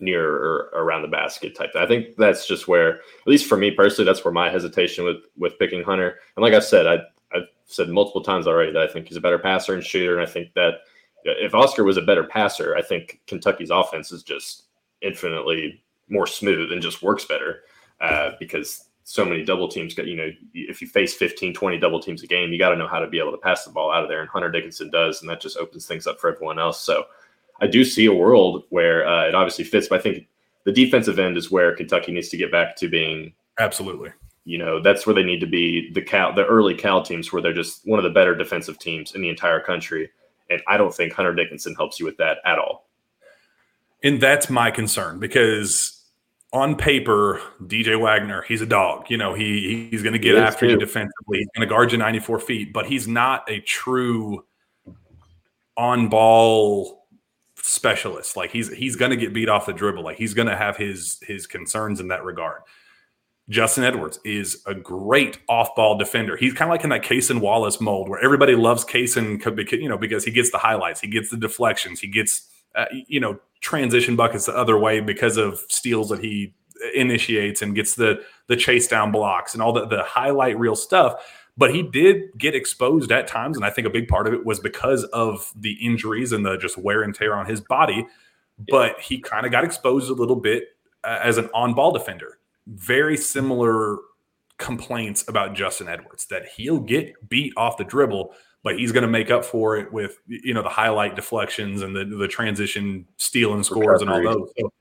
near 0.00 0.26
or 0.26 0.70
around 0.74 1.02
the 1.02 1.08
basket 1.08 1.54
type. 1.54 1.70
I 1.76 1.86
think 1.86 2.16
that's 2.16 2.48
just 2.48 2.66
where, 2.66 2.94
at 2.94 3.26
least 3.26 3.46
for 3.46 3.58
me 3.58 3.70
personally, 3.70 4.06
that's 4.06 4.24
where 4.24 4.32
my 4.32 4.48
hesitation 4.48 5.04
with 5.04 5.24
with 5.36 5.58
picking 5.58 5.84
Hunter. 5.84 6.16
And 6.34 6.42
like 6.42 6.54
I 6.54 6.60
said, 6.60 6.86
I 6.86 7.00
I've 7.34 7.48
said 7.66 7.88
multiple 7.88 8.22
times 8.22 8.46
already 8.46 8.72
that 8.72 8.82
I 8.82 8.86
think 8.86 9.08
he's 9.08 9.16
a 9.16 9.20
better 9.20 9.38
passer 9.38 9.74
and 9.74 9.84
shooter, 9.84 10.18
and 10.18 10.26
I 10.26 10.30
think 10.30 10.52
that 10.54 10.80
if 11.24 11.54
Oscar 11.54 11.84
was 11.84 11.96
a 11.96 12.02
better 12.02 12.24
passer, 12.24 12.76
I 12.76 12.82
think 12.82 13.20
Kentucky's 13.26 13.70
offense 13.70 14.12
is 14.12 14.22
just 14.22 14.64
infinitely 15.00 15.82
more 16.08 16.26
smooth 16.26 16.72
and 16.72 16.82
just 16.82 17.02
works 17.02 17.24
better 17.24 17.62
uh, 18.00 18.32
because 18.38 18.88
so 19.04 19.24
many 19.24 19.44
double 19.44 19.68
teams 19.68 19.94
got 19.94 20.06
you 20.06 20.16
know 20.16 20.30
if 20.54 20.80
you 20.80 20.88
face 20.88 21.14
15 21.14 21.52
20 21.52 21.78
double 21.78 22.00
teams 22.00 22.22
a 22.22 22.26
game 22.26 22.52
you 22.52 22.58
got 22.58 22.70
to 22.70 22.76
know 22.76 22.88
how 22.88 22.98
to 22.98 23.06
be 23.06 23.18
able 23.18 23.30
to 23.30 23.38
pass 23.38 23.64
the 23.64 23.70
ball 23.70 23.92
out 23.92 24.02
of 24.02 24.08
there 24.08 24.20
and 24.20 24.30
hunter 24.30 24.50
dickinson 24.50 24.90
does 24.90 25.20
and 25.20 25.28
that 25.28 25.40
just 25.40 25.58
opens 25.58 25.86
things 25.86 26.06
up 26.06 26.18
for 26.18 26.32
everyone 26.32 26.58
else. 26.58 26.80
So 26.80 27.04
i 27.60 27.66
do 27.66 27.84
see 27.84 28.06
a 28.06 28.12
world 28.12 28.64
where 28.70 29.06
uh, 29.06 29.28
it 29.28 29.34
obviously 29.34 29.64
fits 29.64 29.88
but 29.88 30.00
i 30.00 30.02
think 30.02 30.26
the 30.64 30.72
defensive 30.72 31.18
end 31.18 31.36
is 31.36 31.50
where 31.50 31.76
kentucky 31.76 32.12
needs 32.12 32.30
to 32.30 32.38
get 32.38 32.50
back 32.50 32.76
to 32.76 32.88
being 32.88 33.34
absolutely 33.58 34.10
you 34.44 34.58
know 34.58 34.80
that's 34.80 35.06
where 35.06 35.14
they 35.14 35.22
need 35.22 35.40
to 35.40 35.46
be 35.46 35.90
the 35.92 36.02
cal 36.02 36.34
the 36.34 36.44
early 36.46 36.74
cal 36.74 37.02
teams 37.02 37.32
where 37.32 37.42
they're 37.42 37.52
just 37.52 37.86
one 37.86 37.98
of 37.98 38.04
the 38.04 38.10
better 38.10 38.34
defensive 38.34 38.78
teams 38.78 39.14
in 39.14 39.22
the 39.22 39.28
entire 39.28 39.60
country 39.60 40.10
and 40.50 40.60
i 40.68 40.76
don't 40.76 40.94
think 40.94 41.12
hunter 41.12 41.34
dickinson 41.34 41.74
helps 41.74 41.98
you 41.98 42.06
with 42.06 42.16
that 42.16 42.38
at 42.44 42.58
all 42.58 42.88
and 44.02 44.20
that's 44.20 44.50
my 44.50 44.70
concern 44.70 45.18
because 45.18 46.04
on 46.54 46.76
paper, 46.76 47.42
DJ 47.64 48.00
Wagner, 48.00 48.42
he's 48.42 48.62
a 48.62 48.66
dog. 48.66 49.10
You 49.10 49.16
know, 49.16 49.34
he 49.34 49.88
he's 49.90 50.02
going 50.02 50.12
to 50.12 50.20
get 50.20 50.36
after 50.36 50.66
too. 50.66 50.72
you 50.72 50.78
defensively. 50.78 51.38
He's 51.38 51.48
going 51.56 51.66
to 51.66 51.72
guard 51.72 51.90
you 51.90 51.98
94 51.98 52.38
feet, 52.38 52.72
but 52.72 52.86
he's 52.86 53.08
not 53.08 53.50
a 53.50 53.58
true 53.60 54.44
on 55.76 56.08
ball 56.08 57.06
specialist. 57.56 58.36
Like 58.36 58.52
he's 58.52 58.72
he's 58.72 58.94
going 58.94 59.10
to 59.10 59.16
get 59.16 59.34
beat 59.34 59.48
off 59.48 59.66
the 59.66 59.72
dribble. 59.72 60.04
Like 60.04 60.16
he's 60.16 60.32
going 60.32 60.46
to 60.46 60.56
have 60.56 60.76
his 60.76 61.18
his 61.22 61.48
concerns 61.48 61.98
in 61.98 62.06
that 62.08 62.24
regard. 62.24 62.62
Justin 63.50 63.84
Edwards 63.84 64.18
is 64.24 64.62
a 64.66 64.74
great 64.74 65.38
off-ball 65.48 65.98
defender. 65.98 66.36
He's 66.36 66.54
kind 66.54 66.70
of 66.70 66.74
like 66.74 66.84
in 66.84 66.90
that 66.90 67.02
Cason 67.02 67.40
Wallace 67.40 67.80
mold 67.80 68.08
where 68.08 68.22
everybody 68.22 68.54
loves 68.54 68.84
Cason, 68.84 69.38
you 69.72 69.88
know, 69.88 69.98
because 69.98 70.24
he 70.24 70.30
gets 70.30 70.50
the 70.50 70.58
highlights, 70.58 71.00
he 71.00 71.08
gets 71.08 71.30
the 71.30 71.36
deflections, 71.36 72.00
he 72.00 72.06
gets, 72.06 72.48
uh, 72.74 72.86
you 72.90 73.20
know, 73.20 73.38
transition 73.60 74.16
buckets 74.16 74.46
the 74.46 74.56
other 74.56 74.78
way 74.78 75.00
because 75.00 75.36
of 75.36 75.60
steals 75.68 76.08
that 76.08 76.20
he 76.20 76.54
initiates 76.94 77.62
and 77.62 77.74
gets 77.74 77.94
the 77.94 78.20
the 78.48 78.56
chase 78.56 78.88
down 78.88 79.12
blocks 79.12 79.54
and 79.54 79.62
all 79.62 79.72
the 79.72 79.86
the 79.86 80.02
highlight 80.02 80.58
reel 80.58 80.76
stuff. 80.76 81.14
But 81.56 81.72
he 81.74 81.82
did 81.82 82.36
get 82.36 82.54
exposed 82.54 83.12
at 83.12 83.28
times 83.28 83.56
and 83.56 83.64
i 83.64 83.70
think 83.70 83.86
a 83.86 83.90
big 83.90 84.08
part 84.08 84.26
of 84.26 84.34
it 84.34 84.44
was 84.44 84.58
because 84.58 85.04
of 85.04 85.52
the 85.54 85.74
injuries 85.74 86.32
and 86.32 86.44
the 86.44 86.56
just 86.58 86.76
wear 86.76 87.02
and 87.02 87.14
tear 87.14 87.34
on 87.36 87.46
his 87.46 87.60
body. 87.60 88.06
But 88.70 89.00
he 89.00 89.20
kind 89.20 89.46
of 89.46 89.52
got 89.52 89.64
exposed 89.64 90.10
a 90.10 90.14
little 90.14 90.36
bit 90.36 90.64
uh, 91.04 91.20
as 91.22 91.38
an 91.38 91.48
on-ball 91.54 91.92
defender 91.92 92.38
very 92.66 93.16
similar 93.16 93.98
complaints 94.58 95.24
about 95.28 95.54
justin 95.54 95.88
edwards 95.88 96.26
that 96.26 96.46
he'll 96.56 96.78
get 96.78 97.12
beat 97.28 97.52
off 97.56 97.76
the 97.76 97.84
dribble 97.84 98.32
but 98.64 98.78
he's 98.78 98.90
going 98.90 99.02
to 99.02 99.08
make 99.08 99.30
up 99.30 99.44
for 99.44 99.76
it 99.76 99.92
with 99.92 100.18
you 100.26 100.54
know 100.54 100.62
the 100.62 100.68
highlight 100.70 101.14
deflections 101.14 101.82
and 101.82 101.94
the 101.94 102.04
the 102.04 102.26
transition 102.26 103.06
steal 103.18 103.52
and 103.52 103.64
scores 103.64 104.00
and 104.00 104.10
all 104.10 104.22
those. 104.22 104.50
So, 104.58 104.72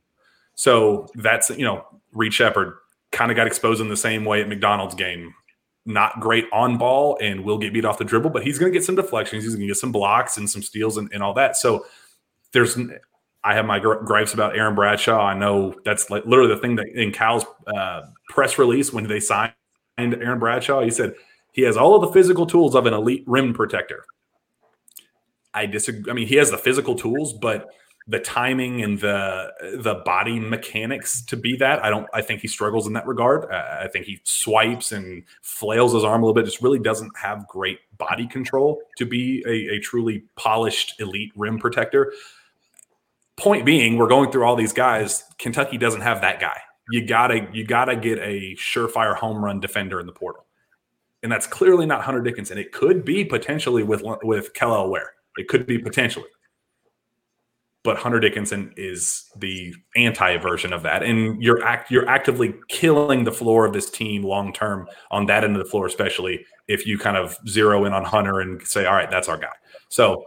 so 0.56 1.08
that's 1.16 1.50
you 1.52 1.66
know 1.66 1.86
Reed 2.14 2.34
Sheppard 2.34 2.76
kind 3.12 3.30
of 3.30 3.36
got 3.36 3.46
exposed 3.46 3.82
in 3.82 3.90
the 3.90 3.98
same 3.98 4.26
way 4.26 4.42
at 4.42 4.48
McDonald's 4.48 4.96
game. 4.96 5.36
Not 5.86 6.22
great 6.22 6.46
on 6.54 6.78
ball 6.78 7.18
and 7.22 7.44
will 7.44 7.58
get 7.58 7.74
beat 7.74 7.84
off 7.84 7.98
the 7.98 8.06
dribble, 8.06 8.30
but 8.30 8.44
he's 8.44 8.58
going 8.58 8.72
to 8.72 8.78
get 8.78 8.86
some 8.86 8.96
deflections. 8.96 9.44
He's 9.44 9.54
going 9.54 9.68
to 9.68 9.68
get 9.68 9.78
some 9.78 9.92
blocks 9.92 10.38
and 10.38 10.50
some 10.50 10.64
steals 10.64 10.96
and, 10.96 11.12
and 11.14 11.22
all 11.22 11.34
that. 11.34 11.58
So 11.58 11.86
there's 12.54 12.78
I 13.44 13.56
have 13.56 13.66
my 13.66 13.80
gripes 13.80 14.34
about 14.34 14.56
Aaron 14.56 14.74
Bradshaw. 14.74 15.22
I 15.22 15.38
know 15.38 15.76
that's 15.84 16.10
like 16.10 16.26
literally 16.26 16.54
the 16.56 16.62
thing 16.62 16.78
that 16.78 16.88
in 16.88 17.12
Cal's 17.12 17.46
uh, 17.68 18.04
press 18.30 18.58
release 18.58 18.94
when 18.94 19.08
they 19.08 19.20
signed 19.20 19.54
Aaron 19.98 20.40
Bradshaw, 20.40 20.82
he 20.82 20.92
said 20.92 21.14
he 21.52 21.64
has 21.64 21.76
all 21.76 21.96
of 21.96 22.02
the 22.02 22.12
physical 22.14 22.46
tools 22.46 22.74
of 22.74 22.86
an 22.86 22.94
elite 22.94 23.24
rim 23.28 23.54
protector. 23.54 24.06
I 25.54 25.66
disagree. 25.66 26.10
I 26.10 26.14
mean, 26.14 26.28
he 26.28 26.36
has 26.36 26.52
the 26.52 26.58
physical 26.58 26.96
tools, 26.96 27.34
but 27.34 27.70
the 28.08 28.20
timing 28.20 28.82
and 28.82 29.00
the 29.00 29.52
the 29.78 29.96
body 30.06 30.40
mechanics 30.40 31.24
to 31.26 31.38
be 31.38 31.56
that, 31.58 31.84
I 31.84 31.90
don't. 31.90 32.08
I 32.14 32.22
think 32.22 32.42
he 32.42 32.48
struggles 32.48 32.88
in 32.88 32.94
that 32.94 33.08
regard. 33.08 33.52
Uh, 33.52 33.80
I 33.82 33.88
think 33.88 34.06
he 34.06 34.20
swipes 34.24 34.92
and 34.92 35.24
flails 35.42 35.94
his 35.94 36.04
arm 36.04 36.24
a 36.24 36.26
little 36.26 36.34
bit. 36.34 36.46
Just 36.46 36.62
really 36.62 36.80
doesn't 36.80 37.12
have 37.18 37.48
great 37.48 37.80
body 37.98 38.28
control 38.28 38.82
to 38.98 39.06
be 39.06 39.44
a, 39.46 39.76
a 39.76 39.80
truly 39.80 40.24
polished 40.36 41.00
elite 41.00 41.32
rim 41.36 41.60
protector. 41.60 42.12
Point 43.36 43.66
being, 43.66 43.98
we're 43.98 44.08
going 44.08 44.32
through 44.32 44.46
all 44.46 44.56
these 44.56 44.74
guys. 44.74 45.24
Kentucky 45.40 45.78
doesn't 45.78 46.02
have 46.02 46.22
that 46.22 46.40
guy. 46.40 46.60
You 46.92 47.06
gotta 47.06 47.48
you 47.54 47.66
gotta 47.66 47.96
get 47.96 48.20
a 48.20 48.56
surefire 48.56 49.16
home 49.16 49.44
run 49.44 49.60
defender 49.60 50.00
in 50.00 50.06
the 50.06 50.12
portal 50.12 50.46
and 51.24 51.32
that's 51.32 51.48
clearly 51.48 51.86
not 51.86 52.04
Hunter 52.04 52.22
Dickinson. 52.22 52.58
It 52.58 52.72
could 52.72 53.04
be 53.04 53.26
potentially 53.26 53.82
with 53.82 54.04
with 54.24 54.54
Kel'el 54.54 54.90
Ware. 54.90 55.14
It 55.38 55.48
could 55.48 55.66
be 55.66 55.80
potentially, 55.80 56.28
but 57.84 57.98
Hunter 57.98 58.20
Dickinson 58.20 58.74
is 58.76 59.32
the 59.38 59.74
anti 59.96 60.38
version 60.38 60.74
of 60.74 60.84
that, 60.84 61.02
and 61.02 61.42
you're 61.42 61.64
act 61.64 61.90
you're 61.90 62.08
actively 62.08 62.54
killing 62.68 63.24
the 63.24 63.32
floor 63.32 63.66
of 63.66 63.74
this 63.74 63.90
team 63.90 64.24
long 64.24 64.52
term 64.54 64.88
on 65.10 65.26
that 65.28 65.46
end 65.46 65.56
of 65.56 65.64
the 65.64 65.70
floor, 65.70 65.88
especially 65.88 66.46
if 66.68 66.86
you 66.86 67.00
kind 67.00 67.18
of 67.18 67.38
zero 67.48 67.86
in 67.86 67.94
on 67.94 68.04
Hunter 68.04 68.42
and 68.42 68.62
say, 68.62 68.86
all 68.86 68.94
right, 68.94 69.10
that's 69.10 69.30
our 69.30 69.38
guy. 69.38 69.54
So. 69.90 70.26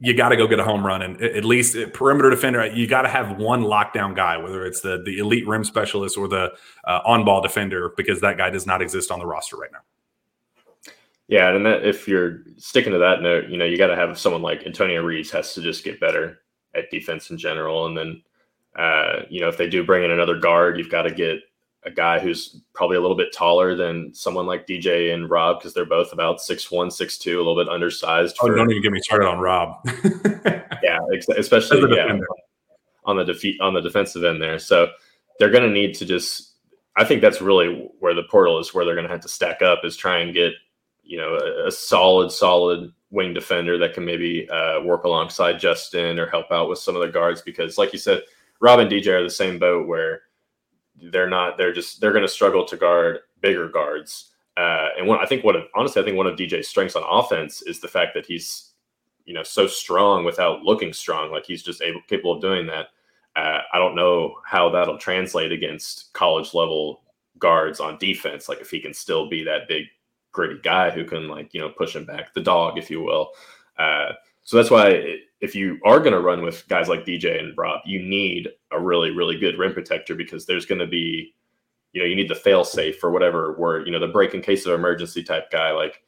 You 0.00 0.14
got 0.14 0.28
to 0.28 0.36
go 0.36 0.46
get 0.46 0.60
a 0.60 0.64
home 0.64 0.86
run. 0.86 1.02
And 1.02 1.20
at 1.22 1.44
least 1.44 1.76
perimeter 1.92 2.30
defender 2.30 2.66
you 2.66 2.86
got 2.86 3.02
to 3.02 3.08
have 3.08 3.38
one 3.38 3.62
lockdown 3.62 4.14
guy 4.14 4.36
whether 4.36 4.64
it's 4.64 4.80
the 4.80 5.02
the 5.04 5.18
elite 5.18 5.46
rim 5.46 5.64
specialist 5.64 6.16
or 6.16 6.28
the 6.28 6.52
uh, 6.84 7.00
on 7.04 7.24
ball 7.24 7.40
defender 7.40 7.92
because 7.96 8.20
that 8.20 8.36
guy 8.36 8.50
does 8.50 8.66
not 8.66 8.82
exist 8.82 9.10
on 9.10 9.18
the 9.18 9.26
roster 9.26 9.56
right 9.56 9.70
now. 9.72 10.92
Yeah 11.26 11.54
and 11.54 11.66
that, 11.66 11.84
if 11.84 12.08
you're 12.08 12.42
sticking 12.56 12.92
to 12.92 12.98
that 12.98 13.22
note 13.22 13.48
you 13.48 13.56
know 13.56 13.64
you 13.64 13.76
got 13.76 13.88
to 13.88 13.96
have 13.96 14.18
someone 14.18 14.42
like 14.42 14.66
antonio 14.66 15.02
reeves 15.02 15.30
has 15.30 15.54
to 15.54 15.60
just 15.60 15.84
get 15.84 16.00
better 16.00 16.40
at 16.74 16.90
defense 16.90 17.30
in 17.30 17.38
general. 17.38 17.86
And 17.86 17.96
then 17.96 18.22
uh, 18.76 19.22
you 19.28 19.40
know 19.40 19.48
if 19.48 19.56
they 19.56 19.68
do 19.68 19.84
bring 19.84 20.04
in 20.04 20.10
another 20.10 20.38
guard 20.38 20.78
you've 20.78 20.90
got 20.90 21.02
to 21.02 21.10
get 21.10 21.40
a 21.84 21.90
guy 21.90 22.18
who's 22.18 22.60
probably 22.74 22.96
a 22.96 23.00
little 23.00 23.16
bit 23.16 23.32
taller 23.32 23.74
than 23.74 24.12
someone 24.12 24.46
like 24.46 24.66
DJ 24.66 25.14
and 25.14 25.30
Rob 25.30 25.58
because 25.58 25.74
they're 25.74 25.86
both 25.86 26.12
about 26.12 26.40
six 26.40 26.70
one, 26.70 26.90
six 26.90 27.18
two, 27.18 27.36
a 27.36 27.42
little 27.42 27.56
bit 27.56 27.68
undersized. 27.68 28.36
Oh, 28.40 28.48
for, 28.48 28.54
don't 28.54 28.70
even 28.70 28.82
get 28.82 28.92
me 28.92 29.00
started 29.00 29.28
on 29.28 29.38
Rob. 29.38 29.76
yeah, 30.82 30.98
especially 31.36 31.96
yeah, 31.96 32.18
on 33.04 33.16
the 33.16 33.24
defeat 33.24 33.60
on 33.60 33.74
the 33.74 33.80
defensive 33.80 34.24
end 34.24 34.42
there. 34.42 34.58
So 34.58 34.88
they're 35.38 35.50
going 35.50 35.64
to 35.64 35.70
need 35.70 35.94
to 35.96 36.04
just. 36.04 36.46
I 36.96 37.04
think 37.04 37.22
that's 37.22 37.40
really 37.40 37.88
where 38.00 38.14
the 38.14 38.24
portal 38.24 38.58
is, 38.58 38.74
where 38.74 38.84
they're 38.84 38.96
going 38.96 39.06
to 39.06 39.12
have 39.12 39.20
to 39.20 39.28
stack 39.28 39.62
up, 39.62 39.84
is 39.84 39.96
try 39.96 40.18
and 40.18 40.34
get 40.34 40.52
you 41.04 41.16
know 41.16 41.34
a, 41.36 41.68
a 41.68 41.70
solid, 41.70 42.32
solid 42.32 42.92
wing 43.10 43.32
defender 43.32 43.78
that 43.78 43.94
can 43.94 44.04
maybe 44.04 44.48
uh, 44.50 44.80
work 44.82 45.04
alongside 45.04 45.60
Justin 45.60 46.18
or 46.18 46.28
help 46.28 46.50
out 46.50 46.68
with 46.68 46.78
some 46.78 46.96
of 46.96 47.02
the 47.02 47.08
guards 47.08 47.40
because, 47.40 47.78
like 47.78 47.92
you 47.92 47.98
said, 48.00 48.22
Rob 48.60 48.80
and 48.80 48.90
DJ 48.90 49.08
are 49.08 49.22
the 49.22 49.30
same 49.30 49.60
boat 49.60 49.86
where 49.86 50.22
they're 51.02 51.30
not. 51.30 51.56
They're 51.56 51.72
just 51.72 52.00
they're 52.00 52.12
going 52.12 52.22
to 52.22 52.28
struggle 52.28 52.64
to 52.64 52.76
guard 52.76 53.20
bigger 53.40 53.68
guards. 53.68 54.32
Uh, 54.56 54.88
and 54.98 55.06
one, 55.06 55.20
I 55.20 55.26
think 55.26 55.44
what 55.44 55.56
honestly, 55.74 56.02
I 56.02 56.04
think 56.04 56.16
one 56.16 56.26
of 56.26 56.36
DJ's 56.36 56.68
strengths 56.68 56.96
on 56.96 57.04
offense 57.08 57.62
is 57.62 57.80
the 57.80 57.88
fact 57.88 58.14
that 58.14 58.26
he's 58.26 58.72
you 59.24 59.34
know 59.34 59.42
so 59.42 59.66
strong 59.66 60.24
without 60.24 60.62
looking 60.62 60.92
strong. 60.92 61.30
Like 61.30 61.46
he's 61.46 61.62
just 61.62 61.82
able 61.82 62.00
capable 62.08 62.32
of 62.32 62.42
doing 62.42 62.66
that. 62.66 62.88
Uh, 63.36 63.60
I 63.72 63.78
don't 63.78 63.94
know 63.94 64.34
how 64.44 64.68
that'll 64.68 64.98
translate 64.98 65.52
against 65.52 66.12
college 66.12 66.54
level 66.54 67.02
guards 67.38 67.78
on 67.78 67.98
defense. 67.98 68.48
Like 68.48 68.60
if 68.60 68.70
he 68.70 68.80
can 68.80 68.92
still 68.92 69.28
be 69.28 69.44
that 69.44 69.68
big 69.68 69.84
gritty 70.32 70.58
guy 70.62 70.90
who 70.90 71.04
can 71.04 71.28
like 71.28 71.54
you 71.54 71.60
know 71.60 71.68
push 71.68 71.94
him 71.94 72.04
back, 72.04 72.34
the 72.34 72.40
dog, 72.40 72.78
if 72.78 72.90
you 72.90 73.00
will. 73.00 73.30
Uh, 73.78 74.12
so 74.48 74.56
that's 74.56 74.70
why 74.70 75.18
if 75.42 75.54
you 75.54 75.78
are 75.84 76.00
going 76.00 76.14
to 76.14 76.22
run 76.22 76.40
with 76.40 76.66
guys 76.68 76.88
like 76.88 77.04
DJ 77.04 77.38
and 77.38 77.52
Rob, 77.58 77.82
you 77.84 78.00
need 78.00 78.48
a 78.72 78.80
really, 78.80 79.10
really 79.10 79.38
good 79.38 79.58
rim 79.58 79.74
protector 79.74 80.14
because 80.14 80.46
there's 80.46 80.64
going 80.64 80.78
to 80.78 80.86
be, 80.86 81.34
you 81.92 82.00
know, 82.00 82.08
you 82.08 82.16
need 82.16 82.30
the 82.30 82.34
fail 82.34 82.64
safe 82.64 83.04
or 83.04 83.10
whatever, 83.10 83.52
where 83.58 83.84
you 83.84 83.92
know 83.92 83.98
the 83.98 84.08
break 84.08 84.32
in 84.32 84.40
case 84.40 84.64
of 84.64 84.72
emergency 84.72 85.22
type 85.22 85.50
guy. 85.50 85.72
Like, 85.72 86.02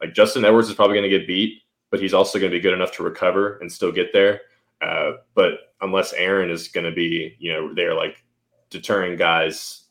like 0.00 0.14
Justin 0.14 0.46
Edwards 0.46 0.70
is 0.70 0.74
probably 0.74 0.96
going 0.96 1.10
to 1.10 1.18
get 1.18 1.26
beat, 1.26 1.60
but 1.90 2.00
he's 2.00 2.14
also 2.14 2.38
going 2.38 2.50
to 2.50 2.56
be 2.56 2.62
good 2.62 2.72
enough 2.72 2.90
to 2.92 3.02
recover 3.02 3.58
and 3.58 3.70
still 3.70 3.92
get 3.92 4.14
there. 4.14 4.40
Uh, 4.80 5.18
but 5.34 5.74
unless 5.82 6.14
Aaron 6.14 6.48
is 6.48 6.68
going 6.68 6.86
to 6.86 6.92
be, 6.92 7.36
you 7.38 7.52
know, 7.52 7.74
they're 7.74 7.94
like 7.94 8.24
deterring 8.70 9.14
guys 9.18 9.84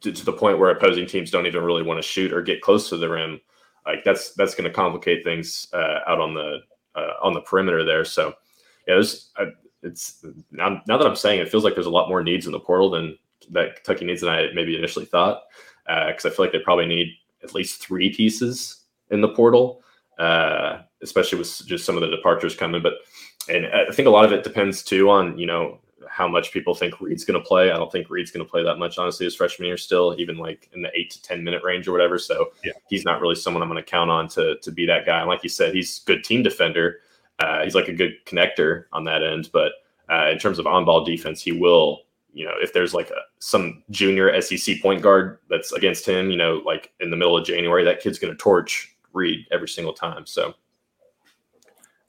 to, 0.00 0.10
to, 0.10 0.24
the 0.24 0.32
point 0.32 0.58
where 0.58 0.70
opposing 0.70 1.06
teams 1.06 1.30
don't 1.30 1.46
even 1.46 1.64
really 1.64 1.82
want 1.82 1.98
to 1.98 2.08
shoot 2.08 2.32
or 2.32 2.40
get 2.40 2.62
close 2.62 2.88
to 2.88 2.96
the 2.96 3.10
rim, 3.10 3.42
like 3.84 4.04
that's 4.04 4.32
that's 4.36 4.54
going 4.54 4.64
to 4.64 4.74
complicate 4.74 5.22
things 5.22 5.68
uh, 5.74 5.98
out 6.06 6.18
on 6.18 6.32
the 6.32 6.60
uh, 6.94 7.12
on 7.22 7.34
the 7.34 7.40
perimeter 7.40 7.84
there. 7.84 8.04
So 8.04 8.28
yeah, 8.86 8.94
there's 8.94 9.30
it's 9.82 10.24
now, 10.50 10.82
now 10.86 10.98
that 10.98 11.06
I'm 11.06 11.16
saying 11.16 11.40
it, 11.40 11.46
it 11.46 11.50
feels 11.50 11.64
like 11.64 11.74
there's 11.74 11.86
a 11.86 11.90
lot 11.90 12.08
more 12.08 12.22
needs 12.22 12.46
in 12.46 12.52
the 12.52 12.60
portal 12.60 12.90
than 12.90 13.16
that 13.50 13.76
Kentucky 13.76 14.04
needs 14.04 14.20
than 14.20 14.30
I 14.30 14.48
maybe 14.54 14.76
initially 14.76 15.06
thought. 15.06 15.42
Because 15.86 16.24
uh, 16.24 16.28
I 16.28 16.32
feel 16.32 16.44
like 16.44 16.52
they 16.52 16.58
probably 16.60 16.86
need 16.86 17.14
at 17.42 17.54
least 17.54 17.82
three 17.82 18.14
pieces 18.14 18.84
in 19.10 19.20
the 19.20 19.28
portal, 19.28 19.82
uh, 20.18 20.82
especially 21.02 21.38
with 21.38 21.66
just 21.66 21.84
some 21.84 21.96
of 21.96 22.02
the 22.02 22.14
departures 22.14 22.54
coming. 22.54 22.82
But 22.82 22.94
and 23.48 23.66
I 23.66 23.90
think 23.92 24.06
a 24.06 24.10
lot 24.10 24.24
of 24.24 24.32
it 24.32 24.44
depends 24.44 24.82
too 24.82 25.10
on 25.10 25.38
you 25.38 25.46
know 25.46 25.80
how 26.08 26.26
much 26.28 26.52
people 26.52 26.74
think 26.74 27.00
Reed's 27.00 27.24
going 27.24 27.40
to 27.40 27.46
play. 27.46 27.70
I 27.70 27.76
don't 27.76 27.90
think 27.90 28.10
Reed's 28.10 28.30
going 28.30 28.44
to 28.44 28.50
play 28.50 28.62
that 28.64 28.76
much, 28.76 28.98
honestly, 28.98 29.24
his 29.24 29.34
freshman 29.34 29.66
year 29.66 29.76
still, 29.76 30.14
even 30.18 30.36
like 30.36 30.68
in 30.72 30.82
the 30.82 30.90
eight 30.94 31.10
to 31.10 31.22
10 31.22 31.44
minute 31.44 31.62
range 31.62 31.88
or 31.88 31.92
whatever. 31.92 32.18
So 32.18 32.52
yeah. 32.64 32.72
he's 32.88 33.04
not 33.04 33.20
really 33.20 33.34
someone 33.34 33.62
I'm 33.62 33.68
going 33.68 33.82
to 33.82 33.90
count 33.90 34.10
on 34.10 34.28
to, 34.28 34.56
to 34.58 34.70
be 34.70 34.86
that 34.86 35.06
guy. 35.06 35.20
And 35.20 35.28
like 35.28 35.42
you 35.42 35.48
said, 35.48 35.74
he's 35.74 36.00
good 36.00 36.24
team 36.24 36.42
defender. 36.42 36.98
Uh, 37.38 37.64
he's 37.64 37.74
like 37.74 37.88
a 37.88 37.92
good 37.92 38.12
connector 38.26 38.84
on 38.92 39.04
that 39.04 39.22
end. 39.22 39.50
But 39.52 39.72
uh, 40.10 40.28
in 40.30 40.38
terms 40.38 40.58
of 40.58 40.66
on 40.66 40.84
ball 40.84 41.04
defense, 41.04 41.42
he 41.42 41.52
will, 41.52 42.02
you 42.32 42.44
know, 42.44 42.54
if 42.60 42.72
there's 42.72 42.94
like 42.94 43.10
a, 43.10 43.20
some 43.38 43.82
junior 43.90 44.40
SEC 44.40 44.80
point 44.80 45.02
guard 45.02 45.38
that's 45.48 45.72
against 45.72 46.06
him, 46.06 46.30
you 46.30 46.36
know, 46.36 46.62
like 46.64 46.92
in 47.00 47.10
the 47.10 47.16
middle 47.16 47.36
of 47.36 47.44
January, 47.44 47.84
that 47.84 48.00
kid's 48.00 48.18
going 48.18 48.32
to 48.32 48.38
torch 48.38 48.94
Reed 49.12 49.46
every 49.50 49.68
single 49.68 49.92
time. 49.92 50.26
So 50.26 50.54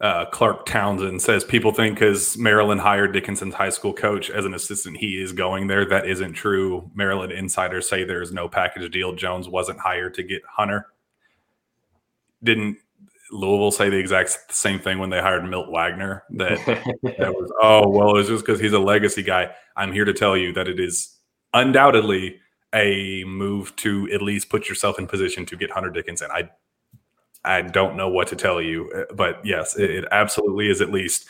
uh, 0.01 0.25
Clark 0.25 0.65
Townsend 0.65 1.21
says 1.21 1.43
people 1.43 1.71
think 1.71 1.95
because 1.95 2.35
Maryland 2.35 2.81
hired 2.81 3.13
Dickinson's 3.13 3.53
high 3.53 3.69
school 3.69 3.93
coach 3.93 4.31
as 4.31 4.45
an 4.45 4.55
assistant, 4.55 4.97
he 4.97 5.21
is 5.21 5.31
going 5.31 5.67
there. 5.67 5.85
That 5.85 6.07
isn't 6.07 6.33
true. 6.33 6.89
Maryland 6.95 7.31
insiders 7.31 7.87
say 7.87 8.03
there 8.03 8.23
is 8.23 8.31
no 8.31 8.49
package 8.49 8.91
deal. 8.91 9.13
Jones 9.13 9.47
wasn't 9.47 9.79
hired 9.79 10.15
to 10.15 10.23
get 10.23 10.41
Hunter. 10.49 10.87
Didn't 12.43 12.77
Louisville 13.31 13.69
say 13.69 13.91
the 13.91 13.97
exact 13.97 14.37
same 14.49 14.79
thing 14.79 14.97
when 14.97 15.11
they 15.11 15.21
hired 15.21 15.47
Milt 15.47 15.69
Wagner? 15.69 16.23
That 16.31 16.57
that 17.19 17.33
was 17.33 17.51
oh 17.61 17.87
well, 17.87 18.17
it's 18.17 18.27
just 18.27 18.43
because 18.43 18.59
he's 18.59 18.73
a 18.73 18.79
legacy 18.79 19.21
guy. 19.21 19.51
I'm 19.77 19.93
here 19.93 20.05
to 20.05 20.13
tell 20.13 20.35
you 20.35 20.51
that 20.53 20.67
it 20.67 20.79
is 20.79 21.15
undoubtedly 21.53 22.39
a 22.73 23.23
move 23.25 23.75
to 23.75 24.09
at 24.11 24.23
least 24.23 24.49
put 24.49 24.67
yourself 24.67 24.97
in 24.97 25.05
position 25.05 25.45
to 25.45 25.55
get 25.55 25.69
Hunter 25.69 25.91
Dickinson. 25.91 26.29
I 26.31 26.49
I 27.43 27.61
don't 27.61 27.95
know 27.95 28.09
what 28.09 28.27
to 28.27 28.35
tell 28.35 28.61
you, 28.61 28.91
uh, 28.91 29.13
but 29.13 29.43
yes, 29.43 29.75
it, 29.75 29.89
it 29.89 30.05
absolutely 30.11 30.69
is 30.69 30.81
at 30.81 30.91
least 30.91 31.27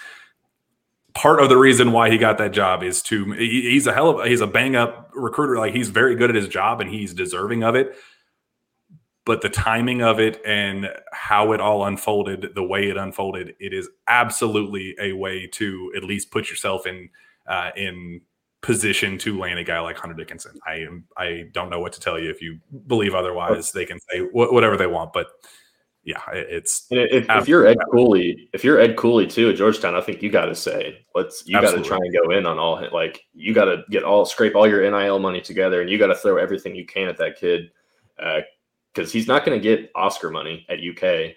part 1.14 1.42
of 1.42 1.50
the 1.50 1.58
reason 1.58 1.92
why 1.92 2.10
he 2.10 2.18
got 2.18 2.38
that 2.38 2.52
job 2.52 2.84
is 2.84 3.02
to 3.02 3.32
he, 3.34 3.72
he's 3.72 3.88
a 3.88 3.94
hell 3.94 4.20
of 4.20 4.28
he's 4.28 4.42
a 4.42 4.48
bang 4.48 4.76
up 4.76 5.12
recruiter 5.14 5.58
like 5.58 5.74
he's 5.74 5.90
very 5.90 6.16
good 6.16 6.30
at 6.30 6.36
his 6.36 6.48
job 6.48 6.80
and 6.80 6.90
he's 6.90 7.14
deserving 7.14 7.64
of 7.64 7.76
it 7.76 7.96
but 9.26 9.42
the 9.42 9.50
timing 9.50 10.02
of 10.02 10.20
it 10.20 10.42
and 10.46 10.90
how 11.12 11.52
it 11.52 11.60
all 11.60 11.86
unfolded 11.86 12.52
the 12.56 12.64
way 12.64 12.90
it 12.90 12.98
unfolded 12.98 13.56
it 13.60 13.74
is 13.74 13.90
absolutely 14.08 14.96
a 15.00 15.12
way 15.14 15.48
to 15.48 15.92
at 15.96 16.04
least 16.04 16.32
put 16.32 16.50
yourself 16.50 16.88
in 16.88 17.10
uh, 17.48 17.72
in 17.76 18.22
position 18.62 19.18
to 19.18 19.38
land 19.40 19.58
a 19.58 19.64
guy 19.64 19.80
like 19.80 19.98
Hunter 19.98 20.16
Dickinson. 20.16 20.60
I 20.68 20.76
am 20.76 21.06
I 21.18 21.46
don't 21.52 21.70
know 21.70 21.80
what 21.80 21.94
to 21.94 22.00
tell 22.00 22.20
you 22.20 22.30
if 22.30 22.42
you 22.42 22.60
believe 22.88 23.16
otherwise 23.16 23.72
they 23.72 23.86
can 23.86 24.00
say 24.00 24.20
wh- 24.20 24.54
whatever 24.54 24.78
they 24.78 24.88
want 24.88 25.14
but 25.14 25.28
yeah, 26.04 26.22
it's 26.32 26.88
if, 26.90 27.28
if, 27.30 27.48
you're 27.48 27.68
Ed 27.68 27.78
Cooley, 27.92 28.50
if 28.54 28.64
you're 28.64 28.80
Ed 28.80 28.98
Cooley 28.98 29.28
too 29.28 29.50
at 29.50 29.56
Georgetown, 29.56 29.94
I 29.94 30.02
think 30.02 30.24
you 30.24 30.32
got 30.32 30.46
to 30.46 30.56
say, 30.56 31.06
let's 31.14 31.44
you 31.46 31.62
got 31.62 31.76
to 31.76 31.84
try 31.84 31.98
and 31.98 32.14
go 32.14 32.32
in 32.32 32.48
on 32.48 32.58
all 32.58 32.84
like 32.92 33.24
you 33.34 33.54
got 33.54 33.66
to 33.66 33.84
get 33.92 34.04
all 34.04 34.26
scrape 34.26 34.56
all 34.56 34.68
your 34.68 34.82
NIL 34.90 35.20
money 35.20 35.42
together, 35.42 35.80
and 35.80 35.90
you 35.92 36.00
got 36.00 36.08
to 36.08 36.16
throw 36.16 36.38
everything 36.38 36.76
you 36.76 36.88
can 36.88 37.08
at 37.08 37.18
that 37.18 37.38
kid 37.38 37.70
because 38.18 39.10
uh, 39.10 39.12
he's 39.12 39.28
not 39.28 39.46
going 39.46 39.60
to 39.60 39.64
get 39.64 39.92
Oscar 39.94 40.32
money 40.32 40.66
at 40.70 40.80
UK. 40.80 41.36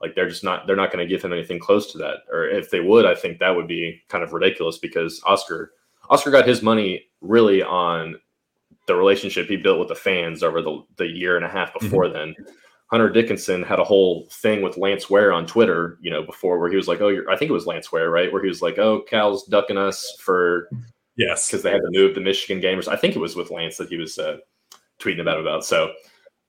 Like 0.00 0.16
they're 0.16 0.28
just 0.28 0.42
not 0.42 0.66
they're 0.66 0.74
not 0.74 0.92
going 0.92 1.06
to 1.06 1.08
give 1.08 1.22
him 1.22 1.32
anything 1.32 1.60
close 1.60 1.92
to 1.92 1.98
that, 1.98 2.22
or 2.32 2.48
if 2.48 2.70
they 2.70 2.80
would, 2.80 3.06
I 3.06 3.14
think 3.14 3.38
that 3.38 3.54
would 3.54 3.68
be 3.68 4.02
kind 4.08 4.24
of 4.24 4.32
ridiculous 4.32 4.78
because 4.78 5.22
Oscar 5.26 5.74
Oscar 6.10 6.32
got 6.32 6.48
his 6.48 6.60
money 6.60 7.04
really 7.20 7.62
on 7.62 8.16
the 8.88 8.96
relationship 8.96 9.46
he 9.46 9.56
built 9.56 9.78
with 9.78 9.86
the 9.86 9.94
fans 9.94 10.42
over 10.42 10.60
the, 10.60 10.82
the 10.96 11.06
year 11.06 11.36
and 11.36 11.44
a 11.44 11.48
half 11.48 11.72
before 11.78 12.06
mm-hmm. 12.06 12.14
then 12.14 12.34
Hunter 12.92 13.08
Dickinson 13.08 13.62
had 13.62 13.78
a 13.78 13.84
whole 13.84 14.28
thing 14.30 14.60
with 14.60 14.76
Lance 14.76 15.08
Ware 15.08 15.32
on 15.32 15.46
Twitter, 15.46 15.98
you 16.02 16.10
know, 16.10 16.22
before 16.22 16.58
where 16.58 16.68
he 16.68 16.76
was 16.76 16.88
like, 16.88 17.00
"Oh, 17.00 17.24
I 17.30 17.36
think 17.36 17.48
it 17.50 17.54
was 17.54 17.66
Lance 17.66 17.90
Ware, 17.90 18.10
right?" 18.10 18.30
Where 18.30 18.42
he 18.42 18.48
was 18.48 18.60
like, 18.60 18.78
"Oh, 18.78 19.00
Cal's 19.00 19.46
ducking 19.46 19.78
us 19.78 20.14
for 20.20 20.68
yes, 21.16 21.48
because 21.48 21.62
they 21.62 21.70
had 21.70 21.80
to 21.80 21.98
move 21.98 22.14
the 22.14 22.20
Michigan 22.20 22.62
gamers." 22.62 22.88
I 22.88 22.96
think 22.96 23.16
it 23.16 23.20
was 23.20 23.34
with 23.34 23.50
Lance 23.50 23.78
that 23.78 23.88
he 23.88 23.96
was 23.96 24.18
uh, 24.18 24.36
tweeting 25.00 25.22
about 25.22 25.40
about. 25.40 25.64
So, 25.64 25.90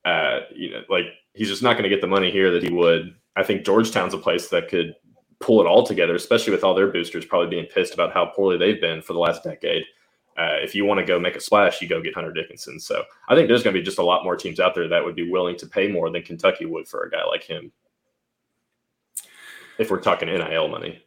uh, 0.04 0.42
you 0.54 0.72
know, 0.72 0.82
like 0.90 1.06
he's 1.34 1.48
just 1.48 1.64
not 1.64 1.74
going 1.74 1.84
to 1.84 1.90
get 1.90 2.02
the 2.02 2.08
money 2.08 2.30
here 2.30 2.52
that 2.52 2.64
he 2.64 2.74
would. 2.74 3.16
I 3.38 3.44
think 3.44 3.66
Georgetown's 3.66 4.14
a 4.14 4.18
place 4.18 4.50
that 4.50 4.68
could 4.68 4.94
pull 5.40 5.62
it 5.62 5.66
all 5.66 5.86
together, 5.86 6.14
especially 6.14 6.52
with 6.52 6.66
all 6.66 6.76
their 6.76 6.92
boosters 6.92 7.24
probably 7.24 7.50
being 7.50 7.68
pissed 7.74 7.94
about 7.94 8.14
how 8.14 8.26
poorly 8.26 8.58
they've 8.58 8.82
been 8.82 9.02
for 9.02 9.14
the 9.14 9.20
last 9.20 9.46
decade 9.46 9.86
uh, 10.38 10.58
if 10.62 10.74
you 10.74 10.86
want 10.86 11.00
to 11.00 11.06
go 11.06 11.20
make 11.20 11.36
a 11.36 11.40
splash, 11.40 11.82
you 11.82 11.88
go 11.88 12.02
get 12.02 12.16
Hunter 12.16 12.32
Dickinson. 12.32 12.80
So 12.80 13.04
I 13.28 13.36
think 13.36 13.48
there's 13.48 13.64
going 13.64 13.74
to 13.74 13.80
be 13.80 13.86
just 13.86 14.00
a 14.00 14.04
lot 14.04 14.24
more 14.24 14.36
teams 14.36 14.60
out 14.60 14.74
there 14.74 14.88
that 14.88 15.04
would 15.04 15.16
be 15.16 15.30
willing 15.30 15.58
to 15.58 15.68
pay 15.68 15.88
more 15.88 16.10
than 16.10 16.24
Kentucky 16.24 16.66
would 16.66 16.88
for 16.88 17.04
a 17.04 17.10
guy 17.10 17.24
like 17.26 17.44
him. 17.44 17.72
If 19.78 19.92
we're 19.92 20.02
talking 20.02 20.28
NIL 20.28 20.68
money. 20.68 21.04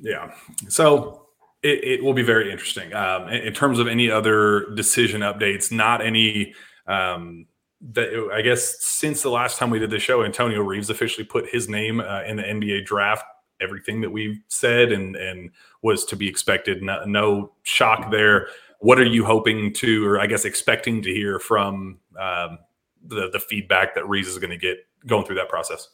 Yeah. 0.00 0.32
So 0.68 1.28
it, 1.62 1.84
it 1.84 2.04
will 2.04 2.14
be 2.14 2.22
very 2.22 2.50
interesting. 2.50 2.94
Um, 2.94 3.28
in, 3.28 3.42
in, 3.42 3.52
terms 3.52 3.78
of 3.78 3.88
any 3.88 4.10
other 4.10 4.70
decision 4.74 5.20
updates, 5.20 5.72
not 5.72 6.04
any. 6.04 6.54
Um, 6.86 7.46
that 7.92 8.30
I 8.34 8.42
guess 8.42 8.84
since 8.84 9.22
the 9.22 9.30
last 9.30 9.58
time 9.58 9.70
we 9.70 9.78
did 9.78 9.90
the 9.90 9.98
show, 9.98 10.22
Antonio 10.22 10.60
Reeves 10.60 10.90
officially 10.90 11.24
put 11.24 11.48
his 11.48 11.66
name 11.66 12.00
uh, 12.00 12.22
in 12.24 12.36
the 12.36 12.42
NBA 12.42 12.84
draft 12.84 13.24
everything 13.60 14.00
that 14.00 14.10
we've 14.10 14.38
said 14.48 14.92
and 14.92 15.16
and 15.16 15.50
was 15.82 16.04
to 16.06 16.16
be 16.16 16.28
expected. 16.28 16.82
No, 16.82 17.04
no, 17.04 17.52
shock 17.62 18.10
there. 18.10 18.48
What 18.80 18.98
are 18.98 19.04
you 19.04 19.24
hoping 19.24 19.72
to, 19.74 20.06
or 20.06 20.20
I 20.20 20.26
guess 20.26 20.44
expecting 20.44 21.02
to 21.02 21.12
hear 21.12 21.38
from 21.38 21.98
um, 22.18 22.58
the 23.04 23.30
the 23.30 23.40
feedback 23.40 23.94
that 23.94 24.08
Reeves 24.08 24.28
is 24.28 24.38
going 24.38 24.50
to 24.50 24.56
get 24.56 24.86
going 25.06 25.24
through 25.24 25.36
that 25.36 25.48
process? 25.48 25.88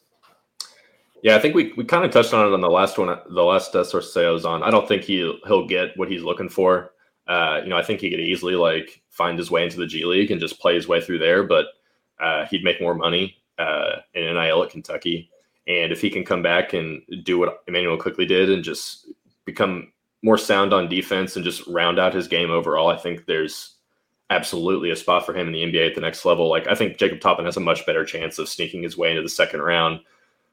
Yeah, 1.23 1.35
I 1.35 1.41
think 1.41 1.55
we, 1.55 1.73
we 1.77 1.85
kind 1.85 2.05
of 2.05 2.12
touched 2.12 2.35
on 2.35 2.47
it 2.47 2.53
on 2.53 2.61
the 2.61 2.71
last 2.71 2.99
one, 2.99 3.09
the 3.31 3.43
last 3.43 3.75
uh, 3.75 3.83
source 3.83 4.12
say 4.12 4.27
I 4.27 4.31
was 4.31 4.45
on. 4.45 4.62
I 4.62 4.71
don't 4.71 4.87
think 4.87 5.03
he 5.03 5.39
he'll 5.47 5.67
get 5.67 5.97
what 5.97 6.11
he's 6.11 6.23
looking 6.23 6.49
for. 6.49 6.93
Uh, 7.27 7.61
you 7.64 7.71
know, 7.71 7.77
I 7.77 7.83
think 7.83 8.01
he 8.01 8.11
could 8.11 8.21
easily 8.21 8.55
like 8.55 9.03
find 9.11 9.39
his 9.39 9.51
way 9.51 9.64
into 9.64 9.79
the 9.79 9.87
G 9.87 10.05
League 10.05 10.31
and 10.31 10.41
just 10.41 10.61
play 10.61 10.75
his 10.75 10.87
way 10.87 11.01
through 11.01 11.19
there, 11.19 11.43
but 11.43 11.67
uh, 12.21 12.47
he'd 12.47 12.62
make 12.62 12.81
more 12.81 12.95
money 12.95 13.37
uh, 13.59 13.97
in 14.14 14.23
NIL 14.23 14.62
at 14.62 14.71
Kentucky. 14.71 15.31
And 15.69 15.93
if 15.93 16.01
he 16.01 16.11
can 16.11 16.25
come 16.25 16.43
back 16.43 16.73
and 16.73 17.03
do 17.25 17.39
what 17.39 17.62
Immanuel 17.67 17.97
Quickley 17.97 18.27
did 18.27 18.51
and 18.51 18.62
just 18.62 19.09
become 19.45 19.93
more 20.23 20.39
sound 20.39 20.73
on 20.73 20.89
defense 20.89 21.37
and 21.37 21.45
just 21.45 21.67
round 21.67 21.99
out 21.99 22.14
his 22.14 22.29
game 22.29 22.51
overall, 22.51 22.89
I 22.89 22.97
think 22.97 23.27
there's 23.27 23.77
absolutely 24.31 24.91
a 24.91 24.97
spot 24.97 25.25
for 25.25 25.37
him 25.37 25.47
in 25.47 25.53
the 25.53 25.62
NBA 25.62 25.89
at 25.89 25.95
the 25.95 26.01
next 26.01 26.25
level. 26.25 26.49
Like 26.49 26.67
I 26.69 26.75
think 26.75 26.99
Jacob 26.99 27.21
Toppin 27.21 27.45
has 27.45 27.57
a 27.57 27.61
much 27.61 27.87
better 27.87 28.05
chance 28.05 28.39
of 28.39 28.49
sneaking 28.49 28.83
his 28.83 28.97
way 28.97 29.11
into 29.11 29.23
the 29.23 29.29
second 29.29 29.62
round 29.62 30.01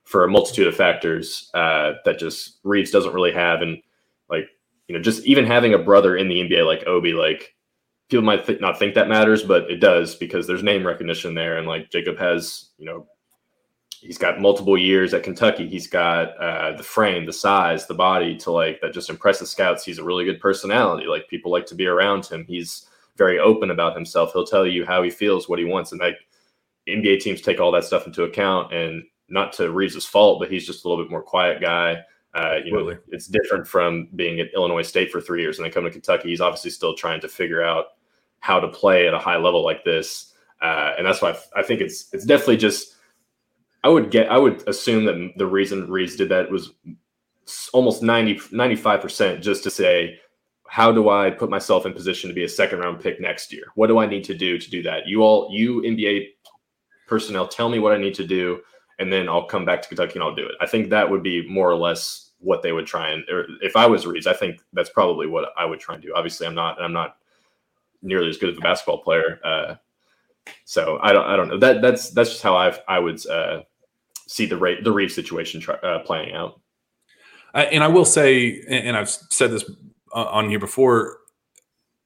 for 0.04 0.24
a 0.24 0.30
multitude 0.30 0.68
of 0.68 0.76
factors 0.76 1.50
uh, 1.54 1.94
that 2.06 2.20
just 2.20 2.60
Reeves 2.64 2.92
doesn't 2.92 3.14
really 3.14 3.32
have. 3.32 3.62
And 3.62 3.82
like, 4.30 4.50
you 4.88 4.96
know, 4.96 5.02
just 5.02 5.24
even 5.26 5.46
having 5.46 5.74
a 5.74 5.80
brother 5.80 6.18
in 6.18 6.28
the 6.28 6.42
NBA 6.42 6.66
like 6.66 6.86
Obi, 6.88 7.14
like 7.14 7.56
people 8.10 8.24
might 8.24 8.46
th- 8.46 8.60
not 8.60 8.78
think 8.78 8.96
that 8.96 9.08
matters, 9.08 9.44
but 9.44 9.70
it 9.72 9.78
does 9.78 10.16
because 10.16 10.46
there's 10.46 10.62
name 10.62 10.86
recognition 10.86 11.34
there. 11.34 11.58
And 11.58 11.68
like 11.68 11.90
Jacob 11.90 12.18
has, 12.20 12.70
you 12.78 12.86
know, 12.86 13.08
he's 14.04 14.18
got 14.18 14.40
multiple 14.40 14.78
years 14.78 15.14
at 15.14 15.24
Kentucky. 15.24 15.68
He's 15.68 15.88
got 15.88 16.38
uh, 16.38 16.76
the 16.76 16.84
frame, 16.84 17.26
the 17.26 17.34
size, 17.34 17.88
the 17.88 17.94
body 17.94 18.36
to 18.40 18.52
like 18.52 18.82
that 18.82 18.94
just 18.94 19.10
impresses 19.10 19.50
scouts. 19.50 19.86
He's 19.86 19.98
a 19.98 20.04
really 20.04 20.26
good 20.26 20.42
personality. 20.42 21.08
Like 21.08 21.30
people 21.30 21.52
like 21.52 21.66
to 21.68 21.76
be 21.76 21.88
around 21.88 22.26
him. 22.26 22.46
He's 22.46 22.86
very 23.18 23.40
open 23.40 23.72
about 23.72 23.96
himself. 23.96 24.34
He'll 24.34 24.46
tell 24.46 24.68
you 24.68 24.86
how 24.86 25.04
he 25.04 25.10
feels, 25.10 25.48
what 25.48 25.60
he 25.60 25.66
wants, 25.66 25.92
and 25.92 26.02
like 26.02 26.18
NBA 26.88 27.22
teams 27.22 27.42
take 27.42 27.60
all 27.62 27.72
that 27.72 27.86
stuff 27.86 28.06
into 28.06 28.24
account. 28.24 28.74
And 28.74 29.04
not 29.30 29.54
to 29.54 29.72
Reeves' 29.72 30.06
fault, 30.06 30.40
but 30.40 30.52
he's 30.52 30.68
just 30.68 30.84
a 30.84 30.90
little 30.90 31.04
bit 31.04 31.10
more 31.10 31.24
quiet 31.24 31.62
guy. 31.62 32.04
Uh, 32.34 32.58
you 32.66 32.74
know, 32.74 32.98
it's 33.10 33.28
different 33.28 33.68
from 33.68 34.10
being 34.16 34.40
at 34.40 34.54
Illinois 34.56 34.82
State 34.82 35.12
for 35.12 35.22
three 35.22 35.42
years 35.42 35.58
and 35.58 35.66
then 35.66 35.72
come 35.72 35.84
to 35.84 35.92
Kentucky. 35.92 36.30
He's 36.30 36.42
obviously 36.42 36.72
still 36.72 36.96
trying 36.96 37.22
to 37.22 37.30
figure 37.30 37.64
out 37.64 37.86
how 38.40 38.60
to 38.60 38.68
play 38.68 39.08
at 39.08 39.14
a 39.14 39.20
high 39.20 39.38
level 39.38 39.64
like 39.64 39.86
this, 39.86 40.34
uh, 40.62 40.94
and 40.98 41.06
that's 41.06 41.22
why 41.22 41.38
I 41.56 41.64
think 41.64 41.80
it's 41.80 42.12
it's 42.12 42.26
definitely 42.26 42.58
just 42.58 42.96
I 43.84 43.90
would 43.90 44.12
get 44.12 44.32
I 44.32 44.38
would 44.38 44.68
assume 44.68 45.06
that 45.06 45.34
the 45.38 45.46
reason 45.46 45.90
Reeves 45.90 46.16
did 46.16 46.30
that 46.30 46.50
was 46.50 46.74
almost 47.74 48.02
90 48.02 48.36
95% 48.36 49.42
just 49.42 49.64
to 49.64 49.72
say 49.72 50.20
how 50.68 50.92
do 50.92 51.10
I 51.10 51.30
put 51.30 51.50
myself 51.50 51.86
in 51.86 51.94
position 51.94 52.30
to 52.30 52.34
be 52.34 52.46
a 52.46 52.50
second 52.50 52.80
round 52.80 53.00
pick 53.00 53.20
next 53.20 53.54
year? 53.54 53.66
What 53.76 53.88
do 53.88 54.00
I 54.00 54.08
need 54.08 54.24
to 54.24 54.34
do 54.34 54.58
to 54.58 54.70
do 54.70 54.82
that? 54.84 55.06
You 55.08 55.22
all 55.22 55.50
you 55.52 55.82
NBA 55.82 56.30
personnel 57.08 57.48
tell 57.48 57.70
me 57.70 57.80
what 57.80 57.94
I 57.94 57.98
need 57.98 58.16
to 58.16 58.26
do 58.26 58.62
and 59.00 59.12
then 59.12 59.28
I'll 59.28 59.46
come 59.46 59.66
back 59.66 59.82
to 59.82 59.88
Kentucky 59.88 60.14
and 60.16 60.24
I'll 60.24 60.36
do 60.36 60.46
it. 60.46 60.56
I 60.62 60.66
think 60.66 60.90
that 60.90 61.10
would 61.10 61.24
be 61.24 61.48
more 61.48 61.70
or 61.70 61.76
less 61.76 62.32
what 62.40 62.62
they 62.62 62.72
would 62.72 62.86
try 62.88 63.10
and 63.10 63.24
if 63.62 63.76
I 63.76 63.86
was 63.86 64.06
Reeves, 64.06 64.28
I 64.28 64.34
think 64.34 64.62
that's 64.72 64.90
probably 64.90 65.28
what 65.28 65.50
I 65.58 65.66
would 65.66 65.80
try 65.80 65.96
and 65.96 66.04
do. 66.04 66.14
Obviously, 66.16 66.48
I'm 66.48 66.56
not 66.56 66.82
I'm 66.82 66.94
not 66.94 67.18
nearly 68.02 68.30
as 68.30 68.38
good 68.38 68.50
of 68.50 68.58
a 68.58 68.62
basketball 68.62 69.00
player. 69.00 69.40
Uh, 69.44 69.76
so 70.66 71.00
I 71.02 71.14
don't 71.14 71.26
I 71.26 71.36
don't 71.36 71.50
know. 71.50 71.58
That 71.58 71.82
that's 71.82 72.10
that's 72.12 72.32
just 72.32 72.44
how 72.44 72.56
I've 72.56 72.80
I 72.88 73.00
would 73.00 73.26
uh, 73.28 73.62
see 74.28 74.46
the 74.46 74.58
rate 74.58 74.84
the 74.84 74.92
Reeves 74.92 75.16
situation 75.16 75.64
uh, 75.84 76.00
playing 76.00 76.34
out. 76.34 76.60
and 77.54 77.84
I 77.84 77.88
will 77.88 78.06
say, 78.06 78.64
and 78.68 78.98
I've 78.98 79.10
said 79.10 79.52
this 79.52 79.70
on 80.12 80.50
here 80.50 80.60
before, 80.60 81.18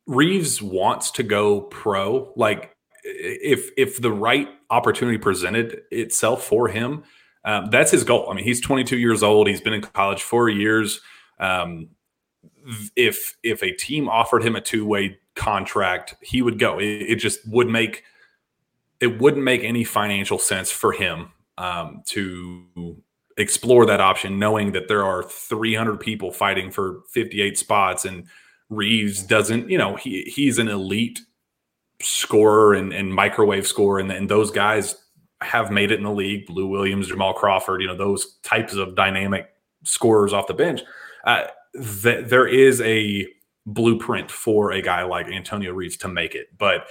Reeves 0.05 0.61
wants 0.61 1.11
to 1.11 1.23
go 1.23 1.61
pro. 1.61 2.31
Like 2.35 2.75
if 3.03 3.69
if 3.77 4.01
the 4.01 4.11
right 4.11 4.49
opportunity 4.69 5.17
presented 5.17 5.81
itself 5.91 6.43
for 6.43 6.67
him, 6.67 7.03
um, 7.45 7.69
that's 7.71 7.91
his 7.91 8.03
goal. 8.03 8.29
I 8.29 8.33
mean, 8.33 8.43
he's 8.43 8.61
22 8.61 8.97
years 8.97 9.23
old. 9.23 9.47
He's 9.47 9.61
been 9.61 9.73
in 9.73 9.81
college 9.81 10.21
four 10.21 10.49
years. 10.49 11.01
Um, 11.39 11.89
if 12.95 13.37
if 13.43 13.63
a 13.63 13.71
team 13.71 14.09
offered 14.09 14.43
him 14.43 14.55
a 14.55 14.61
two 14.61 14.85
way 14.85 15.19
contract, 15.35 16.15
he 16.21 16.41
would 16.41 16.59
go. 16.59 16.79
It, 16.79 16.85
it, 16.85 17.15
just 17.15 17.47
would 17.47 17.67
make 17.67 18.03
it 18.99 19.21
wouldn't 19.21 19.43
make 19.43 19.63
any 19.63 19.83
financial 19.83 20.39
sense 20.39 20.71
for 20.71 20.91
him 20.91 21.31
um, 21.57 22.03
to 22.07 23.01
explore 23.37 23.85
that 23.85 24.01
option, 24.01 24.39
knowing 24.39 24.71
that 24.71 24.87
there 24.87 25.05
are 25.05 25.23
300 25.23 25.99
people 25.99 26.31
fighting 26.31 26.71
for 26.71 27.01
58 27.11 27.57
spots, 27.57 28.05
and 28.05 28.25
Reeves 28.69 29.23
doesn't. 29.23 29.69
You 29.69 29.77
know, 29.77 29.95
he 29.95 30.23
he's 30.23 30.57
an 30.57 30.67
elite 30.67 31.19
scorer 32.01 32.73
and, 32.73 32.93
and 32.93 33.13
microwave 33.13 33.67
scorer, 33.67 33.99
and, 33.99 34.11
and 34.11 34.29
those 34.29 34.51
guys 34.51 34.95
have 35.41 35.71
made 35.71 35.91
it 35.91 35.99
in 35.99 36.03
the 36.03 36.11
league. 36.11 36.49
Lou 36.49 36.67
Williams, 36.67 37.07
Jamal 37.07 37.33
Crawford, 37.33 37.81
you 37.81 37.87
know, 37.87 37.95
those 37.95 38.37
types 38.43 38.73
of 38.73 38.95
dynamic 38.95 39.49
scorers 39.83 40.33
off 40.33 40.47
the 40.47 40.53
bench. 40.53 40.81
Uh, 41.23 41.43
th- 41.73 42.27
there 42.27 42.47
is 42.47 42.81
a 42.81 43.27
blueprint 43.65 44.31
for 44.31 44.71
a 44.71 44.81
guy 44.81 45.03
like 45.03 45.27
Antonio 45.27 45.73
Reeves 45.73 45.97
to 45.97 46.07
make 46.07 46.35
it, 46.35 46.47
but 46.57 46.87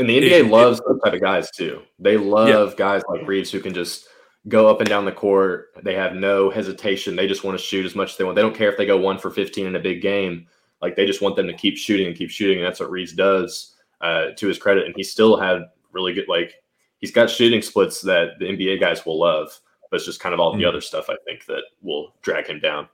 and 0.00 0.08
the 0.08 0.18
NBA 0.18 0.30
it, 0.30 0.46
loves 0.46 0.78
it, 0.78 0.84
those 0.86 1.00
type 1.02 1.14
of 1.14 1.20
guys 1.20 1.50
too. 1.50 1.82
They 1.98 2.16
love 2.16 2.70
yeah. 2.70 2.76
guys 2.76 3.02
like 3.08 3.26
Reeves 3.26 3.50
who 3.50 3.60
can 3.60 3.74
just 3.74 4.08
go 4.48 4.68
up 4.68 4.80
and 4.80 4.88
down 4.88 5.04
the 5.04 5.12
court. 5.12 5.68
They 5.82 5.94
have 5.94 6.14
no 6.14 6.50
hesitation. 6.50 7.14
They 7.14 7.26
just 7.26 7.44
want 7.44 7.58
to 7.58 7.64
shoot 7.64 7.86
as 7.86 7.94
much 7.94 8.12
as 8.12 8.16
they 8.16 8.24
want. 8.24 8.36
They 8.36 8.42
don't 8.42 8.54
care 8.54 8.70
if 8.70 8.78
they 8.78 8.86
go 8.86 8.96
one 8.96 9.18
for 9.18 9.30
15 9.30 9.66
in 9.66 9.76
a 9.76 9.80
big 9.80 10.02
game. 10.02 10.46
Like 10.80 10.96
they 10.96 11.06
just 11.06 11.20
want 11.20 11.36
them 11.36 11.46
to 11.46 11.52
keep 11.52 11.76
shooting 11.76 12.06
and 12.06 12.16
keep 12.16 12.30
shooting. 12.30 12.58
And 12.58 12.66
that's 12.66 12.80
what 12.80 12.90
Reeves 12.90 13.12
does 13.12 13.76
uh, 14.00 14.30
to 14.36 14.48
his 14.48 14.58
credit. 14.58 14.86
And 14.86 14.94
he 14.96 15.02
still 15.02 15.38
had 15.38 15.62
really 15.92 16.14
good, 16.14 16.28
like 16.28 16.54
he's 16.98 17.12
got 17.12 17.28
shooting 17.28 17.60
splits 17.60 18.00
that 18.02 18.38
the 18.38 18.46
NBA 18.46 18.80
guys 18.80 19.04
will 19.04 19.18
love, 19.18 19.58
but 19.90 19.96
it's 19.96 20.06
just 20.06 20.20
kind 20.20 20.32
of 20.32 20.40
all 20.40 20.52
mm-hmm. 20.52 20.60
the 20.60 20.68
other 20.68 20.80
stuff 20.80 21.10
I 21.10 21.16
think 21.26 21.44
that 21.46 21.62
will 21.82 22.14
drag 22.22 22.46
him 22.46 22.60
down. 22.60 22.88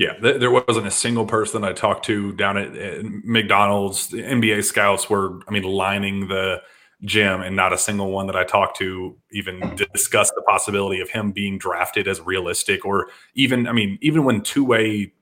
Yeah, 0.00 0.14
th- 0.14 0.40
there 0.40 0.50
wasn't 0.50 0.86
a 0.86 0.90
single 0.90 1.26
person 1.26 1.62
I 1.62 1.74
talked 1.74 2.06
to 2.06 2.32
down 2.32 2.56
at, 2.56 2.74
at 2.74 3.04
McDonald's. 3.04 4.08
The 4.08 4.22
NBA 4.22 4.64
scouts 4.64 5.10
were, 5.10 5.40
I 5.46 5.50
mean, 5.50 5.62
lining 5.62 6.28
the 6.28 6.62
gym, 7.04 7.42
and 7.42 7.54
not 7.54 7.74
a 7.74 7.78
single 7.78 8.10
one 8.10 8.26
that 8.26 8.34
I 8.34 8.44
talked 8.44 8.78
to 8.78 9.14
even 9.30 9.76
discussed 9.92 10.32
the 10.34 10.42
possibility 10.48 11.02
of 11.02 11.10
him 11.10 11.32
being 11.32 11.58
drafted 11.58 12.08
as 12.08 12.18
realistic, 12.22 12.86
or 12.86 13.08
even, 13.34 13.66
I 13.66 13.72
mean, 13.72 13.98
even 14.00 14.24
when 14.24 14.40
two 14.40 14.64
way 14.64 15.12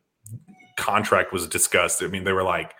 contract 0.76 1.33
was 1.33 1.49
discussed, 1.49 2.01
I 2.01 2.07
mean, 2.07 2.22
they 2.22 2.33
were 2.33 2.45
like, 2.45 2.72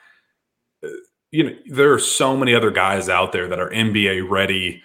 uh, 0.85 0.91
you 1.33 1.43
know, 1.43 1.57
there 1.67 1.93
are 1.93 1.99
so 1.99 2.37
many 2.37 2.55
other 2.55 2.71
guys 2.71 3.09
out 3.09 3.33
there 3.33 3.49
that 3.49 3.59
are 3.59 3.71
NBA 3.71 4.31
ready 4.31 4.85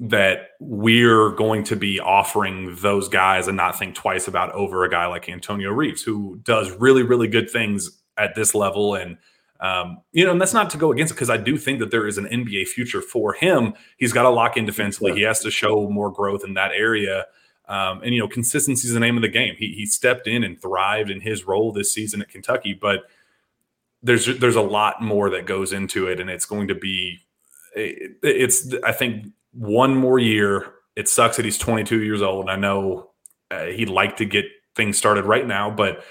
that 0.00 0.50
we're 0.60 1.30
going 1.30 1.64
to 1.64 1.76
be 1.76 1.98
offering 1.98 2.76
those 2.76 3.08
guys 3.08 3.48
and 3.48 3.56
not 3.56 3.78
think 3.78 3.94
twice 3.94 4.28
about 4.28 4.52
over 4.52 4.84
a 4.84 4.90
guy 4.90 5.06
like 5.06 5.28
Antonio 5.28 5.70
Reeves, 5.70 6.02
who 6.02 6.40
does 6.44 6.70
really, 6.72 7.02
really 7.02 7.26
good 7.26 7.50
things 7.50 8.00
at 8.16 8.34
this 8.36 8.54
level. 8.54 8.94
And, 8.94 9.18
um, 9.60 9.98
you 10.12 10.24
know, 10.24 10.30
and 10.30 10.40
that's 10.40 10.54
not 10.54 10.70
to 10.70 10.78
go 10.78 10.92
against 10.92 11.12
it 11.12 11.14
because 11.14 11.30
I 11.30 11.36
do 11.36 11.56
think 11.56 11.80
that 11.80 11.90
there 11.90 12.06
is 12.06 12.16
an 12.16 12.26
NBA 12.26 12.68
future 12.68 13.02
for 13.02 13.32
him. 13.32 13.74
He's 13.96 14.12
got 14.12 14.22
to 14.22 14.30
lock 14.30 14.56
in 14.56 14.66
defensively. 14.66 15.14
He 15.14 15.22
has 15.22 15.40
to 15.40 15.50
show 15.50 15.90
more 15.90 16.12
growth 16.12 16.44
in 16.44 16.54
that 16.54 16.70
area. 16.72 17.26
Um, 17.66 18.00
and, 18.02 18.14
you 18.14 18.20
know, 18.20 18.28
consistency 18.28 18.86
is 18.86 18.94
the 18.94 19.00
name 19.00 19.16
of 19.16 19.22
the 19.22 19.28
game. 19.28 19.56
He, 19.58 19.72
he 19.72 19.84
stepped 19.84 20.28
in 20.28 20.44
and 20.44 20.60
thrived 20.60 21.10
in 21.10 21.20
his 21.20 21.44
role 21.44 21.72
this 21.72 21.92
season 21.92 22.22
at 22.22 22.28
Kentucky, 22.28 22.72
but 22.72 23.00
there's 24.02 24.26
there's 24.38 24.56
a 24.56 24.62
lot 24.62 25.02
more 25.02 25.28
that 25.30 25.44
goes 25.44 25.72
into 25.72 26.06
it, 26.06 26.20
and 26.20 26.30
it's 26.30 26.46
going 26.46 26.68
to 26.68 26.74
be 26.74 27.18
it's 27.74 28.72
I 28.84 28.92
think 28.92 29.26
one 29.58 29.96
more 29.96 30.18
year. 30.18 30.74
It 30.96 31.08
sucks 31.08 31.36
that 31.36 31.44
he's 31.44 31.58
22 31.58 32.02
years 32.02 32.22
old. 32.22 32.42
And 32.42 32.50
I 32.50 32.56
know 32.56 33.10
uh, 33.50 33.66
he'd 33.66 33.88
like 33.88 34.16
to 34.18 34.24
get 34.24 34.46
things 34.76 34.96
started 34.96 35.24
right 35.24 35.46
now, 35.46 35.70
but 35.70 36.04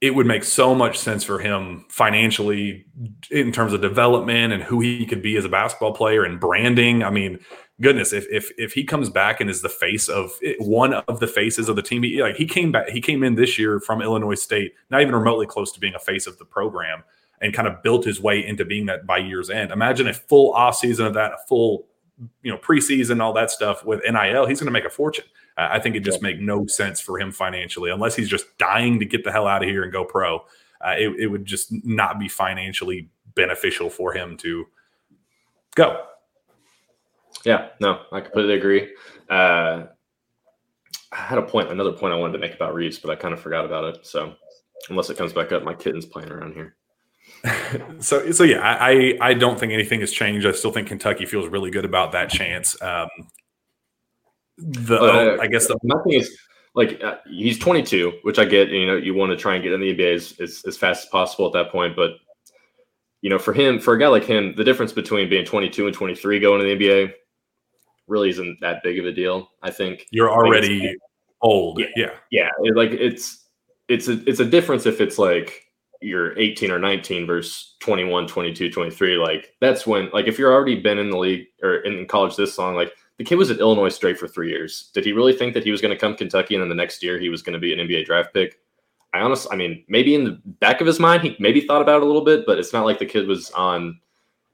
it 0.00 0.14
would 0.14 0.26
make 0.26 0.44
so 0.44 0.74
much 0.74 0.98
sense 0.98 1.24
for 1.24 1.38
him 1.38 1.86
financially 1.88 2.84
in 3.30 3.50
terms 3.50 3.72
of 3.72 3.80
development 3.80 4.52
and 4.52 4.62
who 4.62 4.80
he 4.80 5.06
could 5.06 5.22
be 5.22 5.36
as 5.36 5.44
a 5.44 5.48
basketball 5.48 5.92
player 5.92 6.22
and 6.24 6.38
branding. 6.38 7.02
I 7.02 7.10
mean, 7.10 7.38
goodness, 7.80 8.12
if 8.12 8.26
if 8.30 8.50
if 8.58 8.74
he 8.74 8.84
comes 8.84 9.08
back 9.08 9.40
and 9.40 9.48
is 9.48 9.62
the 9.62 9.70
face 9.70 10.08
of 10.08 10.32
one 10.58 10.92
of 10.92 11.20
the 11.20 11.26
faces 11.26 11.70
of 11.70 11.76
the 11.76 11.82
team, 11.82 12.02
he, 12.02 12.22
like 12.22 12.36
he 12.36 12.46
came 12.46 12.72
back, 12.72 12.90
he 12.90 13.00
came 13.00 13.22
in 13.22 13.36
this 13.36 13.58
year 13.58 13.80
from 13.80 14.02
Illinois 14.02 14.34
State, 14.34 14.74
not 14.90 15.00
even 15.00 15.14
remotely 15.14 15.46
close 15.46 15.72
to 15.72 15.80
being 15.80 15.94
a 15.94 16.00
face 16.00 16.26
of 16.26 16.36
the 16.36 16.44
program, 16.44 17.02
and 17.40 17.54
kind 17.54 17.66
of 17.66 17.82
built 17.82 18.04
his 18.04 18.20
way 18.20 18.44
into 18.44 18.66
being 18.66 18.86
that 18.86 19.06
by 19.06 19.16
year's 19.16 19.48
end. 19.48 19.70
Imagine 19.70 20.08
a 20.08 20.14
full 20.14 20.52
off 20.52 20.76
season 20.76 21.06
of 21.06 21.14
that, 21.14 21.32
a 21.32 21.38
full 21.48 21.86
you 22.42 22.50
know 22.50 22.58
preseason, 22.58 23.20
all 23.20 23.32
that 23.34 23.50
stuff 23.50 23.84
with 23.84 24.00
NIL. 24.04 24.46
He's 24.46 24.60
going 24.60 24.66
to 24.66 24.70
make 24.70 24.84
a 24.84 24.90
fortune. 24.90 25.24
I 25.56 25.78
think 25.78 25.96
it 25.96 26.00
just 26.00 26.18
yeah. 26.18 26.30
make 26.30 26.40
no 26.40 26.66
sense 26.66 27.00
for 27.00 27.18
him 27.18 27.32
financially 27.32 27.90
unless 27.90 28.14
he's 28.14 28.28
just 28.28 28.58
dying 28.58 28.98
to 28.98 29.06
get 29.06 29.24
the 29.24 29.32
hell 29.32 29.46
out 29.46 29.62
of 29.62 29.68
here 29.68 29.82
and 29.82 29.92
go 29.92 30.04
pro. 30.04 30.36
Uh, 30.84 30.94
it, 30.98 31.08
it 31.18 31.26
would 31.28 31.46
just 31.46 31.72
not 31.84 32.18
be 32.18 32.28
financially 32.28 33.08
beneficial 33.34 33.88
for 33.88 34.12
him 34.12 34.36
to 34.36 34.66
go. 35.74 36.04
Yeah, 37.44 37.68
no, 37.80 38.02
I 38.12 38.20
completely 38.20 38.54
agree. 38.54 38.94
Uh, 39.30 39.84
I 41.12 41.16
had 41.16 41.38
a 41.38 41.42
point, 41.42 41.70
another 41.70 41.92
point 41.92 42.12
I 42.12 42.16
wanted 42.16 42.34
to 42.34 42.38
make 42.38 42.54
about 42.54 42.74
Reeves, 42.74 42.98
but 42.98 43.10
I 43.10 43.14
kind 43.14 43.32
of 43.32 43.40
forgot 43.40 43.64
about 43.64 43.84
it. 43.84 44.06
So 44.06 44.34
unless 44.90 45.08
it 45.08 45.16
comes 45.16 45.32
back 45.32 45.52
up, 45.52 45.62
my 45.62 45.74
kitten's 45.74 46.06
playing 46.06 46.30
around 46.30 46.54
here. 46.54 46.76
so, 48.00 48.30
so 48.32 48.44
yeah, 48.44 48.60
I, 48.60 49.16
I 49.20 49.34
don't 49.34 49.58
think 49.58 49.72
anything 49.72 50.00
has 50.00 50.12
changed. 50.12 50.46
I 50.46 50.52
still 50.52 50.72
think 50.72 50.88
Kentucky 50.88 51.26
feels 51.26 51.48
really 51.48 51.70
good 51.70 51.84
about 51.84 52.12
that 52.12 52.30
chance. 52.30 52.80
Um, 52.82 53.08
the, 54.58 54.96
uh, 54.96 55.38
I 55.40 55.46
guess 55.46 55.66
the 55.66 55.78
nothing 55.82 56.14
is 56.14 56.36
like 56.74 57.02
uh, 57.02 57.16
he's 57.26 57.58
22, 57.58 58.20
which 58.22 58.38
I 58.38 58.44
get. 58.44 58.68
You 58.68 58.86
know, 58.86 58.96
you 58.96 59.14
want 59.14 59.30
to 59.30 59.36
try 59.36 59.54
and 59.54 59.62
get 59.62 59.72
in 59.72 59.80
the 59.80 59.94
NBA 59.94 60.14
as, 60.14 60.34
as, 60.40 60.62
as 60.66 60.76
fast 60.76 61.04
as 61.04 61.10
possible 61.10 61.46
at 61.46 61.52
that 61.52 61.70
point, 61.70 61.94
but 61.94 62.12
you 63.20 63.30
know, 63.30 63.38
for 63.38 63.52
him, 63.52 63.78
for 63.78 63.94
a 63.94 63.98
guy 63.98 64.08
like 64.08 64.24
him, 64.24 64.54
the 64.56 64.64
difference 64.64 64.92
between 64.92 65.28
being 65.28 65.44
22 65.44 65.86
and 65.86 65.94
23 65.94 66.38
going 66.38 66.60
to 66.60 66.64
the 66.64 66.76
NBA 66.76 67.12
really 68.06 68.30
isn't 68.30 68.58
that 68.60 68.82
big 68.82 68.98
of 68.98 69.06
a 69.06 69.12
deal. 69.12 69.50
I 69.62 69.70
think 69.70 70.06
you're 70.10 70.30
already 70.30 70.96
old. 71.42 71.80
Yeah, 71.80 71.86
yeah, 71.96 72.10
yeah. 72.30 72.48
It, 72.62 72.76
like 72.76 72.92
it's 72.92 73.44
it's 73.88 74.08
a 74.08 74.22
it's 74.28 74.40
a 74.40 74.44
difference 74.44 74.86
if 74.86 75.00
it's 75.00 75.18
like 75.18 75.65
you're 76.00 76.38
18 76.38 76.70
or 76.70 76.78
19 76.78 77.26
versus 77.26 77.74
21, 77.80 78.26
22, 78.26 78.70
23. 78.70 79.16
Like 79.16 79.54
that's 79.60 79.86
when 79.86 80.10
like 80.12 80.26
if 80.26 80.38
you're 80.38 80.52
already 80.52 80.80
been 80.80 80.98
in 80.98 81.10
the 81.10 81.18
league 81.18 81.46
or 81.62 81.76
in 81.78 82.06
college 82.06 82.36
this 82.36 82.58
long, 82.58 82.74
like 82.74 82.92
the 83.18 83.24
kid 83.24 83.36
was 83.36 83.50
at 83.50 83.60
Illinois 83.60 83.88
State 83.88 84.18
for 84.18 84.28
three 84.28 84.50
years. 84.50 84.90
Did 84.94 85.04
he 85.04 85.12
really 85.12 85.32
think 85.32 85.54
that 85.54 85.64
he 85.64 85.70
was 85.70 85.80
going 85.80 85.94
to 85.94 86.00
come 86.00 86.14
Kentucky 86.14 86.54
and 86.54 86.62
then 86.62 86.68
the 86.68 86.74
next 86.74 87.02
year 87.02 87.18
he 87.18 87.28
was 87.28 87.42
going 87.42 87.54
to 87.54 87.58
be 87.58 87.72
an 87.72 87.86
NBA 87.86 88.06
draft 88.06 88.34
pick? 88.34 88.58
I 89.14 89.20
honestly, 89.20 89.50
I 89.52 89.56
mean, 89.56 89.84
maybe 89.88 90.14
in 90.14 90.24
the 90.24 90.40
back 90.44 90.80
of 90.80 90.86
his 90.86 91.00
mind, 91.00 91.22
he 91.22 91.36
maybe 91.38 91.62
thought 91.62 91.80
about 91.80 91.96
it 91.96 92.02
a 92.02 92.06
little 92.06 92.24
bit, 92.24 92.44
but 92.44 92.58
it's 92.58 92.72
not 92.72 92.84
like 92.84 92.98
the 92.98 93.06
kid 93.06 93.26
was 93.26 93.50
on 93.52 93.98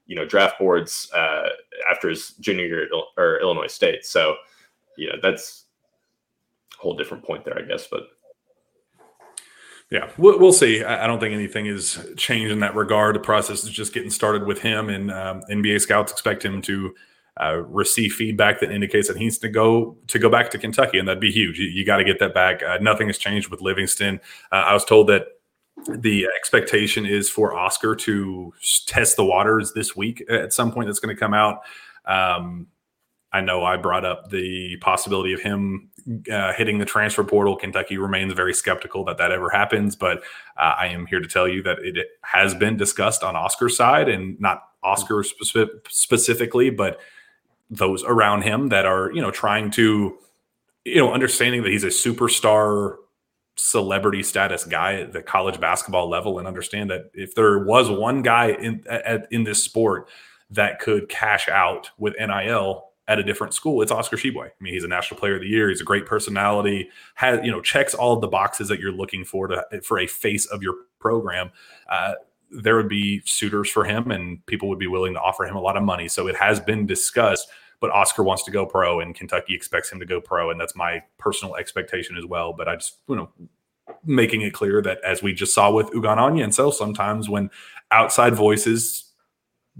you 0.05 0.15
know 0.15 0.25
draft 0.25 0.59
boards 0.59 1.09
uh, 1.13 1.49
after 1.89 2.09
his 2.09 2.31
junior 2.39 2.65
year 2.65 2.89
or 3.17 3.39
Illinois 3.41 3.67
State. 3.67 4.05
So 4.05 4.35
you 4.97 5.09
know 5.09 5.15
that's 5.21 5.65
a 6.77 6.81
whole 6.81 6.95
different 6.95 7.23
point 7.23 7.45
there, 7.45 7.57
I 7.57 7.63
guess. 7.63 7.87
But 7.87 8.07
yeah, 9.93 10.09
we'll, 10.17 10.39
we'll 10.39 10.51
see. 10.51 10.83
I, 10.83 11.05
don't 11.05 11.19
think 11.19 11.35
anything 11.35 11.67
is 11.67 12.03
changed 12.17 12.51
in 12.51 12.61
that 12.61 12.73
regard. 12.73 13.13
The 13.13 13.19
process 13.19 13.63
is 13.63 13.69
just 13.69 13.93
getting 13.93 14.09
started 14.09 14.43
with 14.47 14.59
him, 14.59 14.89
and 14.89 15.11
um, 15.11 15.43
NBA 15.51 15.79
scouts 15.81 16.11
expect 16.11 16.43
him 16.43 16.61
to. 16.63 16.93
Uh, 17.41 17.63
receive 17.65 18.13
feedback 18.13 18.59
that 18.59 18.71
indicates 18.71 19.07
that 19.07 19.17
he 19.17 19.23
needs 19.23 19.39
to 19.39 19.49
go 19.49 19.97
to 20.05 20.19
go 20.19 20.29
back 20.29 20.51
to 20.51 20.59
Kentucky, 20.59 20.99
and 20.99 21.07
that'd 21.07 21.19
be 21.19 21.31
huge. 21.31 21.57
You, 21.57 21.65
you 21.65 21.83
got 21.83 21.97
to 21.97 22.03
get 22.03 22.19
that 22.19 22.31
back. 22.31 22.61
Uh, 22.61 22.77
nothing 22.79 23.07
has 23.07 23.17
changed 23.17 23.49
with 23.49 23.59
Livingston. 23.59 24.19
Uh, 24.51 24.57
I 24.57 24.73
was 24.75 24.85
told 24.85 25.09
that 25.09 25.29
the 25.87 26.27
expectation 26.37 27.07
is 27.07 27.31
for 27.31 27.57
Oscar 27.57 27.95
to 27.95 28.53
test 28.85 29.15
the 29.15 29.25
waters 29.25 29.73
this 29.73 29.95
week 29.95 30.23
at 30.29 30.53
some 30.53 30.71
point. 30.71 30.85
That's 30.85 30.99
going 30.99 31.15
to 31.15 31.19
come 31.19 31.33
out. 31.33 31.61
Um, 32.05 32.67
I 33.31 33.41
know 33.41 33.65
I 33.65 33.77
brought 33.77 34.05
up 34.05 34.29
the 34.29 34.77
possibility 34.77 35.33
of 35.33 35.41
him 35.41 35.89
uh, 36.31 36.53
hitting 36.53 36.79
the 36.79 36.85
transfer 36.85 37.23
portal. 37.23 37.55
Kentucky 37.55 37.97
remains 37.97 38.33
very 38.33 38.53
skeptical 38.53 39.05
that 39.05 39.17
that 39.17 39.31
ever 39.31 39.49
happens, 39.49 39.95
but 39.95 40.19
uh, 40.57 40.73
I 40.77 40.87
am 40.87 41.05
here 41.05 41.19
to 41.19 41.27
tell 41.27 41.47
you 41.47 41.63
that 41.63 41.79
it 41.79 42.07
has 42.21 42.53
been 42.53 42.77
discussed 42.77 43.23
on 43.23 43.35
Oscar's 43.35 43.77
side 43.77 44.09
and 44.09 44.39
not 44.39 44.63
Oscar 44.83 45.23
specific, 45.23 45.69
specifically, 45.89 46.69
but 46.69 46.99
those 47.69 48.03
around 48.03 48.43
him 48.43 48.69
that 48.69 48.85
are, 48.85 49.11
you 49.11 49.21
know, 49.21 49.31
trying 49.31 49.71
to, 49.71 50.17
you 50.85 50.97
know, 50.97 51.13
understanding 51.13 51.63
that 51.63 51.71
he's 51.71 51.83
a 51.83 51.87
superstar 51.87 52.97
celebrity 53.55 54.23
status 54.23 54.65
guy 54.65 54.95
at 54.95 55.13
the 55.13 55.21
college 55.21 55.59
basketball 55.59 56.09
level 56.09 56.39
and 56.39 56.47
understand 56.47 56.89
that 56.89 57.11
if 57.13 57.35
there 57.35 57.59
was 57.59 57.89
one 57.89 58.21
guy 58.21 58.51
in 58.51 58.83
at, 58.89 59.27
in 59.31 59.43
this 59.43 59.63
sport 59.63 60.09
that 60.49 60.79
could 60.79 61.07
cash 61.07 61.47
out 61.49 61.89
with 61.97 62.15
NIL 62.19 62.92
at 63.07 63.19
a 63.19 63.23
different 63.23 63.53
school, 63.53 63.81
it's 63.81 63.91
Oscar 63.91 64.15
Tshiebwe. 64.15 64.45
I 64.45 64.51
mean, 64.61 64.73
he's 64.73 64.83
a 64.83 64.87
national 64.87 65.19
player 65.19 65.35
of 65.35 65.41
the 65.41 65.47
year. 65.47 65.69
He's 65.69 65.81
a 65.81 65.85
great 65.85 66.05
personality. 66.05 66.89
Has 67.15 67.39
you 67.43 67.51
know 67.51 67.61
checks 67.61 67.93
all 67.93 68.13
of 68.13 68.21
the 68.21 68.27
boxes 68.27 68.67
that 68.69 68.79
you're 68.79 68.91
looking 68.91 69.25
for 69.25 69.47
to 69.47 69.65
for 69.83 69.99
a 69.99 70.07
face 70.07 70.45
of 70.45 70.63
your 70.63 70.75
program. 70.99 71.51
Uh, 71.89 72.13
there 72.49 72.75
would 72.77 72.89
be 72.89 73.21
suitors 73.25 73.69
for 73.69 73.83
him, 73.83 74.11
and 74.11 74.45
people 74.45 74.69
would 74.69 74.79
be 74.79 74.87
willing 74.87 75.13
to 75.13 75.19
offer 75.19 75.45
him 75.45 75.55
a 75.55 75.61
lot 75.61 75.75
of 75.75 75.83
money. 75.83 76.07
So 76.07 76.27
it 76.27 76.35
has 76.35 76.59
been 76.59 76.85
discussed. 76.85 77.49
But 77.81 77.91
Oscar 77.91 78.23
wants 78.23 78.45
to 78.45 78.51
go 78.51 78.65
pro, 78.65 79.01
and 79.01 79.13
Kentucky 79.13 79.53
expects 79.53 79.91
him 79.91 79.99
to 79.99 80.05
go 80.05 80.21
pro, 80.21 80.51
and 80.51 80.61
that's 80.61 80.75
my 80.75 81.03
personal 81.17 81.57
expectation 81.57 82.15
as 82.17 82.25
well. 82.25 82.53
But 82.53 82.69
I 82.69 82.75
just 82.75 82.99
you 83.09 83.17
know 83.17 83.29
making 84.05 84.41
it 84.41 84.53
clear 84.53 84.81
that 84.81 84.99
as 85.03 85.21
we 85.21 85.33
just 85.33 85.53
saw 85.53 85.69
with 85.71 85.87
Ugonna 85.91 86.19
Onyenso 86.19 86.73
sometimes 86.73 87.27
when 87.27 87.49
outside 87.91 88.33
voices 88.33 89.12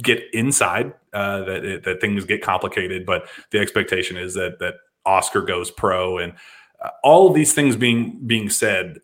get 0.01 0.23
inside 0.33 0.93
uh, 1.13 1.43
that 1.43 1.81
that 1.83 2.01
things 2.01 2.25
get 2.25 2.41
complicated. 2.41 3.05
But 3.05 3.27
the 3.51 3.59
expectation 3.59 4.17
is 4.17 4.33
that 4.35 4.59
that 4.59 4.75
Oscar 5.05 5.41
goes 5.41 5.71
pro, 5.71 6.17
and 6.17 6.33
uh, 6.83 6.89
all 7.03 7.27
of 7.27 7.35
these 7.35 7.53
things 7.53 7.75
being 7.75 8.19
being 8.25 8.49
said, 8.49 8.99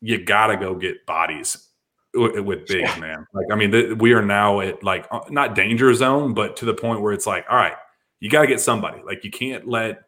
you 0.00 0.24
gotta 0.24 0.56
go 0.56 0.74
get 0.74 1.06
bodies 1.06 1.68
with, 2.14 2.40
with 2.40 2.66
bigs, 2.66 2.90
yeah. 2.94 3.00
man. 3.00 3.26
Like 3.32 3.46
I 3.52 3.56
mean, 3.56 3.70
th- 3.70 3.98
we 3.98 4.12
are 4.12 4.22
now 4.24 4.60
at 4.60 4.82
like 4.82 5.06
uh, 5.10 5.20
not 5.30 5.54
danger 5.54 5.92
zone, 5.94 6.34
but 6.34 6.56
to 6.56 6.64
the 6.64 6.74
point 6.74 7.02
where 7.02 7.12
it's 7.12 7.26
like, 7.26 7.46
all 7.50 7.56
right, 7.56 7.76
you 8.20 8.30
got 8.30 8.42
to 8.42 8.46
get 8.46 8.60
somebody. 8.60 9.02
Like 9.04 9.24
you 9.24 9.30
can't 9.30 9.68
let 9.68 10.02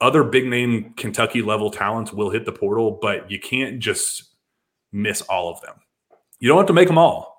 other 0.00 0.24
big 0.24 0.46
name 0.46 0.94
Kentucky 0.96 1.42
level 1.42 1.70
talents 1.70 2.12
will 2.12 2.30
hit 2.30 2.44
the 2.44 2.52
portal, 2.52 2.98
but 3.00 3.30
you 3.30 3.38
can't 3.38 3.80
just 3.80 4.24
miss 4.92 5.20
all 5.22 5.50
of 5.50 5.60
them. 5.60 5.76
You 6.38 6.48
don't 6.48 6.58
have 6.58 6.66
to 6.68 6.72
make 6.72 6.88
them 6.88 6.98
all, 6.98 7.29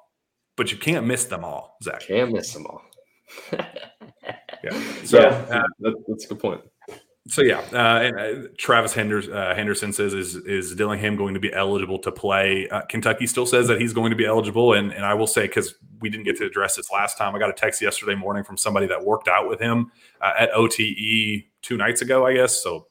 but 0.55 0.71
you 0.71 0.77
can't 0.77 1.05
miss 1.05 1.25
them 1.25 1.43
all, 1.43 1.77
Zack. 1.83 2.01
Can't 2.01 2.31
miss 2.31 2.53
them 2.53 2.65
all. 2.65 2.81
yeah. 3.53 4.83
So 5.05 5.19
yeah, 5.19 5.27
uh, 5.27 5.63
that, 5.79 6.03
that's 6.07 6.25
a 6.25 6.27
good 6.27 6.39
point. 6.39 6.61
So 7.27 7.41
yeah, 7.43 7.59
uh, 7.71 7.99
and 7.99 8.19
uh, 8.19 8.47
Travis 8.57 8.93
Henderson, 8.93 9.33
uh, 9.33 9.55
Henderson 9.55 9.93
says 9.93 10.13
is 10.13 10.35
is 10.35 10.75
Dillingham 10.75 11.15
going 11.15 11.33
to 11.33 11.39
be 11.39 11.53
eligible 11.53 11.99
to 11.99 12.11
play? 12.11 12.67
Uh, 12.69 12.81
Kentucky 12.81 13.27
still 13.27 13.45
says 13.45 13.67
that 13.67 13.79
he's 13.79 13.93
going 13.93 14.09
to 14.09 14.15
be 14.15 14.25
eligible, 14.25 14.73
and 14.73 14.91
and 14.91 15.05
I 15.05 15.13
will 15.13 15.27
say 15.27 15.43
because 15.43 15.75
we 15.99 16.09
didn't 16.09 16.25
get 16.25 16.37
to 16.37 16.45
address 16.45 16.75
this 16.75 16.91
last 16.91 17.17
time, 17.17 17.35
I 17.35 17.39
got 17.39 17.49
a 17.49 17.53
text 17.53 17.81
yesterday 17.81 18.15
morning 18.15 18.43
from 18.43 18.57
somebody 18.57 18.87
that 18.87 19.03
worked 19.03 19.27
out 19.27 19.47
with 19.47 19.59
him 19.59 19.91
uh, 20.19 20.31
at 20.37 20.51
OTE 20.53 21.43
two 21.61 21.77
nights 21.77 22.01
ago, 22.01 22.25
I 22.25 22.33
guess. 22.33 22.61
So, 22.61 22.87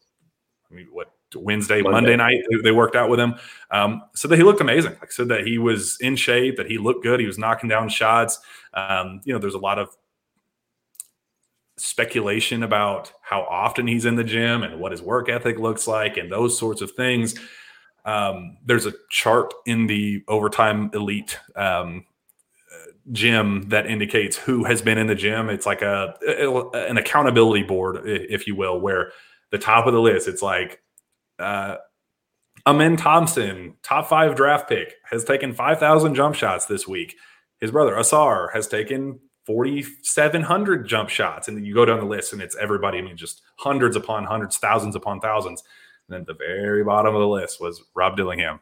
I 0.71 0.75
mean, 0.75 0.87
what 0.93 1.13
Wednesday, 1.37 1.83
Monday, 1.83 1.91
Monday 1.91 2.16
night 2.16 2.43
they 2.62 2.72
worked 2.72 2.97
out 2.97 3.09
with 3.09 3.20
him. 3.20 3.35
Um, 3.70 4.03
so 4.14 4.28
that 4.28 4.37
he 4.37 4.43
looked 4.43 4.61
amazing. 4.61 4.97
Like 5.01 5.12
said 5.12 5.28
that 5.28 5.47
he 5.47 5.59
was 5.59 5.99
in 6.01 6.16
shape, 6.16 6.57
that 6.57 6.66
he 6.66 6.78
looked 6.78 7.03
good, 7.03 7.20
he 7.20 7.26
was 7.26 7.39
knocking 7.39 7.68
down 7.68 7.89
shots. 7.89 8.41
Um, 8.74 9.20
you 9.24 9.33
know, 9.33 9.39
there's 9.39 9.55
a 9.55 9.59
lot 9.59 9.78
of 9.78 9.97
speculation 11.76 12.62
about 12.62 13.12
how 13.22 13.43
often 13.43 13.87
he's 13.87 14.05
in 14.05 14.16
the 14.16 14.24
gym 14.24 14.62
and 14.62 14.81
what 14.81 14.93
his 14.93 15.01
work 15.01 15.28
ethic 15.28 15.59
looks 15.59 15.87
like 15.87 16.16
and 16.16 16.31
those 16.31 16.59
sorts 16.59 16.83
of 16.83 16.91
things. 16.93 17.35
Um, 18.05 18.59
there's 18.64 18.87
a 18.87 18.93
chart 19.09 19.53
in 19.66 19.87
the 19.87 20.22
overtime 20.28 20.91
elite 20.95 21.39
um, 21.57 22.05
gym 23.12 23.68
that 23.68 23.87
indicates 23.87 24.37
who 24.37 24.64
has 24.64 24.83
been 24.83 24.99
in 24.99 25.07
the 25.07 25.14
gym. 25.14 25.49
It's 25.49 25.66
like 25.66 25.83
a, 25.83 26.14
a, 26.26 26.68
an 26.70 26.99
accountability 26.99 27.62
board, 27.62 28.03
if 28.05 28.47
you 28.47 28.55
will, 28.55 28.81
where 28.81 29.12
the 29.51 29.59
top 29.59 29.87
of 29.87 29.93
the 29.93 30.01
list, 30.01 30.28
it's 30.28 30.43
like 30.43 30.81
uh, 31.41 31.76
Amen 32.66 32.97
Thompson, 32.97 33.74
top 33.82 34.09
five 34.09 34.36
draft 34.36 34.68
pick, 34.68 34.95
has 35.11 35.24
taken 35.24 35.55
5,000 35.55 36.14
jump 36.14 36.34
shots 36.34 36.66
this 36.66 36.86
week. 36.86 37.16
His 37.61 37.70
brother 37.70 37.95
Ausar 37.95 38.53
has 38.53 38.68
taken 38.68 39.18
4,700 39.47 40.86
jump 40.86 41.09
shots. 41.09 41.49
And 41.49 41.66
you 41.66 41.74
go 41.74 41.84
down 41.84 42.01
the 42.01 42.07
list 42.07 42.32
and 42.32 42.43
it's 42.43 42.57
everybody. 42.57 42.99
I 42.99 43.03
mean, 43.03 43.16
just 43.16 43.43
hundreds 43.57 43.97
upon 43.97 44.24
hundreds, 44.24 44.59
thousands 44.59 44.95
upon 44.95 45.20
thousands. 45.20 45.62
And 46.09 46.14
then 46.14 46.20
at 46.22 46.26
the 46.26 46.34
very 46.34 46.84
bottom 46.84 47.14
of 47.14 47.20
the 47.20 47.28
list 47.28 47.61
was 47.61 47.82
Rob 47.95 48.16
Dillingham, 48.16 48.61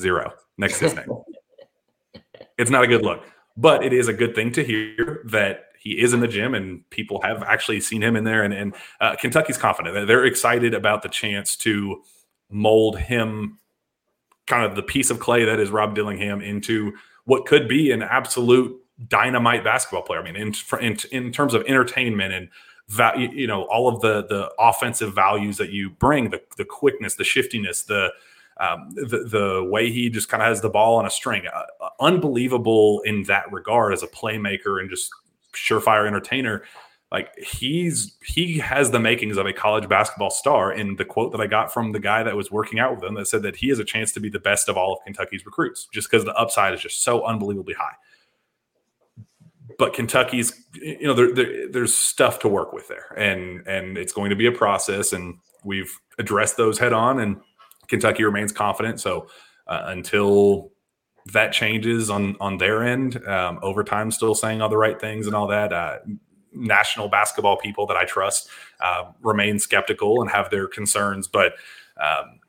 zero 0.00 0.32
next 0.56 0.78
to 0.78 0.84
his 0.86 0.96
name. 0.96 1.08
it's 2.58 2.70
not 2.70 2.84
a 2.84 2.86
good 2.86 3.02
look, 3.02 3.24
but 3.56 3.84
it 3.84 3.92
is 3.92 4.08
a 4.08 4.12
good 4.12 4.34
thing 4.34 4.50
to 4.52 4.64
hear 4.64 5.22
that 5.26 5.66
he 5.84 6.00
is 6.00 6.14
in 6.14 6.20
the 6.20 6.28
gym 6.28 6.54
and 6.54 6.88
people 6.90 7.20
have 7.22 7.42
actually 7.42 7.78
seen 7.78 8.02
him 8.02 8.16
in 8.16 8.24
there. 8.24 8.42
And, 8.42 8.54
and 8.54 8.74
uh, 9.00 9.16
Kentucky's 9.16 9.58
confident. 9.58 10.08
They're 10.08 10.24
excited 10.24 10.72
about 10.72 11.02
the 11.02 11.10
chance 11.10 11.54
to 11.56 12.02
mold 12.50 12.98
him, 12.98 13.58
kind 14.46 14.64
of 14.64 14.76
the 14.76 14.82
piece 14.82 15.10
of 15.10 15.20
clay 15.20 15.44
that 15.44 15.60
is 15.60 15.70
Rob 15.70 15.94
Dillingham, 15.94 16.40
into 16.40 16.94
what 17.26 17.44
could 17.46 17.68
be 17.68 17.92
an 17.92 18.02
absolute 18.02 18.74
dynamite 19.08 19.62
basketball 19.62 20.02
player. 20.02 20.20
I 20.20 20.24
mean, 20.24 20.36
in 20.36 20.54
in, 20.80 20.96
in 21.12 21.32
terms 21.32 21.52
of 21.52 21.62
entertainment 21.66 22.32
and 22.32 22.48
value, 22.88 23.28
you 23.30 23.46
know, 23.46 23.64
all 23.64 23.86
of 23.86 24.00
the 24.00 24.24
the 24.26 24.50
offensive 24.58 25.14
values 25.14 25.58
that 25.58 25.70
you 25.70 25.90
bring, 25.90 26.30
the 26.30 26.40
the 26.56 26.64
quickness, 26.64 27.16
the 27.16 27.24
shiftiness, 27.24 27.82
the 27.82 28.10
um, 28.58 28.90
the, 28.94 29.24
the 29.28 29.68
way 29.68 29.90
he 29.90 30.08
just 30.08 30.28
kind 30.28 30.42
of 30.42 30.48
has 30.48 30.60
the 30.60 30.70
ball 30.70 30.96
on 30.96 31.06
a 31.06 31.10
string, 31.10 31.42
uh, 31.52 31.64
uh, 31.80 31.88
unbelievable 32.00 33.02
in 33.04 33.24
that 33.24 33.52
regard 33.52 33.92
as 33.92 34.02
a 34.02 34.06
playmaker 34.06 34.80
and 34.80 34.88
just 34.88 35.10
surefire 35.54 36.06
entertainer. 36.06 36.64
Like 37.12 37.36
he's 37.38 38.16
he 38.24 38.58
has 38.58 38.90
the 38.90 38.98
makings 38.98 39.36
of 39.36 39.46
a 39.46 39.52
college 39.52 39.88
basketball 39.88 40.30
star. 40.30 40.72
And 40.72 40.98
the 40.98 41.04
quote 41.04 41.32
that 41.32 41.40
I 41.40 41.46
got 41.46 41.72
from 41.72 41.92
the 41.92 42.00
guy 42.00 42.22
that 42.22 42.36
was 42.36 42.50
working 42.50 42.78
out 42.78 42.94
with 42.94 43.04
him 43.04 43.14
that 43.14 43.28
said 43.28 43.42
that 43.42 43.56
he 43.56 43.68
has 43.68 43.78
a 43.78 43.84
chance 43.84 44.12
to 44.12 44.20
be 44.20 44.28
the 44.28 44.40
best 44.40 44.68
of 44.68 44.76
all 44.76 44.94
of 44.94 44.98
Kentucky's 45.04 45.46
recruits, 45.46 45.86
just 45.92 46.10
because 46.10 46.24
the 46.24 46.34
upside 46.34 46.74
is 46.74 46.80
just 46.80 47.02
so 47.04 47.24
unbelievably 47.24 47.74
high 47.74 47.94
but 49.78 49.94
Kentucky's, 49.94 50.66
you 50.74 51.06
know, 51.06 51.14
there, 51.14 51.32
there, 51.32 51.68
there's 51.70 51.94
stuff 51.94 52.38
to 52.40 52.48
work 52.48 52.72
with 52.72 52.88
there, 52.88 53.12
and 53.16 53.66
and 53.66 53.98
it's 53.98 54.12
going 54.12 54.30
to 54.30 54.36
be 54.36 54.46
a 54.46 54.52
process, 54.52 55.12
and 55.12 55.38
we've 55.64 55.92
addressed 56.18 56.56
those 56.56 56.78
head 56.78 56.92
on, 56.92 57.20
and 57.20 57.40
Kentucky 57.88 58.24
remains 58.24 58.52
confident. 58.52 59.00
So 59.00 59.28
uh, 59.66 59.84
until 59.86 60.70
that 61.32 61.52
changes 61.52 62.10
on 62.10 62.36
on 62.40 62.58
their 62.58 62.82
end, 62.82 63.24
um, 63.26 63.58
overtime 63.62 64.10
still 64.10 64.34
saying 64.34 64.60
all 64.60 64.68
the 64.68 64.76
right 64.76 65.00
things 65.00 65.26
and 65.26 65.34
all 65.34 65.46
that. 65.48 65.72
Uh, 65.72 65.98
national 66.56 67.08
basketball 67.08 67.56
people 67.56 67.86
that 67.86 67.96
I 67.96 68.04
trust 68.04 68.48
uh, 68.80 69.10
remain 69.22 69.58
skeptical 69.58 70.20
and 70.20 70.30
have 70.30 70.50
their 70.50 70.66
concerns, 70.68 71.28
but. 71.28 71.54
Um, 72.00 72.40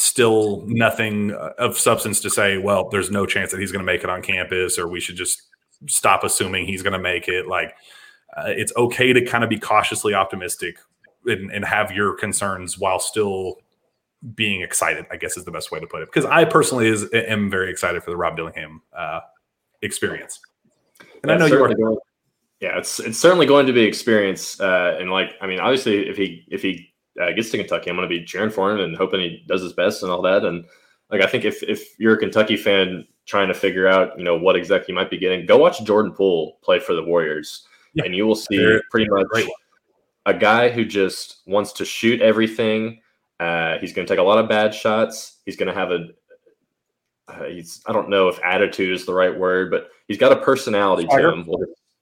still 0.00 0.62
nothing 0.68 1.32
of 1.32 1.76
substance 1.76 2.20
to 2.20 2.30
say 2.30 2.56
well 2.56 2.88
there's 2.88 3.10
no 3.10 3.26
chance 3.26 3.50
that 3.50 3.58
he's 3.58 3.72
going 3.72 3.84
to 3.84 3.92
make 3.92 4.04
it 4.04 4.10
on 4.10 4.22
campus 4.22 4.78
or 4.78 4.86
we 4.86 5.00
should 5.00 5.16
just 5.16 5.48
stop 5.86 6.24
assuming 6.24 6.66
he's 6.66 6.82
going 6.82 6.92
to 6.92 6.98
make 6.98 7.28
it. 7.28 7.46
Like 7.46 7.74
uh, 8.36 8.48
it's 8.48 8.72
okay 8.76 9.12
to 9.12 9.24
kind 9.24 9.44
of 9.44 9.50
be 9.50 9.58
cautiously 9.58 10.14
optimistic 10.14 10.78
and, 11.26 11.50
and, 11.52 11.64
have 11.64 11.92
your 11.92 12.14
concerns 12.14 12.78
while 12.78 12.98
still 12.98 13.56
being 14.34 14.62
excited. 14.62 15.06
I 15.10 15.16
guess 15.16 15.36
is 15.36 15.44
the 15.44 15.50
best 15.50 15.70
way 15.70 15.80
to 15.80 15.86
put 15.86 16.02
it. 16.02 16.08
Because 16.12 16.24
I 16.24 16.44
personally 16.44 16.88
is 16.88 17.08
am 17.12 17.50
very 17.50 17.70
excited 17.70 18.02
for 18.02 18.10
the 18.10 18.16
Rob 18.16 18.36
Dillingham 18.36 18.82
uh, 18.96 19.20
experience, 19.82 20.40
and 21.22 21.32
I 21.32 21.36
know 21.36 21.46
you 21.46 21.62
are. 21.62 21.74
Going, 21.74 21.98
yeah, 22.60 22.78
it's 22.78 22.98
it's 22.98 23.18
certainly 23.18 23.46
going 23.46 23.66
to 23.66 23.72
be 23.72 23.82
experience. 23.82 24.60
Uh, 24.60 24.96
and 24.98 25.10
like, 25.10 25.34
I 25.40 25.46
mean, 25.46 25.60
obviously, 25.60 26.08
if 26.08 26.16
he 26.16 26.44
if 26.48 26.62
he 26.62 26.92
uh, 27.20 27.32
gets 27.32 27.50
to 27.50 27.58
Kentucky, 27.58 27.90
I'm 27.90 27.96
going 27.96 28.08
to 28.08 28.14
be 28.14 28.24
cheering 28.24 28.50
for 28.50 28.72
him 28.72 28.80
and 28.80 28.96
hoping 28.96 29.20
he 29.20 29.44
does 29.46 29.62
his 29.62 29.72
best 29.72 30.02
and 30.02 30.10
all 30.10 30.22
that. 30.22 30.44
And 30.44 30.64
like, 31.10 31.22
I 31.22 31.26
think 31.26 31.44
if 31.44 31.62
if 31.62 31.98
you're 31.98 32.14
a 32.14 32.18
Kentucky 32.18 32.56
fan 32.56 33.06
trying 33.26 33.48
to 33.48 33.54
figure 33.54 33.86
out, 33.86 34.18
you 34.18 34.24
know, 34.24 34.36
what 34.36 34.56
exactly 34.56 34.92
you 34.92 34.96
might 34.96 35.10
be 35.10 35.18
getting, 35.18 35.46
go 35.46 35.58
watch 35.58 35.84
Jordan 35.84 36.12
Poole 36.12 36.58
play 36.62 36.80
for 36.80 36.94
the 36.94 37.02
Warriors, 37.02 37.66
yeah. 37.94 38.04
and 38.04 38.16
you 38.16 38.26
will 38.26 38.34
see 38.34 38.78
pretty 38.90 39.08
much 39.10 39.46
a 40.26 40.34
guy 40.34 40.68
who 40.68 40.84
just 40.84 41.42
wants 41.46 41.72
to 41.74 41.84
shoot 41.84 42.20
everything. 42.20 43.00
Uh, 43.40 43.78
he's 43.78 43.92
going 43.92 44.06
to 44.06 44.12
take 44.12 44.20
a 44.20 44.22
lot 44.22 44.38
of 44.38 44.48
bad 44.48 44.74
shots. 44.74 45.38
He's 45.44 45.56
going 45.56 45.68
to 45.68 45.74
have 45.74 45.90
a 45.90 46.08
uh, 47.28 47.44
he's 47.44 47.82
I 47.86 47.92
don't 47.92 48.08
know 48.08 48.28
if 48.28 48.38
attitude 48.42 48.92
is 48.92 49.06
the 49.06 49.14
right 49.14 49.36
word, 49.36 49.70
but 49.70 49.90
he's 50.08 50.18
got 50.18 50.32
a 50.32 50.36
personality 50.36 51.04
swagger. 51.04 51.32
to 51.32 51.36
him. 51.36 51.48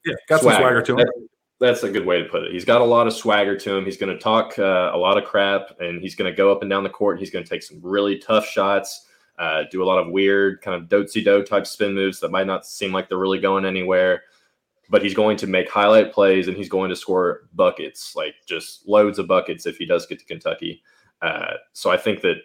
Yeah, 0.05 0.13
got 0.29 0.41
swagger. 0.41 0.55
some 0.55 0.61
swagger 0.61 0.81
to 0.81 0.91
him. 0.93 0.97
That, 0.97 1.27
that's 1.59 1.83
a 1.83 1.91
good 1.91 2.05
way 2.05 2.21
to 2.21 2.29
put 2.29 2.43
it. 2.43 2.53
He's 2.53 2.65
got 2.65 2.81
a 2.81 2.85
lot 2.85 3.07
of 3.07 3.13
swagger 3.13 3.57
to 3.57 3.75
him. 3.75 3.85
He's 3.85 3.97
going 3.97 4.15
to 4.15 4.21
talk 4.21 4.57
uh, 4.57 4.91
a 4.93 4.97
lot 4.97 5.17
of 5.17 5.25
crap, 5.25 5.79
and 5.79 6.01
he's 6.01 6.15
going 6.15 6.31
to 6.31 6.35
go 6.35 6.51
up 6.51 6.61
and 6.61 6.69
down 6.69 6.83
the 6.83 6.89
court. 6.89 7.19
He's 7.19 7.31
going 7.31 7.43
to 7.43 7.49
take 7.49 7.63
some 7.63 7.79
really 7.81 8.17
tough 8.19 8.47
shots 8.47 9.07
uh, 9.37 9.63
do 9.71 9.83
a 9.83 9.85
lot 9.85 9.99
of 9.99 10.11
weird 10.11 10.61
kind 10.61 10.81
of 10.81 10.89
dotsy 10.89 11.23
do 11.23 11.43
type 11.43 11.67
spin 11.67 11.93
moves 11.93 12.19
that 12.19 12.31
might 12.31 12.47
not 12.47 12.65
seem 12.65 12.91
like 12.91 13.07
they're 13.07 13.17
really 13.17 13.39
going 13.39 13.65
anywhere. 13.65 14.23
but 14.89 15.03
he's 15.03 15.13
going 15.13 15.35
to 15.35 15.47
make 15.47 15.69
highlight 15.69 16.13
plays 16.13 16.47
and 16.47 16.55
he's 16.55 16.69
going 16.69 16.89
to 16.89 16.95
score 16.95 17.49
buckets, 17.53 18.15
like 18.15 18.35
just 18.45 18.87
loads 18.87 19.19
of 19.19 19.27
buckets 19.27 19.65
if 19.65 19.77
he 19.77 19.85
does 19.85 20.05
get 20.05 20.17
to 20.17 20.25
Kentucky. 20.25 20.81
Uh, 21.21 21.53
so 21.73 21.89
I 21.89 21.97
think 21.97 22.21
that 22.21 22.37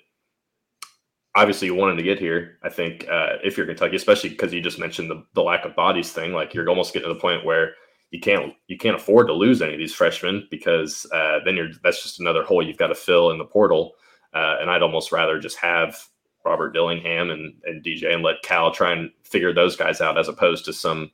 obviously 1.34 1.66
you 1.66 1.74
wanted 1.74 1.96
to 1.96 2.02
get 2.02 2.18
here. 2.18 2.58
I 2.62 2.68
think 2.68 3.06
uh, 3.10 3.36
if 3.42 3.56
you're 3.56 3.66
Kentucky, 3.66 3.96
especially 3.96 4.30
because 4.30 4.52
you 4.52 4.60
just 4.60 4.78
mentioned 4.78 5.10
the, 5.10 5.24
the 5.34 5.42
lack 5.42 5.64
of 5.64 5.76
bodies 5.76 6.12
thing, 6.12 6.32
like 6.32 6.54
you're 6.54 6.68
almost 6.68 6.92
getting 6.92 7.08
to 7.08 7.14
the 7.14 7.20
point 7.20 7.44
where 7.44 7.74
you 8.10 8.20
can't 8.20 8.52
you 8.66 8.76
can't 8.76 8.96
afford 8.96 9.26
to 9.26 9.32
lose 9.32 9.62
any 9.62 9.72
of 9.72 9.78
these 9.78 9.94
freshmen 9.94 10.46
because 10.50 11.06
uh, 11.12 11.38
then 11.44 11.56
you're 11.56 11.70
that's 11.82 12.02
just 12.02 12.20
another 12.20 12.44
hole 12.44 12.62
you've 12.62 12.76
got 12.76 12.88
to 12.88 12.94
fill 12.94 13.30
in 13.30 13.38
the 13.38 13.44
portal. 13.44 13.94
Uh, 14.34 14.56
and 14.60 14.70
I'd 14.70 14.82
almost 14.82 15.12
rather 15.12 15.38
just 15.38 15.58
have 15.58 15.98
Robert 16.44 16.72
Dillingham 16.72 17.30
and, 17.30 17.54
and 17.64 17.84
DJ 17.84 18.12
and 18.12 18.22
let 18.22 18.42
Cal 18.42 18.70
try 18.70 18.92
and 18.92 19.10
figure 19.24 19.52
those 19.52 19.76
guys 19.76 20.00
out 20.00 20.18
as 20.18 20.28
opposed 20.28 20.64
to 20.64 20.72
some 20.72 21.10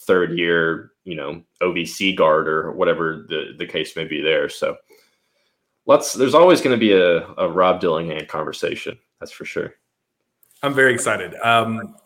third 0.00 0.36
year, 0.36 0.92
you 1.04 1.14
know, 1.14 1.42
OVC 1.62 2.16
guard 2.16 2.48
or 2.48 2.72
whatever 2.72 3.26
the, 3.28 3.54
the 3.58 3.66
case 3.66 3.96
may 3.96 4.04
be 4.04 4.20
there. 4.20 4.48
So 4.48 4.76
let's 5.86 6.12
there's 6.12 6.34
always 6.34 6.60
going 6.60 6.78
to 6.78 6.80
be 6.80 6.92
a, 6.92 7.26
a 7.34 7.48
Rob 7.48 7.80
Dillingham 7.80 8.26
conversation. 8.26 8.98
That's 9.20 9.32
for 9.32 9.44
sure. 9.44 9.74
I'm 10.62 10.74
very 10.74 10.94
excited. 10.94 11.34
Um, 11.36 11.96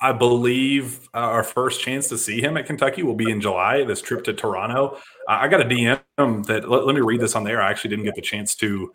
I 0.00 0.12
believe 0.12 1.08
uh, 1.14 1.18
our 1.18 1.44
first 1.44 1.80
chance 1.80 2.08
to 2.08 2.16
see 2.16 2.40
him 2.40 2.56
at 2.56 2.66
Kentucky 2.66 3.02
will 3.02 3.14
be 3.14 3.30
in 3.30 3.40
July. 3.40 3.84
This 3.84 4.00
trip 4.00 4.24
to 4.24 4.32
Toronto. 4.32 4.98
I 5.28 5.46
got 5.48 5.60
a 5.60 5.64
DM 5.64 6.00
that 6.46 6.68
let, 6.68 6.86
let, 6.86 6.94
me 6.94 7.02
read 7.02 7.20
this 7.20 7.36
on 7.36 7.44
there. 7.44 7.60
I 7.60 7.70
actually 7.70 7.90
didn't 7.90 8.06
get 8.06 8.14
the 8.14 8.22
chance 8.22 8.54
to 8.56 8.92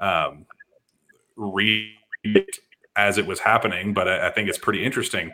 um, 0.00 0.46
read 1.36 1.92
it 2.24 2.58
as 2.96 3.18
it 3.18 3.26
was 3.26 3.38
happening, 3.38 3.94
but 3.94 4.08
I, 4.08 4.28
I 4.28 4.30
think 4.32 4.48
it's 4.48 4.58
pretty 4.58 4.84
interesting. 4.84 5.32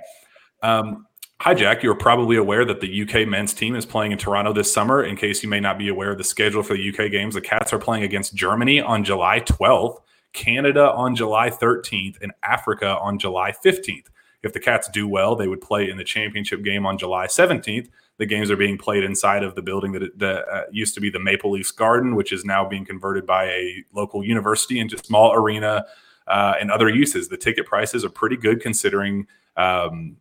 Um, 0.63 1.07
Hi, 1.45 1.53
Jack. 1.53 1.83
You're 1.83 1.95
probably 1.95 2.37
aware 2.37 2.65
that 2.65 2.81
the 2.81 3.03
UK 3.03 3.29
men's 3.29 3.53
team 3.53 3.77
is 3.77 3.85
playing 3.85 4.13
in 4.13 4.17
Toronto 4.17 4.55
this 4.55 4.73
summer. 4.73 5.05
In 5.05 5.15
case 5.15 5.43
you 5.43 5.49
may 5.51 5.61
not 5.61 5.77
be 5.77 5.89
aware 5.89 6.13
of 6.13 6.17
the 6.17 6.25
schedule 6.25 6.63
for 6.63 6.73
the 6.73 6.89
UK 6.89 7.11
games, 7.11 7.35
the 7.35 7.43
Cats 7.43 7.71
are 7.71 7.79
playing 7.79 8.03
against 8.03 8.35
Germany 8.35 8.81
on 8.81 9.05
July 9.05 9.41
12th, 9.41 10.01
Canada 10.33 10.91
on 10.93 11.15
July 11.15 11.51
13th, 11.51 12.17
and 12.23 12.33
Africa 12.43 12.97
on 12.99 13.19
July 13.19 13.53
15th. 13.63 14.07
If 14.43 14.55
the 14.55 14.59
Cats 14.59 14.89
do 14.89 15.07
well, 15.07 15.37
they 15.37 15.47
would 15.47 15.61
play 15.61 15.91
in 15.91 15.99
the 15.99 16.03
championship 16.03 16.65
game 16.65 16.87
on 16.87 16.97
July 16.97 17.27
17th. 17.27 17.91
The 18.17 18.25
games 18.25 18.51
are 18.51 18.57
being 18.57 18.79
played 18.79 19.05
inside 19.05 19.43
of 19.43 19.55
the 19.55 19.61
building 19.61 19.93
that, 19.93 20.19
that 20.19 20.49
uh, 20.49 20.63
used 20.73 20.95
to 20.95 21.03
be 21.03 21.11
the 21.11 21.21
Maple 21.21 21.51
Leafs 21.51 21.73
Garden, 21.73 22.17
which 22.17 22.33
is 22.33 22.47
now 22.47 22.67
being 22.67 22.87
converted 22.87 23.27
by 23.27 23.45
a 23.51 23.85
local 23.93 24.25
university 24.25 24.81
into 24.81 24.97
small 24.97 25.35
arena 25.35 25.85
uh, 26.27 26.55
and 26.59 26.71
other 26.71 26.89
uses. 26.89 27.29
The 27.29 27.37
ticket 27.37 27.67
prices 27.67 28.03
are 28.03 28.09
pretty 28.09 28.39
good 28.39 28.63
considering 28.63 29.27
um, 29.59 30.17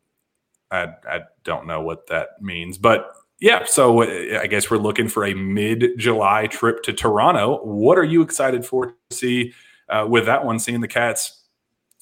I, 0.73 0.87
I 1.07 1.19
don't 1.43 1.67
know 1.67 1.81
what 1.81 2.07
that 2.07 2.41
means, 2.41 2.77
but 2.77 3.13
yeah. 3.39 3.65
So 3.65 4.01
uh, 4.01 4.39
I 4.41 4.47
guess 4.47 4.71
we're 4.71 4.77
looking 4.77 5.07
for 5.07 5.25
a 5.25 5.33
mid-July 5.33 6.47
trip 6.47 6.81
to 6.83 6.93
Toronto. 6.93 7.63
What 7.63 7.97
are 7.97 8.03
you 8.03 8.21
excited 8.21 8.65
for 8.65 8.87
to 8.87 8.93
see 9.11 9.53
uh, 9.89 10.07
with 10.09 10.25
that 10.25 10.45
one? 10.45 10.59
Seeing 10.59 10.81
the 10.81 10.87
Cats, 10.87 11.43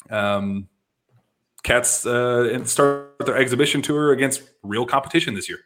um, 0.10 0.70
Cats 1.64 2.06
uh, 2.06 2.64
start 2.66 3.16
their 3.26 3.38
exhibition 3.38 3.82
tour 3.82 4.12
against 4.14 4.44
real 4.64 4.86
competition 4.86 5.36
this 5.36 5.50
year. 5.50 5.60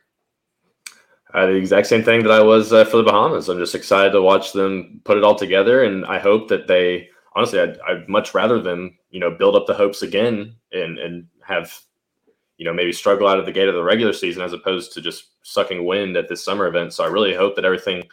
Uh, 1.34 1.48
the 1.48 1.56
exact 1.56 1.88
same 1.88 2.04
thing 2.04 2.24
that 2.24 2.32
I 2.32 2.42
was 2.42 2.72
uh, 2.72 2.86
for 2.86 2.98
the 2.98 3.04
Bahamas. 3.04 3.50
I'm 3.50 3.60
just 3.60 3.76
excited 3.76 4.12
to 4.12 4.22
watch 4.22 4.54
them 4.54 5.02
put 5.04 5.18
it 5.18 5.24
all 5.24 5.36
together, 5.36 5.84
and 5.84 6.06
I 6.06 6.20
hope 6.20 6.48
that 6.48 6.68
they. 6.68 7.10
Honestly, 7.36 7.60
I'd, 7.60 7.78
I'd 7.82 8.08
much 8.08 8.34
rather 8.34 8.62
them, 8.62 8.98
you 9.10 9.20
know, 9.20 9.30
build 9.30 9.58
up 9.58 9.68
the 9.68 9.74
hopes 9.74 10.02
again 10.02 10.56
and 10.72 10.98
and 10.98 11.28
have 11.46 11.78
you 12.58 12.66
know, 12.66 12.74
maybe 12.74 12.94
struggle 12.94 13.28
out 13.28 13.40
of 13.40 13.46
the 13.46 13.52
gate 13.52 13.68
of 13.68 13.76
the 13.76 13.84
regular 13.84 14.14
season 14.14 14.42
as 14.42 14.54
opposed 14.54 14.94
to 14.94 15.02
just 15.02 15.30
sucking 15.44 15.86
wind 15.86 16.16
at 16.16 16.30
this 16.30 16.44
summer 16.44 16.68
event. 16.68 16.94
So 16.94 17.04
I 17.04 17.08
really 17.08 17.34
hope 17.34 17.56
that 17.56 17.66
everything 17.66 18.04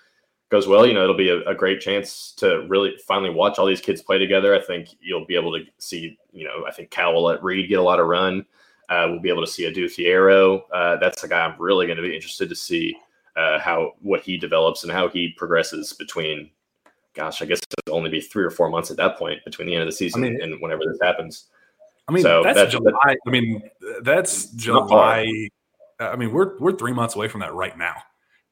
goes 0.51 0.67
well. 0.67 0.87
You 0.87 0.95
know, 0.95 1.03
it'll 1.03 1.17
be 1.17 1.31
a, 1.31 1.41
a, 1.49 1.55
great 1.55 1.81
chance 1.81 2.33
to 2.37 2.67
really 2.69 2.95
finally 3.07 3.31
watch 3.31 3.59
all 3.59 3.67
these 3.67 3.81
kids 3.81 4.03
play 4.03 4.19
together. 4.19 4.55
I 4.55 4.61
think 4.61 4.91
you'll 5.01 5.25
be 5.25 5.35
able 5.35 5.53
to 5.53 5.65
see, 5.79 6.19
you 6.33 6.45
know, 6.45 6.67
I 6.67 6.73
think 6.73 6.91
Cal 6.91 7.15
will 7.15 7.25
let 7.25 7.43
Reed 7.43 7.69
get 7.69 7.79
a 7.79 7.83
lot 7.83 8.01
of 8.01 8.07
run. 8.07 8.45
Uh, 8.89 9.07
we'll 9.09 9.21
be 9.21 9.31
able 9.31 9.45
to 9.45 9.51
see 9.51 9.65
Adou 9.65 9.87
Thiero. 9.87 10.63
Uh, 10.71 10.97
that's 10.97 11.23
the 11.23 11.29
guy 11.29 11.41
I'm 11.41 11.59
really 11.59 11.87
going 11.87 11.97
to 11.97 12.03
be 12.03 12.15
interested 12.15 12.51
to 12.51 12.55
see 12.55 12.95
uh, 13.37 13.59
how 13.59 13.95
what 14.03 14.21
he 14.21 14.37
develops 14.37 14.83
and 14.83 14.93
how 14.93 15.09
he 15.09 15.35
progresses 15.37 15.95
between. 15.95 16.51
Gosh, 17.15 17.41
I 17.41 17.47
guess 17.47 17.61
it'll 17.87 17.97
only 17.97 18.11
be 18.11 18.21
three 18.21 18.45
or 18.45 18.51
four 18.51 18.69
months 18.69 18.91
at 18.91 18.97
that 18.99 19.19
point 19.19 19.45
between 19.45 19.67
the 19.67 19.75
end 19.75 19.83
of 19.83 19.89
the 19.89 19.93
season 19.93 20.25
I 20.25 20.31
mean, 20.31 20.43
and 20.43 20.61
whenever 20.61 20.83
this 20.87 20.99
happens. 21.01 21.47
I 22.09 22.13
mean, 22.13 22.23
so 22.23 22.43
that's, 22.43 22.57
that's 22.57 22.73
July. 22.73 22.93
That's, 23.07 23.21
I 23.27 23.31
mean, 23.31 23.63
that's 24.03 24.47
July. 24.51 25.49
I 26.01 26.17
mean, 26.17 26.33
we're 26.33 26.59
we're 26.59 26.77
three 26.77 26.93
months 26.93 27.15
away 27.15 27.29
from 27.29 27.41
that 27.41 27.55
right 27.55 27.77
now. 27.77 27.95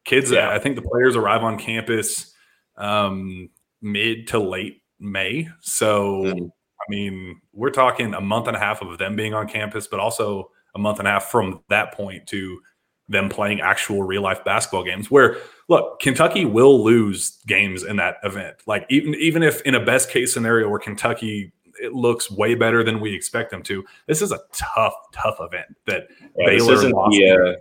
Kids, 0.04 0.30
yeah. 0.30 0.50
I 0.50 0.58
think 0.58 0.76
the 0.76 0.82
players 0.82 1.16
arrive 1.16 1.42
on 1.42 1.58
campus 1.58 2.32
um, 2.76 3.50
mid 3.82 4.28
to 4.28 4.38
late 4.38 4.82
May. 4.98 5.48
So, 5.60 6.22
mm-hmm. 6.24 6.44
I 6.44 6.84
mean, 6.88 7.40
we're 7.52 7.70
talking 7.70 8.14
a 8.14 8.20
month 8.20 8.46
and 8.46 8.56
a 8.56 8.60
half 8.60 8.82
of 8.82 8.98
them 8.98 9.16
being 9.16 9.34
on 9.34 9.48
campus, 9.48 9.86
but 9.86 10.00
also 10.00 10.50
a 10.74 10.78
month 10.78 10.98
and 10.98 11.08
a 11.08 11.10
half 11.10 11.24
from 11.26 11.62
that 11.68 11.92
point 11.92 12.26
to 12.28 12.60
them 13.08 13.28
playing 13.28 13.60
actual 13.60 14.04
real 14.04 14.22
life 14.22 14.44
basketball 14.44 14.84
games. 14.84 15.10
Where 15.10 15.36
look, 15.68 16.00
Kentucky 16.00 16.44
will 16.44 16.82
lose 16.82 17.38
games 17.46 17.82
in 17.82 17.96
that 17.96 18.16
event. 18.22 18.56
Like 18.66 18.86
even 18.88 19.14
even 19.16 19.42
if 19.42 19.60
in 19.62 19.74
a 19.74 19.84
best 19.84 20.10
case 20.10 20.32
scenario 20.32 20.68
where 20.68 20.78
Kentucky 20.78 21.52
it 21.80 21.92
looks 21.92 22.30
way 22.30 22.54
better 22.54 22.82
than 22.82 23.00
we 23.00 23.14
expect 23.14 23.50
them 23.50 23.62
to. 23.64 23.84
This 24.06 24.22
is 24.22 24.32
a 24.32 24.40
tough, 24.52 24.94
tough 25.12 25.36
event 25.40 25.76
that 25.86 26.08
yeah, 26.36 26.46
Baylor 26.46 26.58
this 26.58 26.78
isn't 26.80 26.92
lost. 26.92 27.16
The, 27.16 27.30
uh, 27.30 27.60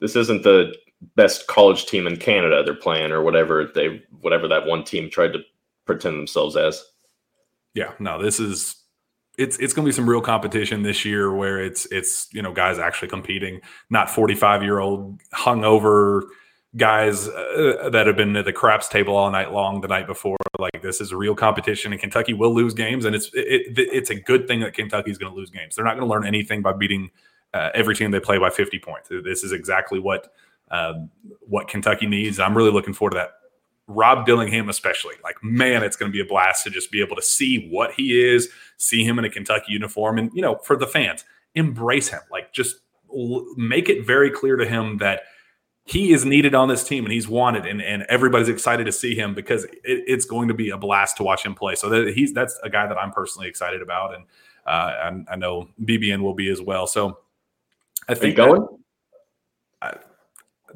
this 0.00 0.16
isn't 0.16 0.42
the 0.42 0.74
best 1.16 1.46
college 1.46 1.86
team 1.86 2.06
in 2.06 2.16
Canada 2.16 2.62
they're 2.64 2.74
playing 2.74 3.10
or 3.10 3.22
whatever 3.22 3.70
they 3.74 4.02
whatever 4.20 4.46
that 4.48 4.66
one 4.66 4.84
team 4.84 5.10
tried 5.10 5.32
to 5.32 5.40
pretend 5.86 6.18
themselves 6.18 6.56
as. 6.56 6.84
Yeah, 7.74 7.92
no, 7.98 8.22
this 8.22 8.40
is 8.40 8.76
it's 9.38 9.56
it's 9.58 9.72
going 9.72 9.84
to 9.84 9.88
be 9.88 9.94
some 9.94 10.08
real 10.08 10.20
competition 10.20 10.82
this 10.82 11.04
year 11.04 11.32
where 11.32 11.58
it's 11.62 11.86
it's 11.86 12.28
you 12.32 12.42
know 12.42 12.52
guys 12.52 12.78
actually 12.78 13.08
competing, 13.08 13.60
not 13.88 14.10
45 14.10 14.62
year 14.62 14.78
old 14.78 15.20
hungover 15.32 16.22
guys 16.76 17.28
uh, 17.28 17.90
that 17.92 18.06
have 18.06 18.16
been 18.16 18.36
at 18.36 18.44
the 18.44 18.52
craps 18.52 18.88
table 18.88 19.16
all 19.16 19.30
night 19.30 19.52
long 19.52 19.80
the 19.80 19.88
night 19.88 20.06
before. 20.06 20.36
Like 20.58 20.82
this 20.82 21.00
is 21.00 21.12
a 21.12 21.16
real 21.16 21.34
competition, 21.34 21.92
and 21.92 22.00
Kentucky 22.00 22.32
will 22.32 22.54
lose 22.54 22.74
games, 22.74 23.04
and 23.04 23.14
it's 23.14 23.30
it, 23.34 23.78
it, 23.78 23.88
it's 23.92 24.10
a 24.10 24.14
good 24.14 24.46
thing 24.46 24.60
that 24.60 24.74
Kentucky 24.74 25.10
is 25.10 25.18
going 25.18 25.32
to 25.32 25.36
lose 25.36 25.50
games. 25.50 25.76
They're 25.76 25.84
not 25.84 25.96
going 25.96 26.06
to 26.06 26.12
learn 26.12 26.26
anything 26.26 26.62
by 26.62 26.72
beating 26.72 27.10
uh, 27.54 27.70
every 27.74 27.94
team 27.94 28.10
they 28.10 28.20
play 28.20 28.38
by 28.38 28.50
50 28.50 28.78
points. 28.78 29.08
This 29.08 29.42
is 29.42 29.52
exactly 29.52 29.98
what 29.98 30.32
um, 30.70 31.10
what 31.40 31.68
Kentucky 31.68 32.06
needs. 32.06 32.38
I'm 32.38 32.56
really 32.56 32.70
looking 32.70 32.94
forward 32.94 33.12
to 33.12 33.16
that. 33.16 33.32
Rob 33.88 34.24
Dillingham, 34.24 34.68
especially, 34.68 35.16
like 35.24 35.42
man, 35.42 35.82
it's 35.82 35.96
going 35.96 36.12
to 36.12 36.16
be 36.16 36.22
a 36.22 36.24
blast 36.24 36.62
to 36.64 36.70
just 36.70 36.92
be 36.92 37.00
able 37.00 37.16
to 37.16 37.22
see 37.22 37.68
what 37.70 37.92
he 37.92 38.22
is, 38.22 38.48
see 38.76 39.04
him 39.04 39.18
in 39.18 39.24
a 39.24 39.30
Kentucky 39.30 39.72
uniform, 39.72 40.18
and 40.18 40.30
you 40.32 40.42
know, 40.42 40.56
for 40.62 40.76
the 40.76 40.86
fans, 40.86 41.24
embrace 41.56 42.08
him. 42.08 42.20
Like 42.30 42.52
just 42.52 42.76
l- 43.12 43.44
make 43.56 43.88
it 43.88 44.06
very 44.06 44.30
clear 44.30 44.56
to 44.56 44.64
him 44.64 44.98
that 44.98 45.22
he 45.90 46.12
is 46.12 46.24
needed 46.24 46.54
on 46.54 46.68
this 46.68 46.84
team 46.84 47.04
and 47.04 47.12
he's 47.12 47.26
wanted 47.26 47.66
and, 47.66 47.82
and 47.82 48.04
everybody's 48.04 48.48
excited 48.48 48.84
to 48.84 48.92
see 48.92 49.16
him 49.16 49.34
because 49.34 49.64
it, 49.64 49.80
it's 49.82 50.24
going 50.24 50.46
to 50.46 50.54
be 50.54 50.70
a 50.70 50.78
blast 50.78 51.16
to 51.16 51.24
watch 51.24 51.44
him 51.44 51.52
play. 51.52 51.74
So 51.74 51.88
that 51.88 52.14
he's 52.14 52.32
that's 52.32 52.56
a 52.62 52.70
guy 52.70 52.86
that 52.86 52.96
i'm 52.96 53.10
personally 53.10 53.48
excited 53.48 53.82
about 53.82 54.14
and 54.14 54.24
uh, 54.66 54.70
I, 54.70 55.32
I, 55.32 55.36
know 55.36 55.68
bbn 55.82 56.22
will 56.22 56.34
be 56.34 56.48
as 56.48 56.62
well. 56.62 56.86
So 56.86 57.18
i 58.08 58.14
think 58.14 58.36
going? 58.36 58.66
I, 59.82 59.96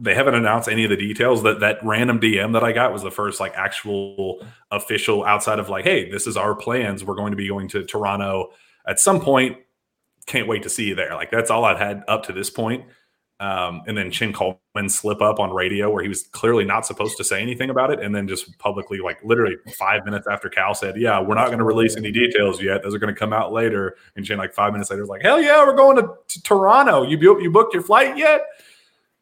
they 0.00 0.16
haven't 0.16 0.34
announced 0.34 0.68
any 0.68 0.82
of 0.82 0.90
the 0.90 0.96
details. 0.96 1.44
That 1.44 1.60
that 1.60 1.78
random 1.84 2.18
dm 2.18 2.52
that 2.54 2.64
i 2.64 2.72
got 2.72 2.92
was 2.92 3.02
the 3.02 3.12
first 3.12 3.38
like 3.38 3.52
actual 3.54 4.44
official 4.72 5.24
outside 5.24 5.60
of 5.60 5.68
like 5.68 5.84
hey 5.84 6.10
this 6.10 6.26
is 6.26 6.36
our 6.36 6.56
plans. 6.56 7.04
We're 7.04 7.14
going 7.14 7.30
to 7.30 7.36
be 7.36 7.46
going 7.46 7.68
to 7.68 7.84
toronto 7.84 8.50
at 8.84 8.98
some 8.98 9.20
point. 9.20 9.58
Can't 10.26 10.48
wait 10.48 10.64
to 10.64 10.70
see 10.70 10.88
you 10.88 10.96
there. 10.96 11.14
Like 11.14 11.30
that's 11.30 11.52
all 11.52 11.64
i've 11.64 11.78
had 11.78 12.02
up 12.08 12.24
to 12.26 12.32
this 12.32 12.50
point 12.50 12.84
um, 13.40 13.82
and 13.86 13.98
then 13.98 14.10
Chin 14.10 14.32
Coleman 14.32 14.88
slip 14.88 15.20
up 15.20 15.40
on 15.40 15.52
radio 15.52 15.90
where 15.90 16.02
he 16.02 16.08
was 16.08 16.22
clearly 16.22 16.64
not 16.64 16.86
supposed 16.86 17.16
to 17.16 17.24
say 17.24 17.42
anything 17.42 17.68
about 17.68 17.90
it. 17.90 18.00
And 18.00 18.14
then 18.14 18.28
just 18.28 18.56
publicly, 18.58 18.98
like 18.98 19.18
literally 19.24 19.56
five 19.76 20.04
minutes 20.04 20.26
after 20.28 20.48
Cal 20.48 20.74
said, 20.74 20.96
Yeah, 20.96 21.20
we're 21.20 21.34
not 21.34 21.46
going 21.46 21.58
to 21.58 21.64
release 21.64 21.96
any 21.96 22.12
details 22.12 22.62
yet. 22.62 22.82
Those 22.82 22.94
are 22.94 22.98
going 22.98 23.12
to 23.12 23.18
come 23.18 23.32
out 23.32 23.52
later. 23.52 23.96
And 24.16 24.24
Chin, 24.24 24.38
like 24.38 24.54
five 24.54 24.72
minutes 24.72 24.90
later, 24.90 25.02
was 25.02 25.10
like, 25.10 25.22
Hell 25.22 25.40
yeah, 25.42 25.64
we're 25.66 25.74
going 25.74 25.96
to, 25.96 26.14
to 26.28 26.42
Toronto. 26.42 27.02
You, 27.02 27.18
you 27.40 27.50
booked 27.50 27.74
your 27.74 27.82
flight 27.82 28.16
yet? 28.16 28.42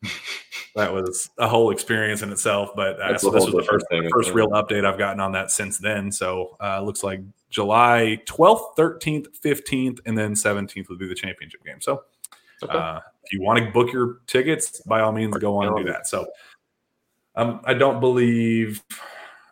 that 0.75 0.93
was 0.93 1.31
a 1.39 1.49
whole 1.49 1.71
experience 1.71 2.21
in 2.21 2.31
itself. 2.31 2.71
But 2.77 3.01
uh, 3.01 3.17
so 3.17 3.31
this 3.31 3.47
was 3.47 3.55
the 3.55 3.65
first, 3.65 3.87
the 3.91 4.11
first 4.13 4.33
real 4.33 4.49
update 4.49 4.85
I've 4.85 4.99
gotten 4.99 5.21
on 5.21 5.33
that 5.33 5.51
since 5.51 5.79
then. 5.79 6.13
So 6.13 6.57
uh, 6.61 6.83
looks 6.83 7.03
like 7.03 7.21
July 7.49 8.21
12th, 8.27 8.77
13th, 8.77 9.27
15th, 9.43 10.01
and 10.05 10.19
then 10.19 10.35
17th 10.35 10.89
would 10.91 10.99
be 10.99 11.09
the 11.09 11.15
championship 11.15 11.65
game. 11.65 11.81
So 11.81 12.03
Okay. 12.63 12.73
Uh, 12.77 13.01
if 13.25 13.33
you 13.33 13.41
want 13.43 13.59
to 13.65 13.71
book 13.71 13.93
your 13.93 14.19
tickets, 14.27 14.81
by 14.83 15.01
all 15.01 15.13
means, 15.13 15.37
go 15.39 15.57
on 15.57 15.69
and 15.69 15.77
do 15.77 15.85
that. 15.93 16.07
So, 16.07 16.27
um, 17.37 17.61
I 17.65 17.75
don't 17.75 18.01
believe 18.01 18.83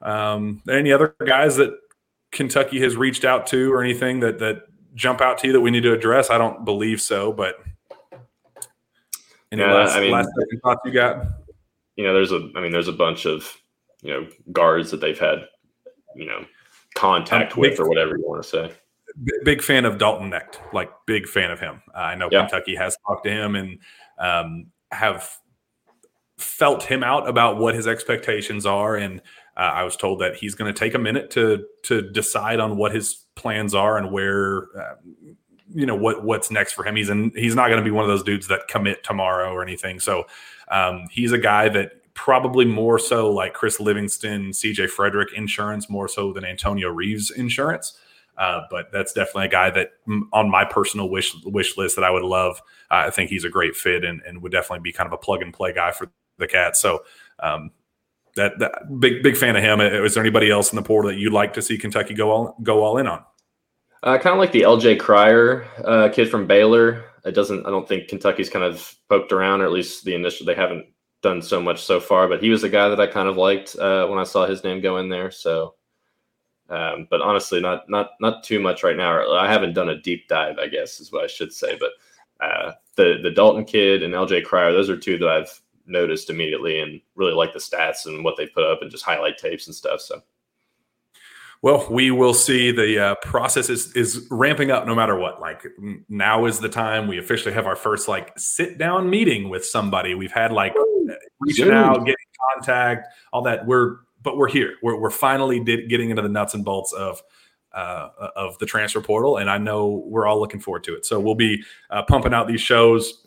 um, 0.02 0.62
any 0.68 0.92
other 0.92 1.14
guys 1.26 1.56
that 1.56 1.72
Kentucky 2.32 2.80
has 2.80 2.96
reached 2.96 3.24
out 3.24 3.46
to 3.48 3.72
or 3.72 3.82
anything 3.82 4.20
that 4.20 4.38
that 4.40 4.62
jump 4.94 5.20
out 5.20 5.38
to 5.38 5.46
you 5.46 5.52
that 5.52 5.60
we 5.60 5.70
need 5.70 5.82
to 5.84 5.92
address. 5.92 6.30
I 6.30 6.38
don't 6.38 6.64
believe 6.64 7.00
so, 7.00 7.32
but 7.32 7.56
Any 9.52 9.62
Yeah, 9.62 9.72
last, 9.74 9.96
I 9.96 10.00
mean- 10.00 10.12
last 10.12 10.28
second 10.38 10.60
thoughts 10.62 10.80
you 10.84 10.92
got? 10.92 11.26
You 11.96 12.04
know, 12.04 12.14
there's 12.14 12.32
a 12.32 12.50
I 12.56 12.60
mean, 12.60 12.72
there's 12.72 12.88
a 12.88 12.92
bunch 12.92 13.24
of 13.26 13.56
you 14.02 14.10
know 14.12 14.26
guards 14.52 14.90
that 14.90 15.00
they've 15.00 15.18
had 15.18 15.46
you 16.16 16.26
know 16.26 16.44
contact 16.94 17.52
Um, 17.54 17.60
with 17.60 17.70
big- 17.72 17.80
or 17.80 17.88
whatever 17.88 18.16
you 18.16 18.24
want 18.26 18.42
to 18.42 18.48
say. 18.48 18.72
Big 19.44 19.62
fan 19.62 19.84
of 19.84 19.98
Dalton 19.98 20.30
Knecht, 20.30 20.58
like 20.72 20.90
big 21.06 21.26
fan 21.26 21.50
of 21.50 21.60
him. 21.60 21.82
Uh, 21.94 21.98
I 21.98 22.14
know 22.14 22.28
Yeah. 22.30 22.40
Kentucky 22.40 22.74
has 22.76 22.96
talked 23.06 23.24
to 23.24 23.30
him 23.30 23.56
and 23.56 23.78
um, 24.18 24.66
have 24.92 25.28
felt 26.38 26.82
him 26.82 27.02
out 27.02 27.28
about 27.28 27.58
what 27.58 27.74
his 27.74 27.86
expectations 27.86 28.66
are, 28.66 28.96
and 28.96 29.20
uh, 29.56 29.60
I 29.74 29.82
was 29.84 29.96
told 29.96 30.20
that 30.20 30.36
he's 30.36 30.54
going 30.54 30.72
to 30.72 30.78
take 30.78 30.94
a 30.94 30.98
minute 30.98 31.30
to 31.32 31.66
to 31.84 32.02
decide 32.02 32.60
on 32.60 32.76
what 32.76 32.94
his 32.94 33.26
plans 33.34 33.74
are 33.74 33.98
and 33.98 34.10
where. 34.12 34.68
Uh, 34.76 34.94
you 35.72 35.86
know 35.86 35.94
what 35.94 36.24
what's 36.24 36.50
next 36.50 36.72
for 36.72 36.82
him. 36.84 36.96
He's 36.96 37.10
in, 37.10 37.30
he's 37.36 37.54
not 37.54 37.68
going 37.68 37.78
to 37.78 37.84
be 37.84 37.92
one 37.92 38.02
of 38.02 38.08
those 38.08 38.24
dudes 38.24 38.48
that 38.48 38.66
commit 38.66 39.04
tomorrow 39.04 39.52
or 39.52 39.62
anything. 39.62 40.00
So 40.00 40.26
um, 40.66 41.06
he's 41.12 41.30
a 41.30 41.38
guy 41.38 41.68
that 41.68 42.12
probably 42.14 42.64
more 42.64 42.98
so 42.98 43.30
like 43.30 43.54
Chris 43.54 43.78
Livingston, 43.78 44.50
CJ 44.50 44.90
Frederick 44.90 45.28
insurance 45.32 45.88
more 45.88 46.08
so 46.08 46.32
than 46.32 46.44
Antonio 46.44 46.88
Reeves 46.88 47.30
insurance. 47.30 47.96
Uh, 48.40 48.62
but 48.70 48.90
that's 48.90 49.12
definitely 49.12 49.44
a 49.44 49.50
guy 49.50 49.68
that 49.68 49.90
on 50.32 50.50
my 50.50 50.64
personal 50.64 51.10
wish 51.10 51.36
wish 51.44 51.76
list 51.76 51.96
that 51.96 52.04
I 52.04 52.10
would 52.10 52.22
love. 52.22 52.62
Uh, 52.90 53.04
I 53.06 53.10
think 53.10 53.28
he's 53.28 53.44
a 53.44 53.50
great 53.50 53.76
fit 53.76 54.02
and, 54.02 54.22
and 54.26 54.42
would 54.42 54.50
definitely 54.50 54.82
be 54.82 54.92
kind 54.92 55.06
of 55.06 55.12
a 55.12 55.18
plug 55.18 55.42
and 55.42 55.52
play 55.52 55.74
guy 55.74 55.92
for 55.92 56.10
the 56.38 56.48
Cats. 56.48 56.80
So 56.80 57.04
um, 57.40 57.70
that, 58.36 58.58
that 58.58 58.98
big 58.98 59.22
big 59.22 59.36
fan 59.36 59.56
of 59.56 59.62
him. 59.62 59.80
Is 59.80 60.14
there 60.14 60.22
anybody 60.22 60.50
else 60.50 60.72
in 60.72 60.76
the 60.76 60.82
portal 60.82 61.10
that 61.10 61.18
you'd 61.18 61.34
like 61.34 61.52
to 61.52 61.62
see 61.62 61.76
Kentucky 61.76 62.14
go 62.14 62.30
all 62.30 62.56
go 62.62 62.82
all 62.82 62.96
in 62.96 63.06
on? 63.06 63.22
Uh, 64.02 64.16
kind 64.16 64.32
of 64.32 64.38
like 64.38 64.52
the 64.52 64.62
LJ 64.62 64.98
Cryer 64.98 65.68
uh, 65.84 66.08
kid 66.08 66.30
from 66.30 66.46
Baylor. 66.46 67.04
It 67.26 67.32
doesn't. 67.32 67.66
I 67.66 67.70
don't 67.70 67.86
think 67.86 68.08
Kentucky's 68.08 68.48
kind 68.48 68.64
of 68.64 68.94
poked 69.10 69.32
around, 69.32 69.60
or 69.60 69.66
at 69.66 69.72
least 69.72 70.04
the 70.04 70.14
initial. 70.14 70.46
They 70.46 70.54
haven't 70.54 70.86
done 71.22 71.42
so 71.42 71.60
much 71.60 71.82
so 71.82 72.00
far. 72.00 72.26
But 72.26 72.42
he 72.42 72.48
was 72.48 72.64
a 72.64 72.70
guy 72.70 72.88
that 72.88 73.00
I 73.00 73.06
kind 73.06 73.28
of 73.28 73.36
liked 73.36 73.76
uh, 73.76 74.06
when 74.06 74.18
I 74.18 74.24
saw 74.24 74.46
his 74.46 74.64
name 74.64 74.80
go 74.80 74.96
in 74.96 75.10
there. 75.10 75.30
So, 75.30 75.74
um, 76.70 77.08
but 77.10 77.20
honestly, 77.20 77.60
not 77.60 77.88
not 77.90 78.12
not 78.20 78.44
too 78.44 78.60
much 78.60 78.82
right 78.82 78.96
now. 78.96 79.36
I 79.36 79.50
haven't 79.50 79.74
done 79.74 79.88
a 79.88 80.00
deep 80.00 80.28
dive. 80.28 80.58
I 80.58 80.68
guess 80.68 81.00
is 81.00 81.12
what 81.12 81.24
I 81.24 81.26
should 81.26 81.52
say. 81.52 81.78
But 81.78 81.90
uh, 82.44 82.72
the 82.96 83.18
the 83.22 83.30
Dalton 83.30 83.64
kid 83.64 84.02
and 84.02 84.14
LJ 84.14 84.44
Cryer, 84.44 84.72
those 84.72 84.88
are 84.88 84.96
two 84.96 85.18
that 85.18 85.28
I've 85.28 85.60
noticed 85.86 86.30
immediately 86.30 86.80
and 86.80 87.00
really 87.16 87.32
like 87.32 87.52
the 87.52 87.58
stats 87.58 88.06
and 88.06 88.24
what 88.24 88.36
they 88.36 88.46
put 88.46 88.64
up 88.64 88.82
and 88.82 88.90
just 88.90 89.04
highlight 89.04 89.36
tapes 89.36 89.66
and 89.66 89.74
stuff. 89.74 90.00
So. 90.00 90.22
Well, 91.62 91.86
we 91.90 92.10
will 92.10 92.32
see. 92.32 92.72
The 92.72 92.98
uh, 92.98 93.14
process 93.16 93.68
is 93.68 93.92
is 93.94 94.26
ramping 94.30 94.70
up 94.70 94.86
no 94.86 94.94
matter 94.94 95.18
what. 95.18 95.40
Like 95.40 95.66
now 96.08 96.46
is 96.46 96.58
the 96.58 96.70
time. 96.70 97.06
We 97.06 97.18
officially 97.18 97.52
have 97.52 97.66
our 97.66 97.76
first 97.76 98.08
like 98.08 98.32
sit 98.38 98.78
down 98.78 99.10
meeting 99.10 99.50
with 99.50 99.66
somebody. 99.66 100.14
We've 100.14 100.32
had 100.32 100.52
like 100.52 100.74
reaching 101.40 101.66
Zoom. 101.66 101.74
out, 101.74 101.98
getting 101.98 102.14
contact, 102.54 103.08
all 103.32 103.42
that. 103.42 103.66
We're 103.66 103.98
but 104.22 104.36
we're 104.36 104.48
here. 104.48 104.74
We're 104.82 104.96
we're 104.96 105.10
finally 105.10 105.60
did, 105.60 105.88
getting 105.88 106.10
into 106.10 106.22
the 106.22 106.28
nuts 106.28 106.54
and 106.54 106.64
bolts 106.64 106.92
of 106.92 107.22
uh, 107.72 108.08
of 108.36 108.58
the 108.58 108.66
transfer 108.66 109.00
portal, 109.00 109.36
and 109.36 109.50
I 109.50 109.58
know 109.58 110.04
we're 110.06 110.26
all 110.26 110.40
looking 110.40 110.60
forward 110.60 110.84
to 110.84 110.94
it. 110.94 111.06
So 111.06 111.20
we'll 111.20 111.34
be 111.34 111.62
uh, 111.90 112.02
pumping 112.02 112.34
out 112.34 112.48
these 112.48 112.60
shows. 112.60 113.26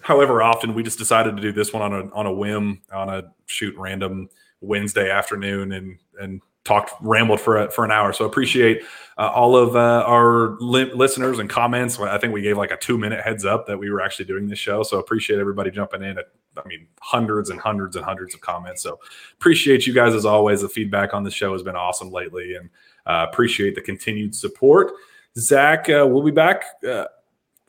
However, 0.00 0.42
often 0.42 0.74
we 0.74 0.82
just 0.82 0.98
decided 0.98 1.36
to 1.36 1.42
do 1.42 1.52
this 1.52 1.72
one 1.72 1.82
on 1.82 1.92
a 1.92 2.14
on 2.14 2.26
a 2.26 2.32
whim, 2.32 2.82
on 2.92 3.08
a 3.08 3.32
shoot 3.46 3.74
random 3.76 4.28
Wednesday 4.60 5.10
afternoon, 5.10 5.72
and 5.72 5.98
and 6.18 6.42
talked 6.64 6.92
rambled 7.00 7.40
for 7.40 7.56
a, 7.56 7.70
for 7.70 7.84
an 7.84 7.90
hour. 7.90 8.12
So 8.12 8.24
appreciate 8.24 8.82
uh, 9.18 9.30
all 9.34 9.56
of 9.56 9.76
uh, 9.76 10.04
our 10.06 10.56
li- 10.60 10.92
listeners 10.92 11.38
and 11.38 11.48
comments. 11.48 11.98
I 11.98 12.18
think 12.18 12.32
we 12.32 12.42
gave 12.42 12.56
like 12.56 12.70
a 12.70 12.76
two 12.76 12.98
minute 12.98 13.22
heads 13.24 13.44
up 13.44 13.66
that 13.66 13.78
we 13.78 13.90
were 13.90 14.00
actually 14.00 14.26
doing 14.26 14.48
this 14.48 14.58
show. 14.58 14.82
So 14.82 14.98
appreciate 14.98 15.38
everybody 15.38 15.70
jumping 15.70 16.02
in. 16.02 16.18
At, 16.18 16.26
I 16.56 16.66
mean, 16.66 16.86
hundreds 17.00 17.50
and 17.50 17.60
hundreds 17.60 17.96
and 17.96 18.04
hundreds 18.04 18.34
of 18.34 18.40
comments. 18.40 18.82
So 18.82 18.98
appreciate 19.34 19.86
you 19.86 19.94
guys 19.94 20.14
as 20.14 20.24
always. 20.24 20.62
The 20.62 20.68
feedback 20.68 21.14
on 21.14 21.22
the 21.22 21.30
show 21.30 21.52
has 21.52 21.62
been 21.62 21.76
awesome 21.76 22.10
lately, 22.10 22.54
and 22.54 22.68
uh, 23.06 23.26
appreciate 23.30 23.74
the 23.74 23.80
continued 23.80 24.34
support. 24.34 24.92
Zack, 25.38 25.88
uh, 25.88 26.06
we'll 26.08 26.24
be 26.24 26.30
back. 26.30 26.64
Uh, 26.86 27.04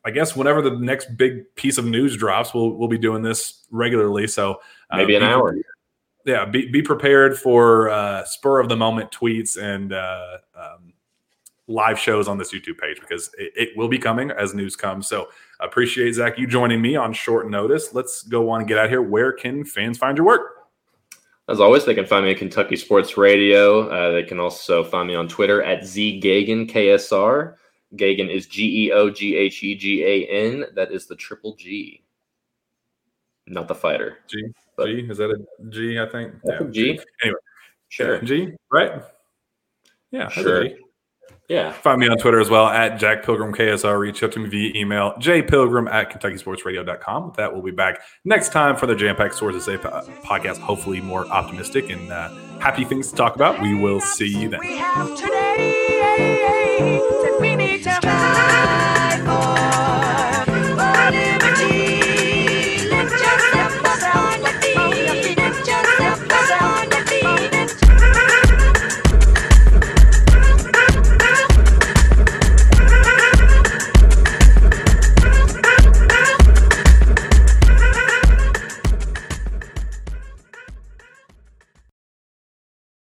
I 0.04 0.12
guess 0.12 0.36
whenever 0.36 0.62
the 0.62 0.72
next 0.72 1.16
big 1.16 1.54
piece 1.56 1.78
of 1.78 1.86
news 1.86 2.18
drops, 2.18 2.54
we'll 2.54 2.72
we'll 2.72 2.90
be 2.90 2.98
doing 2.98 3.22
this 3.22 3.66
regularly. 3.70 4.28
So 4.28 4.62
uh, 4.90 4.98
Maybe 4.98 5.16
an 5.16 5.24
hour. 5.24 5.56
Yeah 6.26 6.46
be, 6.46 6.70
be 6.70 6.82
prepared 6.82 7.38
for 7.38 7.90
uh, 7.90 8.24
spur 8.26 8.60
of 8.60 8.70
the 8.70 8.76
moment 8.76 9.12
tweets 9.12 9.58
and 9.58 9.94
uh, 9.94 10.38
um, 10.56 10.94
live 11.68 11.98
shows 11.98 12.28
on 12.28 12.38
this 12.38 12.54
youtube 12.54 12.78
page 12.78 13.00
because 13.00 13.30
it, 13.38 13.54
it 13.56 13.70
will 13.78 13.88
be 13.88 13.98
coming 13.98 14.32
as 14.32 14.54
news 14.54 14.76
comes 14.76 15.08
so 15.08 15.30
appreciate 15.60 16.12
Zack 16.14 16.38
you 16.38 16.48
joining 16.48 16.82
me 16.82 16.96
on 16.96 17.14
short 17.14 17.50
notice 17.50 17.94
let's 17.94 18.24
go 18.24 18.50
on 18.50 18.60
and 18.62 18.68
get 18.68 18.78
out 18.78 18.90
here 18.90 19.02
where 19.02 19.32
can 19.32 19.64
fans 19.64 19.98
find 19.98 20.18
your 20.18 20.26
work 20.26 20.42
As 21.48 21.60
always, 21.60 21.86
they 21.86 21.96
can 21.96 22.06
find 22.06 22.26
me 22.26 22.32
at 22.32 22.38
Kentucky 22.38 22.78
Sports 22.78 23.18
Radio. 23.18 23.90
Uh, 23.90 24.12
they 24.12 24.24
can 24.24 24.40
also 24.40 24.84
find 24.84 25.08
me 25.08 25.16
on 25.16 25.28
Twitter 25.28 25.62
at 25.64 25.82
zgeoghegan 25.82 26.70
ksr. 26.70 27.56
Geoghegan 27.96 28.30
is 28.30 28.48
G 28.48 28.86
E 28.86 28.92
O 28.92 29.10
G 29.10 29.36
H 29.36 29.64
E 29.64 29.76
G 29.76 30.04
A 30.04 30.26
N. 30.28 30.66
That 30.76 30.92
is 30.92 31.08
the 31.08 31.16
triple 31.16 31.56
G, 31.56 32.04
not 33.48 33.68
the 33.68 33.76
fighter. 33.76 34.20
g 34.28 34.44
But- 34.82 34.88
g 34.88 35.08
is 35.10 35.18
that 35.18 35.30
a 35.32 35.70
g 35.70 36.00
i 36.00 36.06
think 36.08 36.34
That's 36.44 36.62
a 36.62 36.68
G. 36.70 37.00
anyway 37.24 37.40
Sure. 37.90 38.22
g 38.22 38.52
right 38.72 39.02
yeah 40.12 40.28
Sure. 40.30 40.68
Yeah. 41.50 41.74
Find 41.74 42.00
me 42.00 42.08
on 42.08 42.18
Twitter 42.18 42.40
as 42.40 42.50
well 42.50 42.68
at 42.68 42.98
Jack 42.98 43.24
Pilgrim 43.26 43.54
KSR. 43.54 44.00
Reach 44.00 44.24
out 44.24 44.32
to 44.34 44.40
me 44.40 44.48
via 44.48 44.72
email, 44.74 45.12
jpilgrim 45.20 45.92
at 45.92 46.10
KentuckySportsRadio.com. 46.10 47.26
With 47.28 47.36
that, 47.36 47.52
we'll 47.52 47.62
be 47.62 47.72
back 47.72 48.00
next 48.24 48.54
time 48.54 48.78
for 48.78 48.86
the 48.88 48.96
Jam 48.96 49.18
Pack 49.18 49.34
Sources 49.34 49.66
Say 49.66 49.78
po- 49.78 49.90
podcast. 50.24 50.60
Hopefully, 50.60 51.02
more 51.02 51.26
optimistic 51.28 51.90
and 51.90 52.10
uh, 52.10 52.30
happy 52.60 52.86
things 52.86 53.10
to 53.10 53.18
talk 53.18 53.36
about. 53.36 53.62
We 53.62 53.74
will 53.74 54.00
see 54.00 54.30
you 54.30 54.48
then. 54.48 54.62